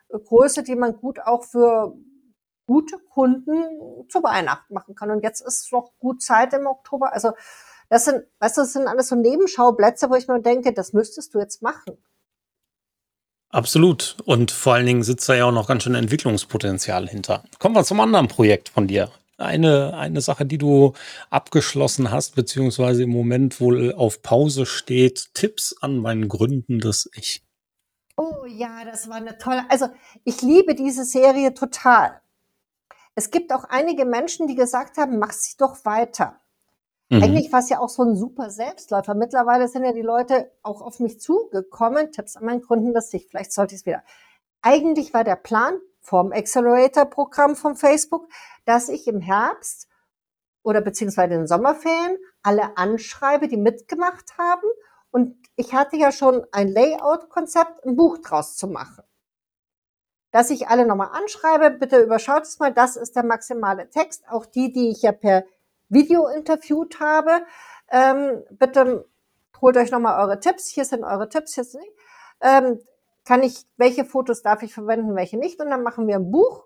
äh, 0.09 0.19
Größe, 0.19 0.61
die 0.61 0.75
man 0.75 0.97
gut 0.97 1.19
auch 1.19 1.43
für 1.43 1.95
gute 2.67 2.99
Kunden 2.99 4.07
zu 4.07 4.21
Weihnachten 4.21 4.71
machen 4.71 4.93
kann. 4.93 5.09
Und 5.09 5.23
jetzt 5.23 5.41
ist 5.41 5.71
noch 5.71 5.93
gut 5.97 6.21
Zeit 6.21 6.53
im 6.53 6.67
Oktober. 6.67 7.11
Also 7.11 7.31
das 7.89 8.05
sind, 8.05 8.23
weißt 8.37 8.57
du, 8.57 8.61
das 8.61 8.73
sind 8.73 8.87
alles 8.87 9.09
so 9.09 9.15
Nebenschauplätze, 9.15 10.11
wo 10.11 10.15
ich 10.15 10.27
mir 10.27 10.41
denke, 10.41 10.73
das 10.73 10.93
müsstest 10.93 11.33
du 11.33 11.39
jetzt 11.39 11.63
machen. 11.63 11.97
Absolut. 13.49 14.17
Und 14.25 14.51
vor 14.51 14.75
allen 14.75 14.85
Dingen 14.85 15.01
sitzt 15.01 15.27
da 15.27 15.33
ja 15.33 15.45
auch 15.45 15.51
noch 15.51 15.67
ganz 15.67 15.83
schön 15.83 15.95
Entwicklungspotenzial 15.95 17.09
hinter. 17.09 17.43
Kommen 17.57 17.73
wir 17.73 17.83
zum 17.83 17.99
anderen 17.99 18.27
Projekt 18.27 18.69
von 18.69 18.87
dir. 18.87 19.11
Eine, 19.41 19.95
eine 19.95 20.21
Sache, 20.21 20.45
die 20.45 20.57
du 20.57 20.93
abgeschlossen 21.29 22.11
hast, 22.11 22.35
beziehungsweise 22.35 23.03
im 23.03 23.09
Moment 23.09 23.59
wohl 23.59 23.93
auf 23.93 24.21
Pause 24.21 24.65
steht. 24.65 25.33
Tipps 25.33 25.75
an 25.81 25.97
meinen 25.97 26.27
Gründen 26.27 26.79
des 26.79 27.09
Ich. 27.13 27.43
Oh 28.17 28.45
ja, 28.45 28.85
das 28.85 29.09
war 29.09 29.15
eine 29.15 29.37
tolle. 29.37 29.63
Also 29.69 29.87
ich 30.23 30.41
liebe 30.41 30.75
diese 30.75 31.05
Serie 31.05 31.53
total. 31.53 32.21
Es 33.15 33.31
gibt 33.31 33.51
auch 33.51 33.65
einige 33.65 34.05
Menschen, 34.05 34.47
die 34.47 34.55
gesagt 34.55 34.97
haben, 34.97 35.19
mach 35.19 35.31
sie 35.31 35.57
doch 35.57 35.83
weiter. 35.85 36.39
Mhm. 37.09 37.23
Eigentlich 37.23 37.51
war 37.51 37.59
es 37.59 37.69
ja 37.69 37.79
auch 37.79 37.89
so 37.89 38.03
ein 38.03 38.15
super 38.15 38.49
Selbstläufer. 38.49 39.15
Mittlerweile 39.15 39.67
sind 39.67 39.83
ja 39.83 39.91
die 39.91 40.01
Leute 40.01 40.51
auch 40.63 40.81
auf 40.81 40.99
mich 40.99 41.19
zugekommen. 41.19 42.11
Tipps 42.11 42.37
an 42.37 42.45
meinen 42.45 42.61
Gründen 42.61 42.93
das 42.93 43.09
sich. 43.09 43.27
Vielleicht 43.27 43.51
sollte 43.51 43.75
ich 43.75 43.81
es 43.81 43.85
wieder. 43.85 44.03
Eigentlich 44.61 45.13
war 45.13 45.23
der 45.23 45.35
Plan 45.35 45.73
vom 45.99 46.31
Accelerator-Programm 46.31 47.55
von 47.55 47.75
Facebook, 47.75 48.27
dass 48.65 48.89
ich 48.89 49.07
im 49.07 49.21
Herbst 49.21 49.87
oder 50.63 50.81
beziehungsweise 50.81 51.33
in 51.33 51.41
den 51.41 51.47
Sommerferien 51.47 52.17
alle 52.43 52.77
anschreibe, 52.77 53.47
die 53.47 53.57
mitgemacht 53.57 54.37
haben. 54.37 54.67
Und 55.11 55.35
ich 55.55 55.73
hatte 55.73 55.97
ja 55.97 56.11
schon 56.11 56.45
ein 56.51 56.67
Layout-Konzept, 56.67 57.85
ein 57.85 57.95
Buch 57.95 58.19
draus 58.19 58.55
zu 58.57 58.67
machen 58.67 59.03
dass 60.31 60.49
ich 60.49 60.69
alle 60.69 60.85
nochmal 60.85 61.09
anschreibe, 61.11 61.71
bitte 61.71 62.01
überschaut 62.01 62.43
es 62.43 62.57
mal, 62.57 62.73
das 62.73 62.95
ist 62.95 63.15
der 63.15 63.23
maximale 63.23 63.89
Text. 63.89 64.23
Auch 64.29 64.45
die, 64.45 64.71
die 64.71 64.89
ich 64.89 65.01
ja 65.01 65.11
per 65.11 65.43
Video 65.89 66.27
interviewt 66.27 66.99
habe, 67.01 67.45
ähm, 67.89 68.41
bitte 68.51 69.09
holt 69.61 69.75
euch 69.75 69.91
nochmal 69.91 70.19
eure 70.21 70.39
Tipps. 70.39 70.67
Hier 70.69 70.85
sind 70.85 71.03
eure 71.03 71.27
Tipps, 71.27 71.53
hier 71.53 71.65
sind 71.65 71.83
ähm, 72.41 72.79
kann 73.25 73.43
ich, 73.43 73.67
welche 73.77 74.03
Fotos 74.03 74.41
darf 74.41 74.63
ich 74.63 74.73
verwenden, 74.73 75.15
welche 75.15 75.37
nicht. 75.37 75.59
Und 75.59 75.69
dann 75.69 75.83
machen 75.83 76.07
wir 76.07 76.15
ein 76.15 76.31
Buch. 76.31 76.65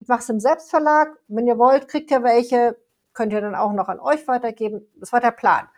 Ich 0.00 0.08
mache 0.08 0.20
es 0.20 0.28
im 0.28 0.40
Selbstverlag. 0.40 1.16
Wenn 1.28 1.46
ihr 1.46 1.58
wollt, 1.58 1.88
kriegt 1.88 2.10
ihr 2.10 2.22
welche, 2.22 2.76
könnt 3.12 3.32
ihr 3.32 3.40
dann 3.40 3.54
auch 3.54 3.72
noch 3.72 3.88
an 3.88 4.00
euch 4.00 4.26
weitergeben. 4.26 4.86
Das 4.96 5.12
war 5.12 5.20
der 5.20 5.30
Plan. 5.30 5.68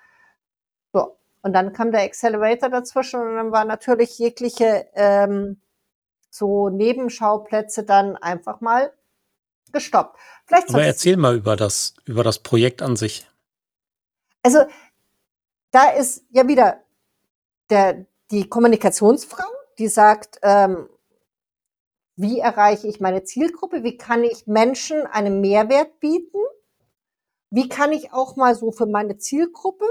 So. 0.93 1.19
Und 1.43 1.53
dann 1.55 1.73
kam 1.73 1.91
der 1.91 2.03
Accelerator 2.03 2.69
dazwischen 2.69 3.21
und 3.21 3.35
dann 3.35 3.53
war 3.53 3.65
natürlich 3.65 4.19
jegliche 4.19 4.87
ähm, 4.95 5.61
so 6.31 6.69
Nebenschauplätze 6.69 7.83
dann 7.83 8.17
einfach 8.17 8.61
mal 8.61 8.93
gestoppt. 9.73 10.19
Vielleicht 10.47 10.71
Aber 10.71 10.85
erzähl 10.85 11.17
mal 11.17 11.37
über 11.37 11.57
das, 11.57 11.95
über 12.05 12.23
das 12.23 12.39
Projekt 12.39 12.81
an 12.81 12.97
sich. 12.97 13.27
Also, 14.43 14.65
da 15.71 15.91
ist 15.91 16.25
ja 16.31 16.47
wieder 16.47 16.81
der, 17.71 18.07
die 18.31 18.49
Kommunikationsfrau, 18.49 19.45
die 19.79 19.89
sagt, 19.89 20.39
ähm, 20.43 20.89
wie 22.17 22.41
erreiche 22.41 22.89
ich 22.89 23.01
meine 23.01 23.25
Zielgruppe? 23.25 23.83
Wie 23.83 23.97
kann 23.97 24.25
ich 24.25 24.47
Menschen 24.47 25.07
einen 25.07 25.41
Mehrwert 25.41 25.99
bieten? 26.01 26.39
Wie 27.51 27.69
kann 27.69 27.93
ich 27.93 28.13
auch 28.13 28.37
mal 28.37 28.55
so 28.55 28.73
für 28.73 28.87
meine 28.87 29.19
Zielgruppe 29.19 29.87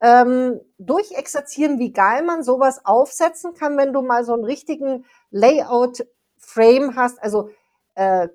ähm, 0.00 0.60
durchexerzieren, 0.78 1.78
wie 1.78 1.92
geil 1.92 2.22
man 2.24 2.42
sowas 2.42 2.84
aufsetzen 2.84 3.54
kann, 3.54 3.76
wenn 3.76 3.92
du 3.92 4.02
mal 4.02 4.24
so 4.24 4.34
einen 4.34 4.44
richtigen 4.44 5.04
Layout-Frame 5.30 6.96
hast. 6.96 7.22
Also 7.22 7.50
äh, 7.94 8.28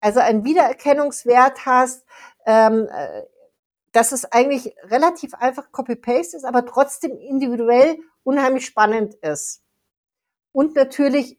also 0.00 0.20
einen 0.20 0.44
Wiedererkennungswert 0.44 1.66
hast, 1.66 2.04
ähm, 2.46 2.88
äh, 2.90 3.24
dass 3.92 4.12
es 4.12 4.24
eigentlich 4.24 4.74
relativ 4.84 5.34
einfach 5.34 5.70
Copy-Paste 5.72 6.36
ist, 6.36 6.44
aber 6.44 6.64
trotzdem 6.64 7.12
individuell 7.18 7.98
unheimlich 8.22 8.64
spannend 8.64 9.14
ist. 9.16 9.62
Und 10.52 10.74
natürlich, 10.74 11.38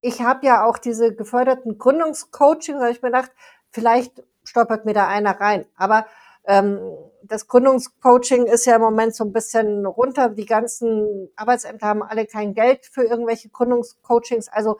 ich 0.00 0.22
habe 0.22 0.46
ja 0.46 0.64
auch 0.64 0.78
diese 0.78 1.14
geförderten 1.14 1.78
Gründungscoachings, 1.78 2.78
da 2.78 2.80
habe 2.80 2.92
ich 2.92 3.02
mir 3.02 3.10
gedacht, 3.10 3.32
vielleicht 3.70 4.22
stolpert 4.42 4.84
mir 4.84 4.94
da 4.94 5.06
einer 5.06 5.38
rein. 5.40 5.66
Aber 5.76 6.06
ähm, 6.44 6.80
das 7.22 7.46
Gründungscoaching 7.46 8.46
ist 8.46 8.64
ja 8.64 8.76
im 8.76 8.82
Moment 8.82 9.14
so 9.14 9.24
ein 9.24 9.32
bisschen 9.32 9.86
runter. 9.86 10.30
Die 10.30 10.46
ganzen 10.46 11.28
Arbeitsämter 11.36 11.86
haben 11.86 12.02
alle 12.02 12.26
kein 12.26 12.54
Geld 12.54 12.86
für 12.86 13.02
irgendwelche 13.04 13.50
Gründungscoachings. 13.50 14.48
Also, 14.48 14.78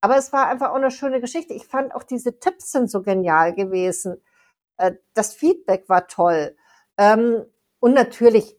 aber 0.00 0.16
es 0.16 0.32
war 0.32 0.48
einfach 0.48 0.70
auch 0.70 0.76
eine 0.76 0.90
schöne 0.90 1.20
Geschichte. 1.20 1.54
Ich 1.54 1.66
fand 1.66 1.94
auch 1.94 2.02
diese 2.02 2.38
Tipps 2.38 2.72
sind 2.72 2.90
so 2.90 3.02
genial 3.02 3.54
gewesen. 3.54 4.20
Äh, 4.78 4.92
das 5.14 5.34
Feedback 5.34 5.88
war 5.88 6.08
toll. 6.08 6.56
Ähm, 6.96 7.44
und 7.78 7.94
natürlich, 7.94 8.56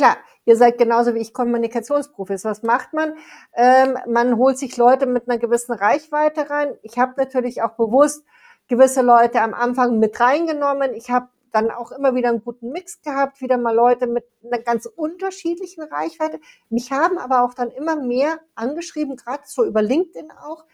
klar, 0.00 0.16
ihr 0.46 0.56
seid 0.56 0.78
genauso 0.78 1.14
wie 1.14 1.18
ich 1.18 1.34
Kommunikationsprofis. 1.34 2.44
Was 2.46 2.62
macht 2.62 2.94
man? 2.94 3.16
Ähm, 3.54 3.98
man 4.08 4.38
holt 4.38 4.56
sich 4.56 4.78
Leute 4.78 5.04
mit 5.04 5.28
einer 5.28 5.38
gewissen 5.38 5.72
Reichweite 5.72 6.48
rein. 6.48 6.74
Ich 6.82 6.98
habe 6.98 7.12
natürlich 7.18 7.62
auch 7.62 7.72
bewusst 7.76 8.24
gewisse 8.66 9.02
Leute 9.02 9.42
am 9.42 9.52
Anfang 9.52 9.98
mit 9.98 10.18
reingenommen. 10.18 10.94
Ich 10.94 11.10
habe 11.10 11.28
dann 11.52 11.70
auch 11.70 11.92
immer 11.92 12.14
wieder 12.14 12.30
einen 12.30 12.42
guten 12.42 12.70
Mix 12.70 13.02
gehabt, 13.02 13.42
wieder 13.42 13.58
mal 13.58 13.74
Leute 13.74 14.06
mit 14.06 14.24
einer 14.42 14.62
ganz 14.62 14.86
unterschiedlichen 14.86 15.82
Reichweite. 15.82 16.40
Mich 16.70 16.92
haben 16.92 17.18
aber 17.18 17.44
auch 17.44 17.52
dann 17.52 17.70
immer 17.70 17.96
mehr 17.96 18.40
angeschrieben, 18.54 19.16
gerade 19.16 19.42
so 19.44 19.66
über 19.66 19.82
LinkedIn 19.82 20.30
auch, 20.30 20.64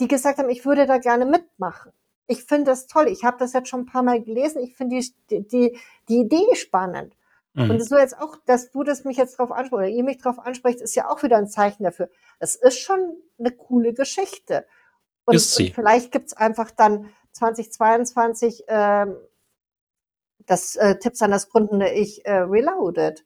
die 0.00 0.08
gesagt 0.08 0.38
haben, 0.38 0.50
ich 0.50 0.66
würde 0.66 0.84
da 0.84 0.98
gerne 0.98 1.24
mitmachen. 1.24 1.92
Ich 2.26 2.44
finde 2.44 2.72
das 2.72 2.88
toll. 2.88 3.08
Ich 3.08 3.24
habe 3.24 3.38
das 3.38 3.54
jetzt 3.54 3.68
schon 3.68 3.80
ein 3.80 3.86
paar 3.86 4.02
Mal 4.02 4.20
gelesen. 4.22 4.62
Ich 4.62 4.76
finde 4.76 5.00
die, 5.30 5.48
die, 5.48 5.78
die 6.08 6.18
Idee 6.18 6.54
spannend. 6.54 7.14
Mhm. 7.54 7.70
Und 7.70 7.84
so 7.84 7.98
jetzt 7.98 8.18
auch, 8.18 8.36
dass 8.46 8.70
du 8.70 8.84
das 8.84 9.04
mich 9.04 9.16
jetzt 9.16 9.38
drauf 9.38 9.50
ansprichst 9.50 9.72
oder 9.72 9.88
ihr 9.88 10.04
mich 10.04 10.18
drauf 10.18 10.38
anspricht, 10.38 10.80
ist 10.80 10.94
ja 10.94 11.08
auch 11.08 11.22
wieder 11.22 11.36
ein 11.36 11.48
Zeichen 11.48 11.84
dafür. 11.84 12.08
Es 12.38 12.54
ist 12.54 12.78
schon 12.78 13.16
eine 13.38 13.50
coole 13.50 13.92
Geschichte. 13.92 14.66
Und, 15.24 15.34
und 15.34 15.74
vielleicht 15.74 16.12
gibt's 16.12 16.32
einfach 16.32 16.70
dann 16.70 17.10
2022 17.32 18.64
ähm, 18.68 19.16
das 20.46 20.76
äh, 20.76 20.98
Tipps 20.98 21.22
an 21.22 21.30
das 21.30 21.48
gründende 21.48 21.90
Ich 21.90 22.24
äh, 22.24 22.32
reloaded. 22.32 23.24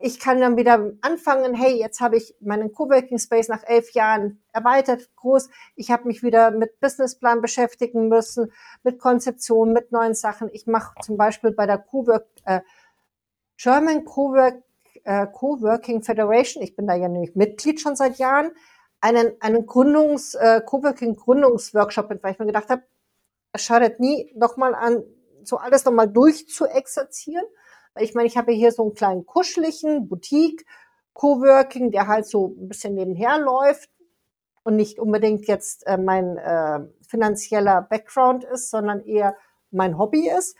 Ich 0.00 0.20
kann 0.20 0.40
dann 0.40 0.56
wieder 0.56 0.92
anfangen, 1.00 1.54
hey, 1.54 1.76
jetzt 1.76 2.00
habe 2.00 2.16
ich 2.16 2.36
meinen 2.40 2.72
Coworking 2.72 3.18
Space 3.18 3.48
nach 3.48 3.64
elf 3.64 3.90
Jahren 3.94 4.40
erweitert, 4.52 5.10
groß. 5.16 5.50
Ich 5.74 5.90
habe 5.90 6.06
mich 6.06 6.22
wieder 6.22 6.52
mit 6.52 6.78
Businessplan 6.78 7.40
beschäftigen 7.40 8.08
müssen, 8.08 8.52
mit 8.84 9.00
Konzeption, 9.00 9.72
mit 9.72 9.90
neuen 9.90 10.14
Sachen. 10.14 10.50
Ich 10.52 10.68
mache 10.68 10.94
zum 11.02 11.16
Beispiel 11.16 11.50
bei 11.50 11.66
der 11.66 11.78
Cowork, 11.78 12.28
äh, 12.44 12.60
German 13.58 14.04
Cowork, 14.04 14.62
äh, 15.04 15.26
Coworking 15.26 16.02
Federation, 16.02 16.62
ich 16.62 16.76
bin 16.76 16.86
da 16.86 16.94
ja 16.94 17.08
nämlich 17.08 17.34
Mitglied 17.34 17.80
schon 17.80 17.96
seit 17.96 18.18
Jahren, 18.18 18.52
einen, 19.00 19.32
einen 19.40 19.66
Gründungs, 19.66 20.34
äh, 20.34 20.60
Coworking 20.64 21.16
Gründungsworkshop, 21.16 22.08
weil 22.22 22.32
ich 22.32 22.38
mir 22.38 22.46
gedacht 22.46 22.70
habe, 22.70 22.82
es 23.52 23.62
schadet 23.62 24.00
nie, 24.00 24.32
nochmal 24.36 24.74
an, 24.74 25.02
so 25.42 25.56
alles 25.56 25.84
nochmal 25.84 26.08
durchzuexerzieren. 26.08 27.44
Ich 27.98 28.14
meine, 28.14 28.28
ich 28.28 28.36
habe 28.36 28.52
hier 28.52 28.70
so 28.70 28.82
einen 28.82 28.94
kleinen 28.94 29.26
kuscheligen 29.26 30.08
Boutique, 30.08 30.64
Coworking, 31.14 31.90
der 31.90 32.06
halt 32.06 32.26
so 32.26 32.54
ein 32.58 32.68
bisschen 32.68 32.94
nebenher 32.94 33.38
läuft 33.38 33.90
und 34.62 34.76
nicht 34.76 35.00
unbedingt 35.00 35.48
jetzt 35.48 35.86
äh, 35.86 35.98
mein 35.98 36.36
äh, 36.36 36.80
finanzieller 37.08 37.82
Background 37.82 38.44
ist, 38.44 38.70
sondern 38.70 39.04
eher 39.04 39.36
mein 39.70 39.98
Hobby 39.98 40.30
ist. 40.30 40.56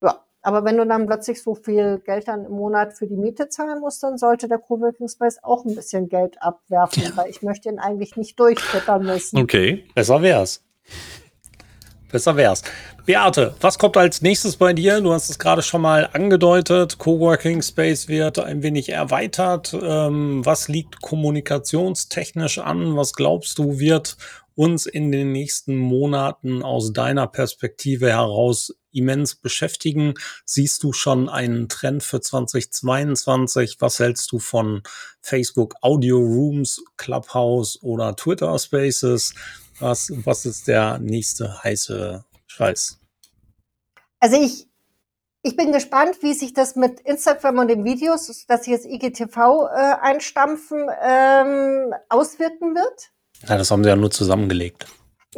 Ja, 0.00 0.24
aber 0.46 0.64
wenn 0.64 0.76
du 0.76 0.86
dann 0.86 1.06
plötzlich 1.06 1.42
so 1.42 1.56
viel 1.56 1.98
Geld 2.06 2.28
dann 2.28 2.44
im 2.44 2.52
Monat 2.52 2.96
für 2.96 3.08
die 3.08 3.16
Miete 3.16 3.48
zahlen 3.48 3.80
musst, 3.80 4.04
dann 4.04 4.16
sollte 4.16 4.46
der 4.46 4.58
Coworking 4.58 5.08
Space 5.08 5.40
auch 5.42 5.64
ein 5.64 5.74
bisschen 5.74 6.08
Geld 6.08 6.40
abwerfen, 6.40 7.02
weil 7.16 7.28
ich 7.28 7.42
möchte 7.42 7.68
ihn 7.68 7.80
eigentlich 7.80 8.14
nicht 8.14 8.38
durchfüttern 8.38 9.04
müssen. 9.04 9.38
Okay, 9.38 9.84
besser 9.96 10.22
wär's. 10.22 10.62
Besser 12.12 12.36
wär's. 12.36 12.62
Beate, 13.06 13.56
was 13.60 13.76
kommt 13.76 13.96
als 13.96 14.22
nächstes 14.22 14.56
bei 14.56 14.72
dir? 14.72 15.00
Du 15.00 15.12
hast 15.12 15.30
es 15.30 15.40
gerade 15.40 15.62
schon 15.62 15.82
mal 15.82 16.10
angedeutet. 16.12 16.98
Coworking 16.98 17.60
Space 17.60 18.06
wird 18.06 18.38
ein 18.38 18.62
wenig 18.62 18.90
erweitert. 18.90 19.74
Ähm, 19.74 20.46
was 20.46 20.68
liegt 20.68 21.02
kommunikationstechnisch 21.02 22.58
an? 22.58 22.96
Was 22.96 23.14
glaubst 23.14 23.58
du, 23.58 23.80
wird 23.80 24.16
uns 24.54 24.86
in 24.86 25.10
den 25.10 25.32
nächsten 25.32 25.76
Monaten 25.76 26.62
aus 26.62 26.92
deiner 26.92 27.26
Perspektive 27.26 28.10
heraus 28.10 28.72
immens 28.96 29.34
beschäftigen? 29.34 30.14
Siehst 30.44 30.82
du 30.82 30.92
schon 30.92 31.28
einen 31.28 31.68
Trend 31.68 32.02
für 32.02 32.20
2022? 32.20 33.76
Was 33.80 33.98
hältst 33.98 34.32
du 34.32 34.38
von 34.38 34.82
Facebook 35.20 35.74
Audio 35.82 36.18
Rooms, 36.18 36.82
Clubhouse 36.96 37.82
oder 37.82 38.16
Twitter 38.16 38.58
Spaces? 38.58 39.34
Was, 39.78 40.10
was 40.24 40.46
ist 40.46 40.68
der 40.68 40.98
nächste 40.98 41.62
heiße 41.62 42.24
Scheiß? 42.46 42.98
Also 44.20 44.40
ich, 44.40 44.66
ich 45.42 45.56
bin 45.56 45.72
gespannt, 45.72 46.16
wie 46.22 46.34
sich 46.34 46.54
das 46.54 46.76
mit 46.76 47.00
Instagram 47.00 47.58
und 47.58 47.68
den 47.68 47.84
Videos, 47.84 48.46
dass 48.46 48.64
sie 48.64 48.72
jetzt 48.72 48.86
IGTV 48.86 49.36
äh, 49.36 49.94
einstampfen, 50.00 50.88
ähm, 51.02 51.94
auswirken 52.08 52.74
wird. 52.74 53.10
Ja, 53.46 53.58
das 53.58 53.70
haben 53.70 53.84
sie 53.84 53.90
ja 53.90 53.96
nur 53.96 54.10
zusammengelegt. 54.10 54.86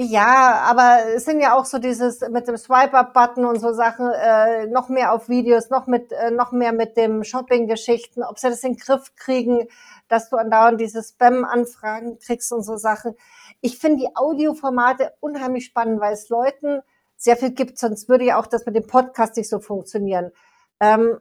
Ja, 0.01 0.61
aber 0.64 1.12
es 1.16 1.24
sind 1.24 1.40
ja 1.40 1.59
auch 1.59 1.64
so 1.64 1.80
dieses 1.80 2.20
mit 2.20 2.46
dem 2.46 2.57
Swipe-Up-Button 2.57 3.44
und 3.44 3.59
so 3.59 3.72
Sachen, 3.72 4.09
äh, 4.12 4.68
noch 4.68 4.88
mehr 4.88 5.12
auf 5.12 5.28
Videos, 5.28 5.70
noch 5.70 5.88
mit, 5.88 6.12
äh, 6.12 6.30
noch 6.30 6.53
mehr 6.53 6.72
mit 6.72 6.96
dem 6.96 7.24
Shopping-Geschichten, 7.24 8.22
ob 8.22 8.38
sie 8.38 8.49
das 8.49 8.62
in 8.62 8.74
den 8.74 8.78
Griff 8.78 9.16
kriegen, 9.16 9.66
dass 10.07 10.30
du 10.30 10.36
andauernd 10.36 10.80
diese 10.80 11.03
Spam-Anfragen 11.03 12.20
kriegst 12.20 12.53
und 12.53 12.62
so 12.62 12.76
Sachen. 12.76 13.16
Ich 13.61 13.80
finde 13.80 14.05
die 14.05 14.14
Audioformate 14.14 15.14
unheimlich 15.18 15.64
spannend, 15.64 16.01
weil 16.01 16.12
es 16.12 16.28
Leuten 16.28 16.80
sehr 17.16 17.36
viel 17.36 17.51
gibt, 17.51 17.76
sonst 17.76 18.09
würde 18.09 18.24
ja 18.24 18.38
auch 18.38 18.46
das 18.46 18.66
mit 18.66 18.76
dem 18.76 18.86
Podcast 18.86 19.36
nicht 19.36 19.49
so 19.49 19.59
funktionieren. 19.59 20.30
Ähm, 20.78 21.18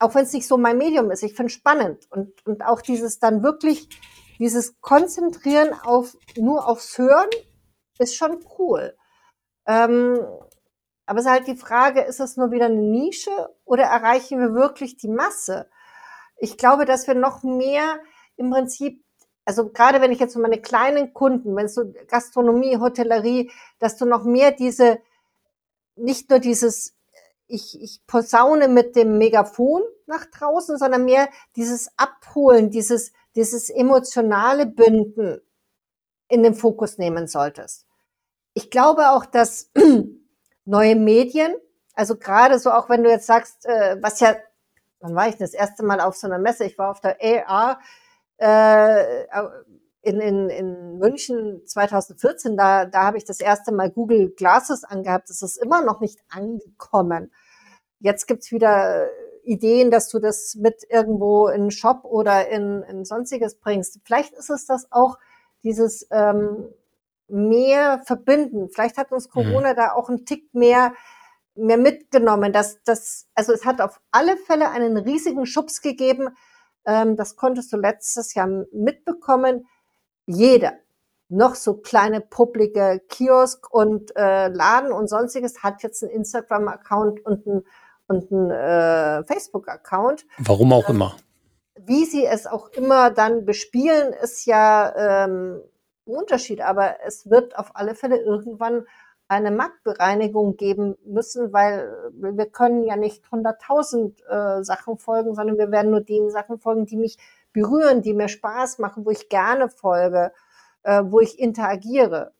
auch 0.00 0.12
wenn 0.16 0.24
es 0.24 0.32
nicht 0.32 0.48
so 0.48 0.58
mein 0.58 0.76
Medium 0.76 1.12
ist, 1.12 1.22
ich 1.22 1.34
finde 1.34 1.50
spannend 1.50 2.08
und, 2.10 2.44
und 2.44 2.66
auch 2.66 2.82
dieses 2.82 3.20
dann 3.20 3.44
wirklich, 3.44 3.88
dieses 4.40 4.80
Konzentrieren 4.80 5.72
auf, 5.84 6.16
nur 6.36 6.66
aufs 6.66 6.98
Hören 6.98 7.28
ist 7.98 8.16
schon 8.16 8.44
cool. 8.58 8.96
Ähm, 9.66 10.18
aber 11.06 11.18
es 11.18 11.24
ist 11.24 11.30
halt 11.30 11.46
die 11.46 11.56
Frage, 11.56 12.02
ist 12.02 12.20
es 12.20 12.36
nur 12.36 12.50
wieder 12.50 12.66
eine 12.66 12.76
Nische 12.76 13.30
oder 13.64 13.84
erreichen 13.84 14.40
wir 14.40 14.54
wirklich 14.54 14.96
die 14.96 15.08
Masse? 15.08 15.68
Ich 16.36 16.56
glaube, 16.56 16.84
dass 16.84 17.06
wir 17.06 17.14
noch 17.14 17.42
mehr 17.42 18.00
im 18.36 18.50
Prinzip 18.50 19.02
also 19.44 19.70
gerade 19.70 20.00
wenn 20.00 20.12
ich 20.12 20.20
jetzt 20.20 20.34
so 20.34 20.40
meine 20.40 20.60
kleinen 20.60 21.12
Kunden, 21.14 21.56
wenn 21.56 21.66
es 21.66 21.74
so 21.74 21.92
Gastronomie, 22.08 22.78
Hotellerie, 22.78 23.50
dass 23.78 23.96
du 23.96 24.04
noch 24.04 24.24
mehr 24.24 24.52
diese, 24.52 24.98
nicht 25.96 26.30
nur 26.30 26.38
dieses, 26.38 26.94
ich, 27.48 27.80
ich 27.80 28.06
posaune 28.06 28.68
mit 28.68 28.94
dem 28.94 29.18
Megafon 29.18 29.82
nach 30.06 30.26
draußen, 30.26 30.78
sondern 30.78 31.04
mehr 31.04 31.28
dieses 31.56 31.90
Abholen, 31.96 32.70
dieses, 32.70 33.12
dieses 33.34 33.68
emotionale 33.68 34.66
Binden 34.66 35.40
in 36.32 36.42
den 36.42 36.54
Fokus 36.54 36.96
nehmen 36.96 37.26
solltest. 37.26 37.86
Ich 38.54 38.70
glaube 38.70 39.10
auch, 39.10 39.26
dass 39.26 39.70
neue 40.64 40.96
Medien, 40.96 41.54
also 41.94 42.16
gerade 42.16 42.58
so 42.58 42.70
auch 42.70 42.88
wenn 42.88 43.04
du 43.04 43.10
jetzt 43.10 43.26
sagst, 43.26 43.66
äh, 43.66 43.98
was 44.00 44.18
ja, 44.20 44.34
wann 45.00 45.14
war 45.14 45.28
ich 45.28 45.36
das 45.36 45.52
erste 45.52 45.84
Mal 45.84 46.00
auf 46.00 46.16
so 46.16 46.26
einer 46.26 46.38
Messe? 46.38 46.64
Ich 46.64 46.78
war 46.78 46.90
auf 46.90 47.00
der 47.00 47.18
AR 47.20 47.80
äh, 48.38 49.26
in, 50.00 50.20
in, 50.20 50.48
in 50.48 50.98
München 50.98 51.66
2014, 51.66 52.56
da, 52.56 52.86
da 52.86 53.04
habe 53.04 53.18
ich 53.18 53.24
das 53.26 53.40
erste 53.40 53.70
Mal 53.70 53.90
Google 53.90 54.30
Glasses 54.30 54.84
angehabt. 54.84 55.28
Das 55.28 55.42
ist 55.42 55.58
immer 55.58 55.82
noch 55.82 56.00
nicht 56.00 56.18
angekommen. 56.30 57.30
Jetzt 58.00 58.26
gibt's 58.26 58.50
wieder 58.50 59.06
Ideen, 59.44 59.90
dass 59.90 60.08
du 60.08 60.18
das 60.18 60.54
mit 60.54 60.82
irgendwo 60.88 61.48
in 61.48 61.60
einen 61.60 61.70
Shop 61.70 62.04
oder 62.04 62.48
in, 62.48 62.82
in 62.84 63.04
sonstiges 63.04 63.56
bringst. 63.56 64.00
Vielleicht 64.04 64.32
ist 64.32 64.48
es 64.48 64.64
das 64.64 64.90
auch, 64.90 65.18
dieses 65.62 66.06
ähm, 66.10 66.68
mehr 67.28 68.02
verbinden. 68.04 68.68
Vielleicht 68.68 68.98
hat 68.98 69.12
uns 69.12 69.28
mhm. 69.28 69.32
Corona 69.32 69.72
mhm. 69.72 69.76
da 69.76 69.92
auch 69.92 70.08
einen 70.08 70.24
Tick 70.24 70.54
mehr 70.54 70.92
mehr 71.54 71.76
mitgenommen. 71.76 72.52
Dass, 72.52 72.82
dass, 72.82 73.26
also 73.34 73.52
es 73.52 73.64
hat 73.64 73.80
auf 73.80 74.00
alle 74.10 74.36
Fälle 74.36 74.70
einen 74.70 74.96
riesigen 74.96 75.46
Schubs 75.46 75.80
gegeben, 75.80 76.30
ähm, 76.86 77.16
das 77.16 77.36
konntest 77.36 77.72
du 77.72 77.76
letztes 77.76 78.34
Jahr 78.34 78.48
mitbekommen. 78.72 79.66
Jeder, 80.26 80.74
noch 81.28 81.54
so 81.54 81.74
kleine 81.74 82.20
publike 82.20 83.00
Kiosk 83.08 83.72
und 83.72 84.14
äh, 84.16 84.48
Laden 84.48 84.92
und 84.92 85.08
sonstiges 85.08 85.62
hat 85.62 85.82
jetzt 85.82 86.02
einen 86.02 86.12
Instagram-Account 86.12 87.24
und 87.24 87.46
einen, 87.46 87.66
und 88.06 88.32
einen 88.32 88.50
äh, 88.50 89.24
Facebook-Account. 89.24 90.26
Warum 90.38 90.72
auch 90.72 90.88
äh, 90.88 90.92
immer. 90.92 91.16
Wie 91.84 92.04
sie 92.04 92.24
es 92.24 92.46
auch 92.46 92.68
immer 92.70 93.10
dann 93.10 93.44
bespielen, 93.44 94.12
ist 94.12 94.46
ja 94.46 95.24
ähm, 95.24 95.60
Unterschied, 96.04 96.60
aber 96.60 96.96
es 97.06 97.28
wird 97.30 97.56
auf 97.56 97.70
alle 97.74 97.94
Fälle 97.94 98.18
irgendwann 98.18 98.84
eine 99.28 99.50
Marktbereinigung 99.50 100.56
geben 100.56 100.96
müssen, 101.06 101.52
weil 101.52 101.90
wir 102.12 102.46
können 102.46 102.84
ja 102.84 102.96
nicht 102.96 103.24
100.000 103.30 104.60
äh, 104.60 104.64
Sachen 104.64 104.98
folgen, 104.98 105.34
sondern 105.34 105.58
wir 105.58 105.70
werden 105.70 105.90
nur 105.90 106.02
den 106.02 106.30
Sachen 106.30 106.58
folgen, 106.58 106.86
die 106.86 106.96
mich 106.96 107.16
berühren, 107.52 108.02
die 108.02 108.12
mir 108.12 108.28
Spaß 108.28 108.78
machen, 108.78 109.06
wo 109.06 109.10
ich 109.10 109.28
gerne 109.28 109.68
folge, 109.68 110.32
äh, 110.82 111.02
wo 111.04 111.20
ich 111.20 111.38
interagiere. 111.38 112.32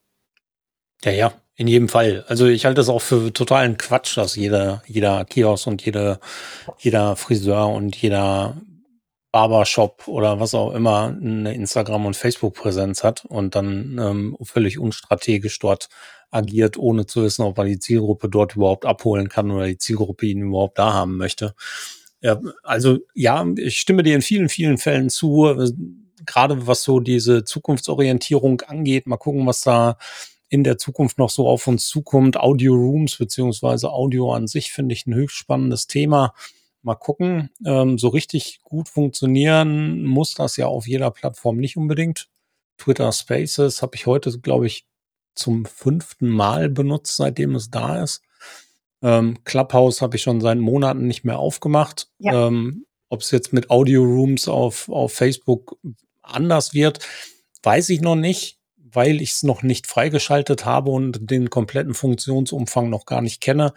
Ja, 1.02 1.12
ja, 1.12 1.32
in 1.56 1.66
jedem 1.66 1.88
Fall. 1.88 2.24
Also 2.28 2.46
ich 2.46 2.64
halte 2.64 2.80
es 2.80 2.88
auch 2.88 3.02
für 3.02 3.32
totalen 3.32 3.78
Quatsch, 3.78 4.16
dass 4.16 4.36
jeder, 4.36 4.82
jeder 4.86 5.24
Kiosk 5.24 5.66
und 5.66 5.84
jede, 5.84 6.20
jeder 6.78 7.16
Friseur 7.16 7.68
und 7.68 7.96
jeder 7.96 8.56
Barbershop 9.32 10.06
oder 10.08 10.40
was 10.40 10.54
auch 10.54 10.74
immer 10.74 11.16
eine 11.20 11.54
Instagram- 11.54 12.04
und 12.04 12.16
Facebook-Präsenz 12.16 13.02
hat 13.02 13.24
und 13.24 13.54
dann 13.54 13.98
ähm, 13.98 14.36
völlig 14.42 14.78
unstrategisch 14.78 15.58
dort 15.58 15.88
agiert, 16.30 16.76
ohne 16.76 17.06
zu 17.06 17.22
wissen, 17.22 17.42
ob 17.42 17.58
er 17.58 17.64
die 17.64 17.78
Zielgruppe 17.78 18.28
dort 18.28 18.56
überhaupt 18.56 18.84
abholen 18.84 19.28
kann 19.28 19.50
oder 19.50 19.66
die 19.66 19.78
Zielgruppe 19.78 20.26
ihn 20.26 20.42
überhaupt 20.42 20.78
da 20.78 20.92
haben 20.92 21.16
möchte. 21.16 21.54
Ja, 22.20 22.40
also 22.62 22.98
ja, 23.14 23.44
ich 23.56 23.78
stimme 23.78 24.02
dir 24.02 24.14
in 24.14 24.22
vielen, 24.22 24.48
vielen 24.48 24.78
Fällen 24.78 25.10
zu, 25.10 25.72
gerade 26.24 26.66
was 26.66 26.82
so 26.82 27.00
diese 27.00 27.44
Zukunftsorientierung 27.44 28.60
angeht. 28.62 29.06
Mal 29.06 29.16
gucken, 29.16 29.46
was 29.46 29.62
da 29.62 29.96
in 30.48 30.62
der 30.62 30.76
Zukunft 30.76 31.16
noch 31.18 31.30
so 31.30 31.48
auf 31.48 31.66
uns 31.66 31.88
zukommt. 31.88 32.36
Audio 32.36 32.74
Rooms 32.74 33.16
beziehungsweise 33.16 33.90
Audio 33.90 34.32
an 34.32 34.46
sich 34.46 34.72
finde 34.72 34.92
ich 34.94 35.06
ein 35.06 35.14
höchst 35.14 35.36
spannendes 35.36 35.86
Thema. 35.86 36.34
Mal 36.82 36.96
gucken. 36.96 37.50
Ähm, 37.64 37.98
so 37.98 38.08
richtig 38.08 38.60
gut 38.62 38.88
funktionieren 38.88 40.04
muss 40.04 40.34
das 40.34 40.56
ja 40.56 40.66
auf 40.66 40.86
jeder 40.86 41.10
Plattform 41.10 41.56
nicht 41.56 41.76
unbedingt. 41.76 42.28
Twitter 42.78 43.12
Spaces 43.12 43.82
habe 43.82 43.94
ich 43.94 44.06
heute, 44.06 44.36
glaube 44.40 44.66
ich, 44.66 44.86
zum 45.34 45.64
fünften 45.64 46.28
Mal 46.28 46.68
benutzt, 46.68 47.16
seitdem 47.16 47.54
es 47.54 47.70
da 47.70 48.02
ist. 48.02 48.22
Ähm, 49.02 49.42
Clubhouse 49.44 50.02
habe 50.02 50.16
ich 50.16 50.22
schon 50.22 50.40
seit 50.40 50.58
Monaten 50.58 51.06
nicht 51.06 51.24
mehr 51.24 51.38
aufgemacht. 51.38 52.08
Ja. 52.18 52.48
Ähm, 52.48 52.86
Ob 53.08 53.20
es 53.20 53.30
jetzt 53.30 53.52
mit 53.52 53.70
Audio 53.70 54.02
Rooms 54.02 54.48
auf, 54.48 54.88
auf 54.88 55.12
Facebook 55.12 55.76
anders 56.22 56.74
wird, 56.74 57.00
weiß 57.62 57.90
ich 57.90 58.00
noch 58.00 58.16
nicht 58.16 58.61
weil 58.92 59.20
ich 59.20 59.32
es 59.32 59.42
noch 59.42 59.62
nicht 59.62 59.86
freigeschaltet 59.86 60.64
habe 60.64 60.90
und 60.90 61.30
den 61.30 61.50
kompletten 61.50 61.94
Funktionsumfang 61.94 62.90
noch 62.90 63.06
gar 63.06 63.22
nicht 63.22 63.40
kenne. 63.40 63.72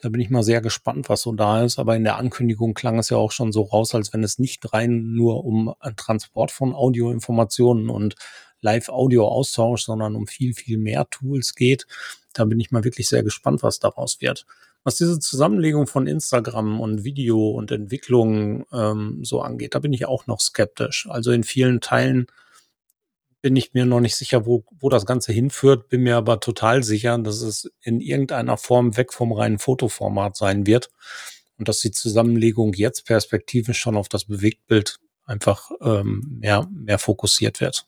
Da 0.00 0.08
bin 0.08 0.20
ich 0.20 0.30
mal 0.30 0.42
sehr 0.42 0.60
gespannt, 0.60 1.08
was 1.08 1.22
so 1.22 1.32
da 1.32 1.62
ist. 1.62 1.78
Aber 1.78 1.96
in 1.96 2.04
der 2.04 2.16
Ankündigung 2.16 2.74
klang 2.74 2.98
es 2.98 3.10
ja 3.10 3.16
auch 3.16 3.32
schon 3.32 3.52
so 3.52 3.62
raus, 3.62 3.94
als 3.94 4.12
wenn 4.12 4.24
es 4.24 4.38
nicht 4.38 4.72
rein 4.72 5.12
nur 5.12 5.44
um 5.44 5.74
Transport 5.96 6.50
von 6.50 6.74
Audioinformationen 6.74 7.90
und 7.90 8.14
Live-Audio-Austausch, 8.60 9.82
sondern 9.82 10.16
um 10.16 10.26
viel, 10.26 10.54
viel 10.54 10.78
mehr 10.78 11.08
Tools 11.10 11.54
geht. 11.54 11.86
Da 12.32 12.44
bin 12.44 12.60
ich 12.60 12.70
mal 12.70 12.84
wirklich 12.84 13.08
sehr 13.08 13.22
gespannt, 13.22 13.62
was 13.62 13.78
daraus 13.78 14.20
wird. 14.20 14.46
Was 14.82 14.96
diese 14.96 15.18
Zusammenlegung 15.18 15.86
von 15.86 16.06
Instagram 16.06 16.80
und 16.80 17.04
Video 17.04 17.50
und 17.50 17.70
Entwicklung 17.70 18.64
ähm, 18.72 19.20
so 19.22 19.42
angeht, 19.42 19.74
da 19.74 19.78
bin 19.78 19.92
ich 19.92 20.06
auch 20.06 20.26
noch 20.26 20.40
skeptisch. 20.40 21.06
Also 21.10 21.32
in 21.32 21.44
vielen 21.44 21.80
Teilen 21.80 22.26
bin 23.42 23.56
ich 23.56 23.72
mir 23.72 23.86
noch 23.86 24.00
nicht 24.00 24.16
sicher, 24.16 24.46
wo, 24.46 24.64
wo 24.78 24.88
das 24.88 25.06
Ganze 25.06 25.32
hinführt, 25.32 25.88
bin 25.88 26.02
mir 26.02 26.16
aber 26.16 26.40
total 26.40 26.82
sicher, 26.82 27.16
dass 27.18 27.40
es 27.40 27.70
in 27.82 28.00
irgendeiner 28.00 28.56
Form 28.56 28.96
weg 28.96 29.12
vom 29.12 29.32
reinen 29.32 29.58
Fotoformat 29.58 30.36
sein 30.36 30.66
wird 30.66 30.90
und 31.58 31.68
dass 31.68 31.80
die 31.80 31.90
Zusammenlegung 31.90 32.72
jetzt 32.74 33.06
perspektivisch 33.06 33.78
schon 33.78 33.96
auf 33.96 34.08
das 34.08 34.24
Bewegtbild 34.24 34.98
einfach 35.26 35.70
ähm, 35.80 36.38
mehr, 36.40 36.66
mehr 36.72 36.98
fokussiert 36.98 37.60
wird. 37.60 37.86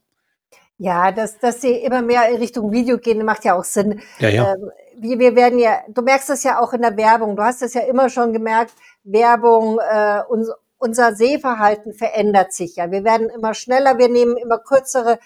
Ja, 0.78 1.12
dass, 1.12 1.38
dass 1.38 1.61
sie 1.61 1.76
immer 1.76 2.03
mehr 2.03 2.28
in 2.30 2.36
Richtung 2.36 2.72
Video 2.72 2.98
gehen, 2.98 3.24
macht 3.24 3.44
ja 3.44 3.55
auch 3.55 3.64
Sinn. 3.64 4.00
Ja, 4.18 4.28
ja. 4.28 4.55
Ähm, 4.55 4.70
wir, 4.98 5.18
wir 5.18 5.36
werden 5.36 5.59
ja, 5.59 5.80
du 5.88 6.03
merkst 6.03 6.28
das 6.28 6.44
ja 6.44 6.61
auch 6.61 6.72
in 6.72 6.82
der 6.82 6.96
Werbung, 6.96 7.36
du 7.36 7.42
hast 7.42 7.62
es 7.62 7.74
ja 7.74 7.82
immer 7.82 8.09
schon 8.09 8.32
gemerkt, 8.32 8.72
Werbung, 9.05 9.78
äh, 9.78 10.20
uns, 10.28 10.50
unser 10.82 11.14
Sehverhalten 11.14 11.92
verändert 11.92 12.52
sich 12.52 12.76
ja. 12.76 12.90
Wir 12.90 13.04
werden 13.04 13.30
immer 13.30 13.54
schneller, 13.54 13.98
wir 13.98 14.08
nehmen 14.08 14.36
immer 14.36 14.58
kürzere 14.58 15.18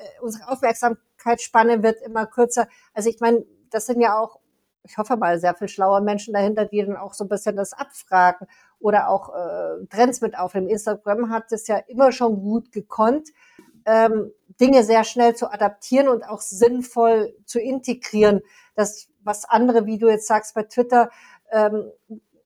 äh, 0.00 0.20
unsere 0.20 0.48
Aufmerksamkeitsspanne 0.48 1.82
wird 1.82 2.00
immer 2.02 2.26
kürzer. 2.26 2.68
Also 2.94 3.08
ich 3.08 3.20
meine, 3.20 3.44
das 3.70 3.86
sind 3.86 4.00
ja 4.00 4.18
auch, 4.18 4.40
ich 4.82 4.98
hoffe 4.98 5.16
mal, 5.16 5.38
sehr 5.38 5.54
viel 5.54 5.68
schlaue 5.68 6.00
Menschen 6.00 6.34
dahinter, 6.34 6.64
die 6.64 6.84
dann 6.84 6.96
auch 6.96 7.14
so 7.14 7.24
ein 7.24 7.28
bisschen 7.28 7.56
das 7.56 7.72
abfragen 7.72 8.46
oder 8.78 9.08
auch 9.08 9.34
äh, 9.34 9.86
Trends 9.90 10.20
mit 10.20 10.38
aufnehmen. 10.38 10.68
Instagram 10.68 11.30
hat 11.30 11.52
es 11.52 11.66
ja 11.66 11.76
immer 11.76 12.12
schon 12.12 12.40
gut 12.40 12.72
gekonnt, 12.72 13.28
ähm, 13.84 14.32
Dinge 14.60 14.84
sehr 14.84 15.04
schnell 15.04 15.34
zu 15.34 15.52
adaptieren 15.52 16.08
und 16.08 16.22
auch 16.22 16.40
sinnvoll 16.40 17.34
zu 17.44 17.60
integrieren. 17.60 18.40
Das, 18.74 19.08
was 19.22 19.44
andere, 19.44 19.86
wie 19.86 19.98
du 19.98 20.08
jetzt 20.08 20.26
sagst, 20.26 20.54
bei 20.54 20.62
Twitter 20.62 21.10
ähm, 21.50 21.90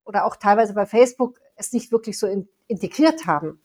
oder 0.05 0.25
auch 0.25 0.37
teilweise 0.37 0.75
bei 0.75 0.87
Facebook 0.87 1.39
es 1.57 1.73
nicht 1.73 1.93
wirklich 1.93 2.19
so 2.19 2.27
in, 2.27 2.49
integriert 2.67 3.27
haben 3.27 3.61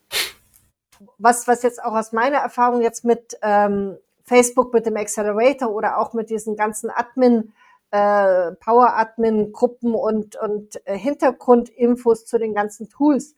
was, 1.17 1.47
was 1.47 1.63
jetzt 1.63 1.83
auch 1.83 1.93
aus 1.93 2.11
meiner 2.11 2.37
Erfahrung 2.37 2.81
jetzt 2.81 3.05
mit 3.05 3.37
ähm, 3.41 3.97
Facebook, 4.23 4.73
mit 4.73 4.85
dem 4.85 4.97
Accelerator 4.97 5.69
oder 5.69 5.97
auch 5.97 6.13
mit 6.13 6.29
diesen 6.29 6.55
ganzen 6.55 6.89
Admin, 6.89 7.53
äh, 7.91 8.51
Power-Admin-Gruppen 8.51 9.95
und, 9.95 10.35
und 10.35 10.85
äh, 10.85 10.97
Hintergrundinfos 10.97 12.25
zu 12.25 12.37
den 12.37 12.53
ganzen 12.53 12.89
Tools. 12.89 13.35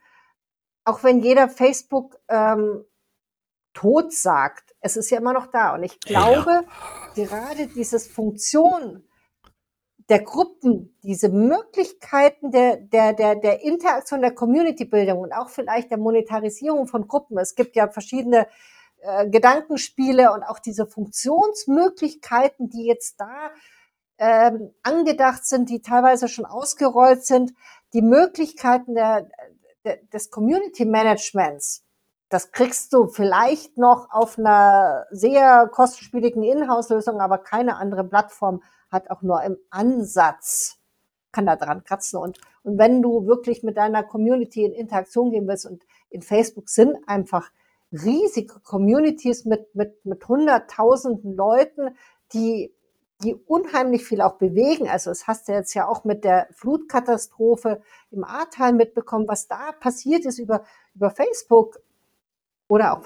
Auch 0.83 1.03
wenn 1.03 1.21
jeder 1.21 1.47
Facebook 1.47 2.17
ähm, 2.27 2.83
tot 3.73 4.11
sagt, 4.13 4.75
es 4.81 4.97
ist 4.97 5.09
ja 5.11 5.19
immer 5.19 5.33
noch 5.33 5.47
da. 5.47 5.75
Und 5.75 5.83
ich 5.83 5.99
glaube, 5.99 6.65
ja. 7.15 7.25
gerade 7.25 7.67
dieses 7.67 8.07
Funktion 8.07 9.03
der 10.11 10.23
Gruppen, 10.23 10.93
diese 11.03 11.29
Möglichkeiten 11.29 12.51
der, 12.51 12.75
der, 12.75 13.13
der, 13.13 13.35
der 13.35 13.61
Interaktion, 13.63 14.19
der 14.19 14.35
Community-Bildung 14.35 15.19
und 15.19 15.31
auch 15.31 15.47
vielleicht 15.47 15.89
der 15.89 15.97
Monetarisierung 15.97 16.85
von 16.85 17.07
Gruppen. 17.07 17.37
Es 17.37 17.55
gibt 17.55 17.77
ja 17.77 17.87
verschiedene 17.87 18.45
äh, 18.99 19.29
Gedankenspiele 19.29 20.33
und 20.33 20.43
auch 20.43 20.59
diese 20.59 20.85
Funktionsmöglichkeiten, 20.85 22.69
die 22.69 22.87
jetzt 22.87 23.21
da 23.21 23.51
ähm, 24.17 24.73
angedacht 24.83 25.45
sind, 25.45 25.69
die 25.69 25.81
teilweise 25.81 26.27
schon 26.27 26.45
ausgerollt 26.45 27.25
sind, 27.25 27.53
die 27.93 28.01
Möglichkeiten 28.01 28.95
der, 28.95 29.29
der, 29.85 29.95
des 30.11 30.29
Community 30.29 30.83
Managements, 30.83 31.85
das 32.27 32.51
kriegst 32.51 32.91
du 32.91 33.07
vielleicht 33.07 33.77
noch 33.77 34.09
auf 34.11 34.37
einer 34.37 35.05
sehr 35.09 35.69
kostspieligen 35.71 36.43
Inhouse-Lösung, 36.43 37.21
aber 37.21 37.37
keine 37.37 37.77
andere 37.77 38.03
Plattform 38.03 38.61
hat 38.91 39.09
auch 39.09 39.21
nur 39.21 39.41
im 39.43 39.57
Ansatz, 39.69 40.77
kann 41.31 41.45
da 41.45 41.55
dran 41.55 41.83
kratzen. 41.83 42.19
Und, 42.19 42.39
und 42.63 42.77
wenn 42.77 43.01
du 43.01 43.25
wirklich 43.25 43.63
mit 43.63 43.77
deiner 43.77 44.03
Community 44.03 44.65
in 44.65 44.73
Interaktion 44.73 45.31
gehen 45.31 45.47
willst 45.47 45.65
und 45.65 45.83
in 46.09 46.21
Facebook 46.21 46.69
sind 46.69 46.97
einfach 47.07 47.49
riesige 47.91 48.59
Communities 48.59 49.45
mit, 49.45 49.73
mit, 49.75 50.05
mit 50.05 50.27
hunderttausenden 50.27 51.35
Leuten, 51.35 51.95
die, 52.33 52.73
die 53.23 53.35
unheimlich 53.35 54.05
viel 54.05 54.21
auch 54.21 54.37
bewegen. 54.37 54.89
Also 54.89 55.11
es 55.11 55.27
hast 55.27 55.47
du 55.47 55.53
jetzt 55.53 55.73
ja 55.73 55.87
auch 55.87 56.03
mit 56.03 56.23
der 56.23 56.47
Flutkatastrophe 56.51 57.81
im 58.11 58.23
Ahrtal 58.23 58.73
mitbekommen, 58.73 59.27
was 59.27 59.47
da 59.47 59.71
passiert 59.79 60.25
ist 60.25 60.39
über, 60.39 60.63
über 60.95 61.11
Facebook 61.11 61.79
oder 62.67 62.93
auch 62.93 63.05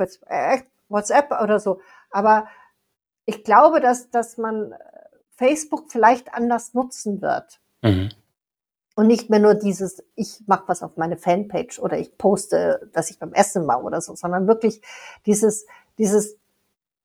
WhatsApp 0.90 1.32
oder 1.42 1.60
so. 1.60 1.80
Aber 2.12 2.48
ich 3.26 3.44
glaube, 3.44 3.82
dass, 3.82 4.12
dass 4.12 4.38
man 4.38 4.76
Facebook 5.36 5.92
vielleicht 5.92 6.34
anders 6.34 6.74
nutzen 6.74 7.22
wird. 7.22 7.60
Mhm. 7.82 8.10
Und 8.96 9.08
nicht 9.08 9.30
mehr 9.30 9.40
nur 9.40 9.56
dieses, 9.56 10.04
ich 10.16 10.42
mache 10.48 10.64
was 10.68 10.82
auf 10.82 10.96
meine 10.96 11.18
Fanpage 11.18 11.80
oder 11.80 11.98
ich 11.98 12.18
poste, 12.18 12.90
dass 12.94 13.12
ich 13.12 13.20
beim 13.20 13.34
Essen 13.34 13.68
war 13.68 13.84
oder 13.84 14.00
so, 14.00 14.16
sondern 14.16 14.48
wirklich 14.48 14.82
dieses, 15.26 15.66
dieses, 15.98 16.38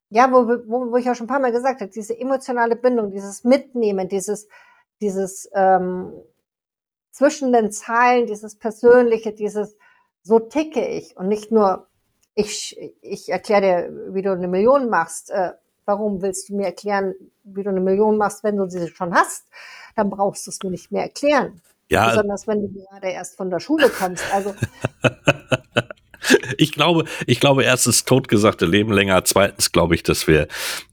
ja, 0.09 0.31
wo, 0.31 0.47
wo, 0.68 0.93
wo 0.93 0.97
ich 0.97 1.07
ja 1.07 1.16
schon 1.16 1.24
ein 1.24 1.28
paar 1.28 1.41
Mal 1.41 1.51
gesagt 1.51 1.81
habe, 1.81 1.91
diese 1.91 2.16
emotionale 2.16 2.76
Bindung, 2.76 3.11
dieses 3.11 3.43
Mitnehmen, 3.43 4.09
dieses, 4.09 4.47
dieses 5.01 5.51
ähm, 5.53 6.12
zwischen 7.11 7.53
den 7.53 7.72
Zeilen, 7.72 8.26
dieses 8.26 8.57
Persönliche, 8.57 9.33
dieses, 9.33 9.76
so 10.22 10.39
ticke 10.39 10.87
ich 10.87 11.16
und 11.16 11.28
nicht 11.28 11.51
nur, 11.51 11.89
ich, 12.35 12.78
ich 13.03 13.28
erkläre 13.31 13.61
dir, 13.61 14.14
wie 14.14 14.22
du 14.22 14.31
eine 14.31 14.49
Million 14.49 14.89
machst, 14.89 15.31
äh, 15.31 15.53
Warum 15.91 16.22
willst 16.22 16.49
du 16.49 16.55
mir 16.55 16.66
erklären, 16.66 17.14
wie 17.43 17.64
du 17.64 17.70
eine 17.70 17.80
Million 17.80 18.16
machst, 18.16 18.45
wenn 18.45 18.57
du 18.57 18.70
sie 18.70 18.86
schon 18.86 19.12
hast? 19.12 19.49
Dann 19.97 20.09
brauchst 20.09 20.47
du 20.47 20.53
es 20.53 20.62
mir 20.62 20.70
nicht 20.70 20.93
mehr 20.93 21.03
erklären. 21.03 21.61
Ja. 21.88 22.11
Besonders 22.11 22.47
wenn 22.47 22.61
du 22.61 22.68
gerade 22.68 23.09
erst 23.09 23.36
von 23.36 23.51
der 23.51 23.59
Schule 23.59 23.88
kommst. 23.88 24.22
Also 24.32 24.55
ich 26.59 26.70
glaube, 26.70 27.07
ich 27.26 27.41
glaube 27.41 27.64
erstens 27.64 28.05
totgesagte 28.05 28.66
Leben 28.66 28.93
länger. 28.93 29.24
Zweitens 29.24 29.72
glaube 29.72 29.97
ich, 29.97 30.05
dass 30.05 30.28
wir 30.28 30.47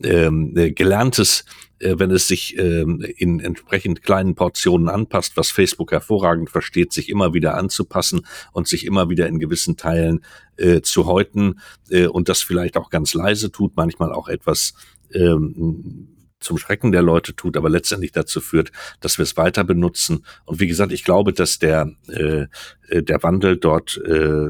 ähm, 0.04 0.56
gelerntes 0.56 1.42
äh, 1.42 1.44
wenn 1.80 2.12
es 2.12 2.28
sich 2.28 2.58
ähm, 2.58 3.06
in 3.18 3.40
entsprechend 3.40 4.04
kleinen 4.04 4.36
Portionen 4.36 4.90
anpasst, 4.90 5.38
was 5.38 5.52
Facebook 5.52 5.92
hervorragend 5.92 6.50
versteht, 6.50 6.94
sich 6.94 7.10
immer 7.10 7.34
wieder 7.34 7.56
anzupassen 7.56 8.26
und 8.52 8.68
sich 8.68 8.86
immer 8.86 9.10
wieder 9.10 9.28
in 9.28 9.40
gewissen 9.40 9.78
Teilen 9.78 10.24
äh, 10.58 10.82
zu 10.82 11.06
häuten 11.06 11.60
äh, 11.90 12.08
und 12.08 12.30
das 12.30 12.42
vielleicht 12.42 12.78
auch 12.78 12.90
ganz 12.90 13.14
leise 13.14 13.52
tut, 13.52 13.76
manchmal 13.76 14.12
auch 14.12 14.28
etwas 14.28 14.74
ähm, 15.14 16.10
zum 16.40 16.58
Schrecken 16.58 16.92
der 16.92 17.02
Leute 17.02 17.36
tut, 17.36 17.58
aber 17.58 17.70
letztendlich 17.70 18.12
dazu 18.12 18.42
führt, 18.42 18.72
dass 19.00 19.18
wir 19.18 19.24
es 19.24 19.38
weiter 19.38 19.64
benutzen. 19.64 20.24
Und 20.46 20.60
wie 20.60 20.68
gesagt, 20.68 20.92
ich 20.92 21.04
glaube, 21.04 21.34
dass 21.34 21.60
der, 21.60 21.92
äh, 22.08 22.46
äh 22.90 23.04
der 23.04 23.24
Wandel 23.24 23.58
dort 23.58 23.98
äh, 23.98 24.50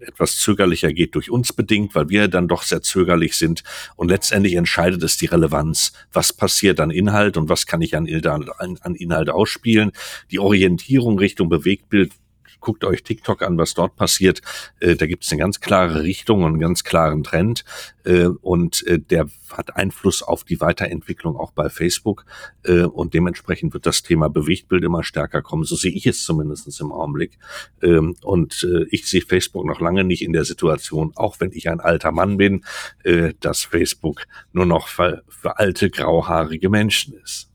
etwas 0.00 0.38
zögerlicher 0.38 0.92
geht 0.92 1.14
durch 1.14 1.30
uns 1.30 1.52
bedingt, 1.52 1.94
weil 1.94 2.08
wir 2.08 2.28
dann 2.28 2.48
doch 2.48 2.62
sehr 2.62 2.82
zögerlich 2.82 3.36
sind. 3.36 3.62
Und 3.96 4.08
letztendlich 4.08 4.54
entscheidet 4.54 5.02
es 5.02 5.16
die 5.16 5.26
Relevanz. 5.26 5.92
Was 6.12 6.32
passiert 6.32 6.80
an 6.80 6.90
Inhalt 6.90 7.36
und 7.36 7.48
was 7.48 7.66
kann 7.66 7.82
ich 7.82 7.96
an, 7.96 8.06
Inhalt 8.06 9.30
ausspielen? 9.30 9.92
Die 10.30 10.38
Orientierung 10.38 11.18
Richtung 11.18 11.48
Bewegtbild 11.48 12.12
guckt 12.60 12.84
euch 12.84 13.02
TikTok 13.02 13.42
an, 13.42 13.58
was 13.58 13.74
dort 13.74 13.96
passiert. 13.96 14.40
Äh, 14.80 14.96
da 14.96 15.06
gibt 15.06 15.24
es 15.24 15.30
eine 15.30 15.40
ganz 15.40 15.60
klare 15.60 16.02
Richtung 16.02 16.42
und 16.42 16.52
einen 16.52 16.60
ganz 16.60 16.84
klaren 16.84 17.22
Trend. 17.22 17.64
Äh, 18.04 18.26
und 18.26 18.86
äh, 18.86 18.98
der 18.98 19.28
hat 19.50 19.76
Einfluss 19.76 20.22
auf 20.22 20.44
die 20.44 20.60
Weiterentwicklung 20.60 21.36
auch 21.36 21.52
bei 21.52 21.68
Facebook. 21.68 22.24
Äh, 22.64 22.82
und 22.82 23.14
dementsprechend 23.14 23.74
wird 23.74 23.86
das 23.86 24.02
Thema 24.02 24.28
Bewegtbild 24.28 24.84
immer 24.84 25.02
stärker 25.02 25.42
kommen. 25.42 25.64
So 25.64 25.76
sehe 25.76 25.92
ich 25.92 26.06
es 26.06 26.24
zumindest 26.24 26.80
im 26.80 26.92
Augenblick. 26.92 27.38
Ähm, 27.82 28.16
und 28.22 28.64
äh, 28.64 28.84
ich 28.90 29.08
sehe 29.08 29.22
Facebook 29.22 29.66
noch 29.66 29.80
lange 29.80 30.04
nicht 30.04 30.22
in 30.22 30.32
der 30.32 30.44
Situation, 30.44 31.12
auch 31.16 31.40
wenn 31.40 31.52
ich 31.52 31.68
ein 31.68 31.80
alter 31.80 32.12
Mann 32.12 32.36
bin, 32.36 32.64
äh, 33.04 33.34
dass 33.40 33.64
Facebook 33.64 34.22
nur 34.52 34.66
noch 34.66 34.88
für, 34.88 35.22
für 35.28 35.58
alte, 35.58 35.90
grauhaarige 35.90 36.68
Menschen 36.68 37.14
ist. 37.14 37.49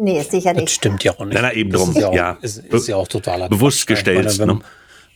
Nee, 0.00 0.22
sicher 0.22 0.52
nicht. 0.52 0.66
Das 0.66 0.74
stimmt 0.74 1.02
ja 1.02 1.12
auch 1.18 1.24
nicht. 1.24 1.38
Na, 1.40 1.52
eben 1.52 1.70
drum, 1.70 1.90
ist 1.90 1.98
ja. 1.98 2.08
Auch, 2.08 2.14
ja. 2.14 2.38
Ist, 2.40 2.58
ist 2.58 2.88
ja 2.88 2.96
auch 2.96 3.08
totaler 3.08 3.48
Bewusst 3.48 3.80
Quatsch. 3.80 3.96
gestellt. 3.96 4.24
Meine, 4.24 4.38
wenn, 4.38 4.48
ne? 4.48 4.60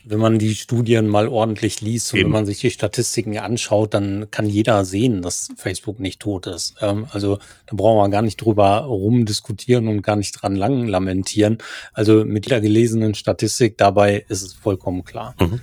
wenn 0.03 0.19
man 0.19 0.39
die 0.39 0.55
Studien 0.55 1.07
mal 1.07 1.29
ordentlich 1.29 1.79
liest 1.79 2.11
und 2.11 2.19
eben. 2.19 2.27
wenn 2.27 2.33
man 2.33 2.45
sich 2.45 2.59
die 2.59 2.69
Statistiken 2.69 3.37
anschaut, 3.37 3.93
dann 3.93 4.29
kann 4.29 4.49
jeder 4.49 4.83
sehen, 4.83 5.21
dass 5.21 5.47
Facebook 5.55 6.01
nicht 6.01 6.19
tot 6.19 6.47
ist. 6.47 6.75
Ähm, 6.81 7.07
also 7.11 7.37
da 7.65 7.75
brauchen 7.75 7.97
wir 7.97 8.09
gar 8.09 8.21
nicht 8.21 8.37
drüber 8.37 8.79
rumdiskutieren 8.79 9.87
und 9.87 10.01
gar 10.01 10.17
nicht 10.17 10.33
dran 10.33 10.57
lang 10.57 10.85
lamentieren. 10.87 11.59
Also 11.93 12.25
mit 12.25 12.51
der 12.51 12.59
gelesenen 12.59 13.15
Statistik 13.15 13.77
dabei 13.77 14.25
ist 14.27 14.41
es 14.41 14.53
vollkommen 14.53 15.05
klar. 15.05 15.33
Mhm. 15.39 15.61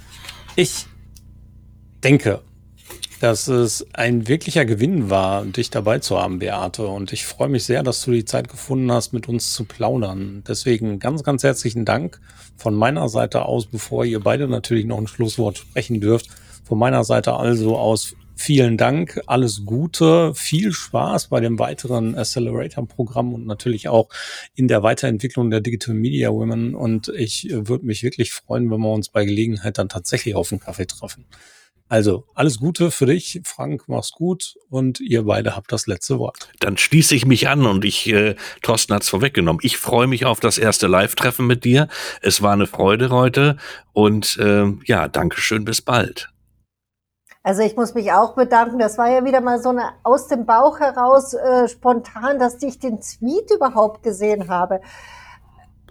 Ich 0.56 0.86
denke, 2.02 2.40
dass 3.20 3.48
es 3.48 3.86
ein 3.92 4.28
wirklicher 4.28 4.64
Gewinn 4.64 5.10
war, 5.10 5.44
dich 5.44 5.68
dabei 5.68 5.98
zu 5.98 6.18
haben, 6.18 6.38
Beate. 6.38 6.86
Und 6.86 7.12
ich 7.12 7.26
freue 7.26 7.50
mich 7.50 7.64
sehr, 7.64 7.82
dass 7.82 8.02
du 8.02 8.12
die 8.12 8.24
Zeit 8.24 8.48
gefunden 8.48 8.90
hast, 8.90 9.12
mit 9.12 9.28
uns 9.28 9.52
zu 9.52 9.66
plaudern. 9.66 10.42
Deswegen 10.48 10.98
ganz, 10.98 11.22
ganz 11.22 11.42
herzlichen 11.42 11.84
Dank 11.84 12.18
von 12.56 12.74
meiner 12.74 13.10
Seite 13.10 13.44
aus, 13.44 13.66
bevor 13.66 14.06
ihr 14.06 14.20
beide 14.20 14.48
natürlich 14.48 14.86
noch 14.86 14.98
ein 14.98 15.06
Schlusswort 15.06 15.58
sprechen 15.58 16.00
dürft. 16.00 16.28
Von 16.64 16.78
meiner 16.78 17.04
Seite 17.04 17.34
also 17.34 17.76
aus 17.76 18.14
vielen 18.36 18.78
Dank, 18.78 19.20
alles 19.26 19.66
Gute, 19.66 20.34
viel 20.34 20.72
Spaß 20.72 21.28
bei 21.28 21.40
dem 21.40 21.58
weiteren 21.58 22.14
Accelerator-Programm 22.14 23.34
und 23.34 23.46
natürlich 23.46 23.88
auch 23.88 24.08
in 24.54 24.66
der 24.66 24.82
Weiterentwicklung 24.82 25.50
der 25.50 25.60
Digital 25.60 25.94
Media 25.94 26.30
Women. 26.30 26.74
Und 26.74 27.08
ich 27.08 27.48
würde 27.50 27.84
mich 27.84 28.02
wirklich 28.02 28.32
freuen, 28.32 28.70
wenn 28.70 28.80
wir 28.80 28.94
uns 28.94 29.10
bei 29.10 29.26
Gelegenheit 29.26 29.76
dann 29.76 29.90
tatsächlich 29.90 30.34
auf 30.36 30.52
einen 30.52 30.60
Kaffee 30.60 30.86
treffen. 30.86 31.26
Also 31.90 32.24
alles 32.36 32.60
Gute 32.60 32.92
für 32.92 33.06
dich, 33.06 33.40
Frank, 33.44 33.82
mach's 33.88 34.12
gut 34.12 34.54
und 34.70 35.00
ihr 35.00 35.24
beide 35.24 35.56
habt 35.56 35.72
das 35.72 35.88
letzte 35.88 36.20
Wort. 36.20 36.48
Dann 36.60 36.76
schließe 36.76 37.16
ich 37.16 37.26
mich 37.26 37.48
an 37.48 37.66
und 37.66 37.84
ich, 37.84 38.08
äh, 38.08 38.36
Thorsten 38.62 38.94
hat's 38.94 39.08
vorweggenommen. 39.08 39.60
Ich 39.64 39.76
freue 39.76 40.06
mich 40.06 40.24
auf 40.24 40.38
das 40.38 40.56
erste 40.56 40.86
Live-Treffen 40.86 41.48
mit 41.48 41.64
dir. 41.64 41.88
Es 42.22 42.42
war 42.42 42.52
eine 42.52 42.68
Freude 42.68 43.10
heute 43.10 43.56
und 43.92 44.38
äh, 44.38 44.66
ja, 44.84 45.08
Dankeschön, 45.08 45.64
bis 45.64 45.82
bald. 45.82 46.30
Also 47.42 47.62
ich 47.62 47.74
muss 47.74 47.94
mich 47.94 48.12
auch 48.12 48.36
bedanken. 48.36 48.78
Das 48.78 48.96
war 48.96 49.10
ja 49.10 49.24
wieder 49.24 49.40
mal 49.40 49.60
so 49.60 49.70
eine 49.70 49.90
aus 50.04 50.28
dem 50.28 50.46
Bauch 50.46 50.78
heraus 50.78 51.34
äh, 51.34 51.66
spontan, 51.66 52.38
dass 52.38 52.62
ich 52.62 52.78
den 52.78 53.00
Tweet 53.00 53.50
überhaupt 53.52 54.04
gesehen 54.04 54.48
habe. 54.48 54.80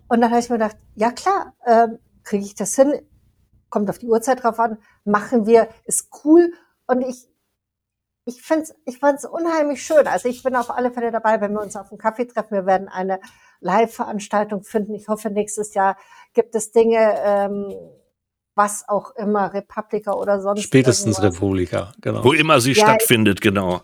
Und 0.07 0.21
dann 0.21 0.31
habe 0.31 0.39
ich 0.39 0.49
mir 0.49 0.59
gedacht, 0.59 0.77
ja 0.95 1.11
klar, 1.11 1.55
äh, 1.65 1.89
kriege 2.23 2.45
ich 2.45 2.55
das 2.55 2.73
hin? 2.77 2.93
Kommt 3.69 3.89
auf 3.89 3.97
die 3.97 4.07
Uhrzeit 4.07 4.43
drauf 4.43 4.59
an, 4.59 4.77
machen 5.03 5.45
wir, 5.45 5.69
ist 5.85 6.09
cool. 6.23 6.53
Und 6.87 7.01
ich, 7.01 7.27
ich 8.25 8.41
finde 8.41 8.69
ich 8.85 8.99
fand 8.99 9.19
es 9.19 9.25
unheimlich 9.25 9.83
schön. 9.83 10.07
Also 10.07 10.29
ich 10.29 10.43
bin 10.43 10.55
auf 10.55 10.69
alle 10.69 10.91
Fälle 10.91 11.11
dabei, 11.11 11.41
wenn 11.41 11.53
wir 11.53 11.61
uns 11.61 11.75
auf 11.75 11.91
einen 11.91 11.99
Kaffee 11.99 12.25
treffen. 12.25 12.51
Wir 12.51 12.65
werden 12.65 12.87
eine 12.87 13.19
Live-Veranstaltung 13.61 14.63
finden. 14.63 14.93
Ich 14.93 15.07
hoffe, 15.07 15.29
nächstes 15.29 15.73
Jahr 15.73 15.97
gibt 16.33 16.55
es 16.55 16.71
Dinge, 16.71 17.15
ähm, 17.23 17.73
was 18.55 18.87
auch 18.87 19.15
immer, 19.15 19.53
Republika 19.53 20.13
oder 20.13 20.41
sonst. 20.41 20.63
Spätestens 20.63 21.17
irgendwas. 21.17 21.35
Republika, 21.35 21.93
genau. 22.01 22.23
Wo 22.23 22.33
immer 22.33 22.59
sie 22.59 22.73
ja, 22.73 22.83
stattfindet, 22.83 23.41
genau. 23.41 23.81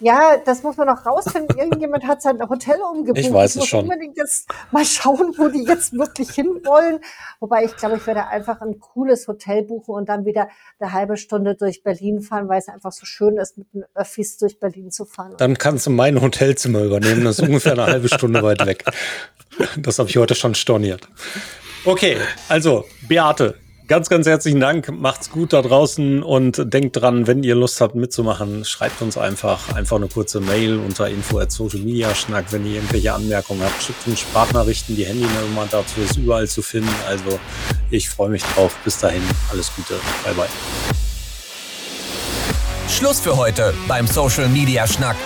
Ja, 0.00 0.36
das 0.44 0.62
muss 0.62 0.76
man 0.76 0.88
noch 0.88 1.06
rausfinden. 1.06 1.56
Irgendjemand 1.58 2.06
hat 2.06 2.20
sein 2.20 2.38
Hotel 2.48 2.76
umgebucht. 2.80 3.18
Ich 3.18 3.32
weiß 3.32 3.56
ich 3.56 3.62
es 3.62 3.68
schon. 3.68 3.84
unbedingt 3.84 4.16
jetzt 4.16 4.48
mal 4.70 4.84
schauen, 4.84 5.34
wo 5.36 5.48
die 5.48 5.64
jetzt 5.64 5.94
wirklich 5.94 6.30
hinwollen. 6.30 7.00
Wobei 7.40 7.64
ich 7.64 7.76
glaube, 7.76 7.96
ich 7.96 8.06
werde 8.06 8.26
einfach 8.26 8.60
ein 8.60 8.78
cooles 8.78 9.26
Hotel 9.26 9.62
buchen 9.62 9.94
und 9.94 10.08
dann 10.08 10.24
wieder 10.26 10.48
eine 10.78 10.92
halbe 10.92 11.16
Stunde 11.16 11.54
durch 11.54 11.82
Berlin 11.82 12.20
fahren, 12.20 12.48
weil 12.48 12.58
es 12.58 12.68
einfach 12.68 12.92
so 12.92 13.06
schön 13.06 13.38
ist, 13.38 13.56
mit 13.56 13.72
den 13.72 13.84
Öffis 13.94 14.36
durch 14.36 14.60
Berlin 14.60 14.90
zu 14.90 15.06
fahren. 15.06 15.34
Dann 15.38 15.56
kannst 15.56 15.86
du 15.86 15.90
mein 15.90 16.20
Hotelzimmer 16.20 16.80
übernehmen. 16.80 17.24
Das 17.24 17.38
ist 17.38 17.48
ungefähr 17.48 17.72
eine 17.72 17.86
halbe 17.86 18.08
Stunde 18.08 18.42
weit 18.42 18.64
weg. 18.66 18.84
Das 19.78 19.98
habe 19.98 20.10
ich 20.10 20.16
heute 20.18 20.34
schon 20.34 20.54
storniert. 20.54 21.08
Okay, 21.84 22.16
also 22.48 22.84
Beate, 23.08 23.54
Ganz, 23.88 24.08
ganz 24.08 24.26
herzlichen 24.26 24.58
Dank. 24.58 24.90
Macht's 24.90 25.30
gut 25.30 25.52
da 25.52 25.62
draußen 25.62 26.24
und 26.24 26.74
denkt 26.74 26.96
dran, 26.96 27.28
wenn 27.28 27.44
ihr 27.44 27.54
Lust 27.54 27.80
habt 27.80 27.94
mitzumachen, 27.94 28.64
schreibt 28.64 29.00
uns 29.00 29.16
einfach 29.16 29.72
einfach 29.76 29.96
eine 29.96 30.08
kurze 30.08 30.40
Mail 30.40 30.78
unter 30.78 31.08
info 31.08 31.38
at 31.38 31.52
social 31.52 31.78
media 31.78 32.12
schnack. 32.12 32.46
Wenn 32.50 32.66
ihr 32.66 32.76
irgendwelche 32.76 33.14
Anmerkungen 33.14 33.62
habt, 33.62 33.80
schickt 33.80 34.04
uns 34.08 34.18
Sprachnachrichten. 34.18 34.96
Die 34.96 35.06
Handynummer 35.06 35.68
dazu 35.70 36.00
ist 36.00 36.16
überall 36.16 36.48
zu 36.48 36.62
finden. 36.62 36.90
Also 37.06 37.38
ich 37.90 38.08
freue 38.08 38.30
mich 38.30 38.42
drauf. 38.42 38.76
Bis 38.82 38.98
dahin, 38.98 39.22
alles 39.52 39.70
Gute. 39.76 39.94
Bye 40.24 40.34
bye. 40.34 40.48
Schluss 42.88 43.20
für 43.20 43.36
heute 43.36 43.72
beim 43.86 44.08
Social 44.08 44.48
Media 44.48 44.84
Schnack. 44.88 45.16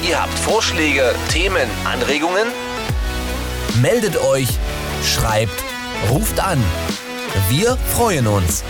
Ihr 0.07 0.21
habt 0.21 0.37
Vorschläge, 0.39 1.13
Themen, 1.29 1.69
Anregungen? 1.83 2.47
Meldet 3.81 4.17
euch, 4.17 4.47
schreibt, 5.03 5.63
ruft 6.09 6.39
an. 6.39 6.63
Wir 7.49 7.77
freuen 7.93 8.27
uns. 8.27 8.63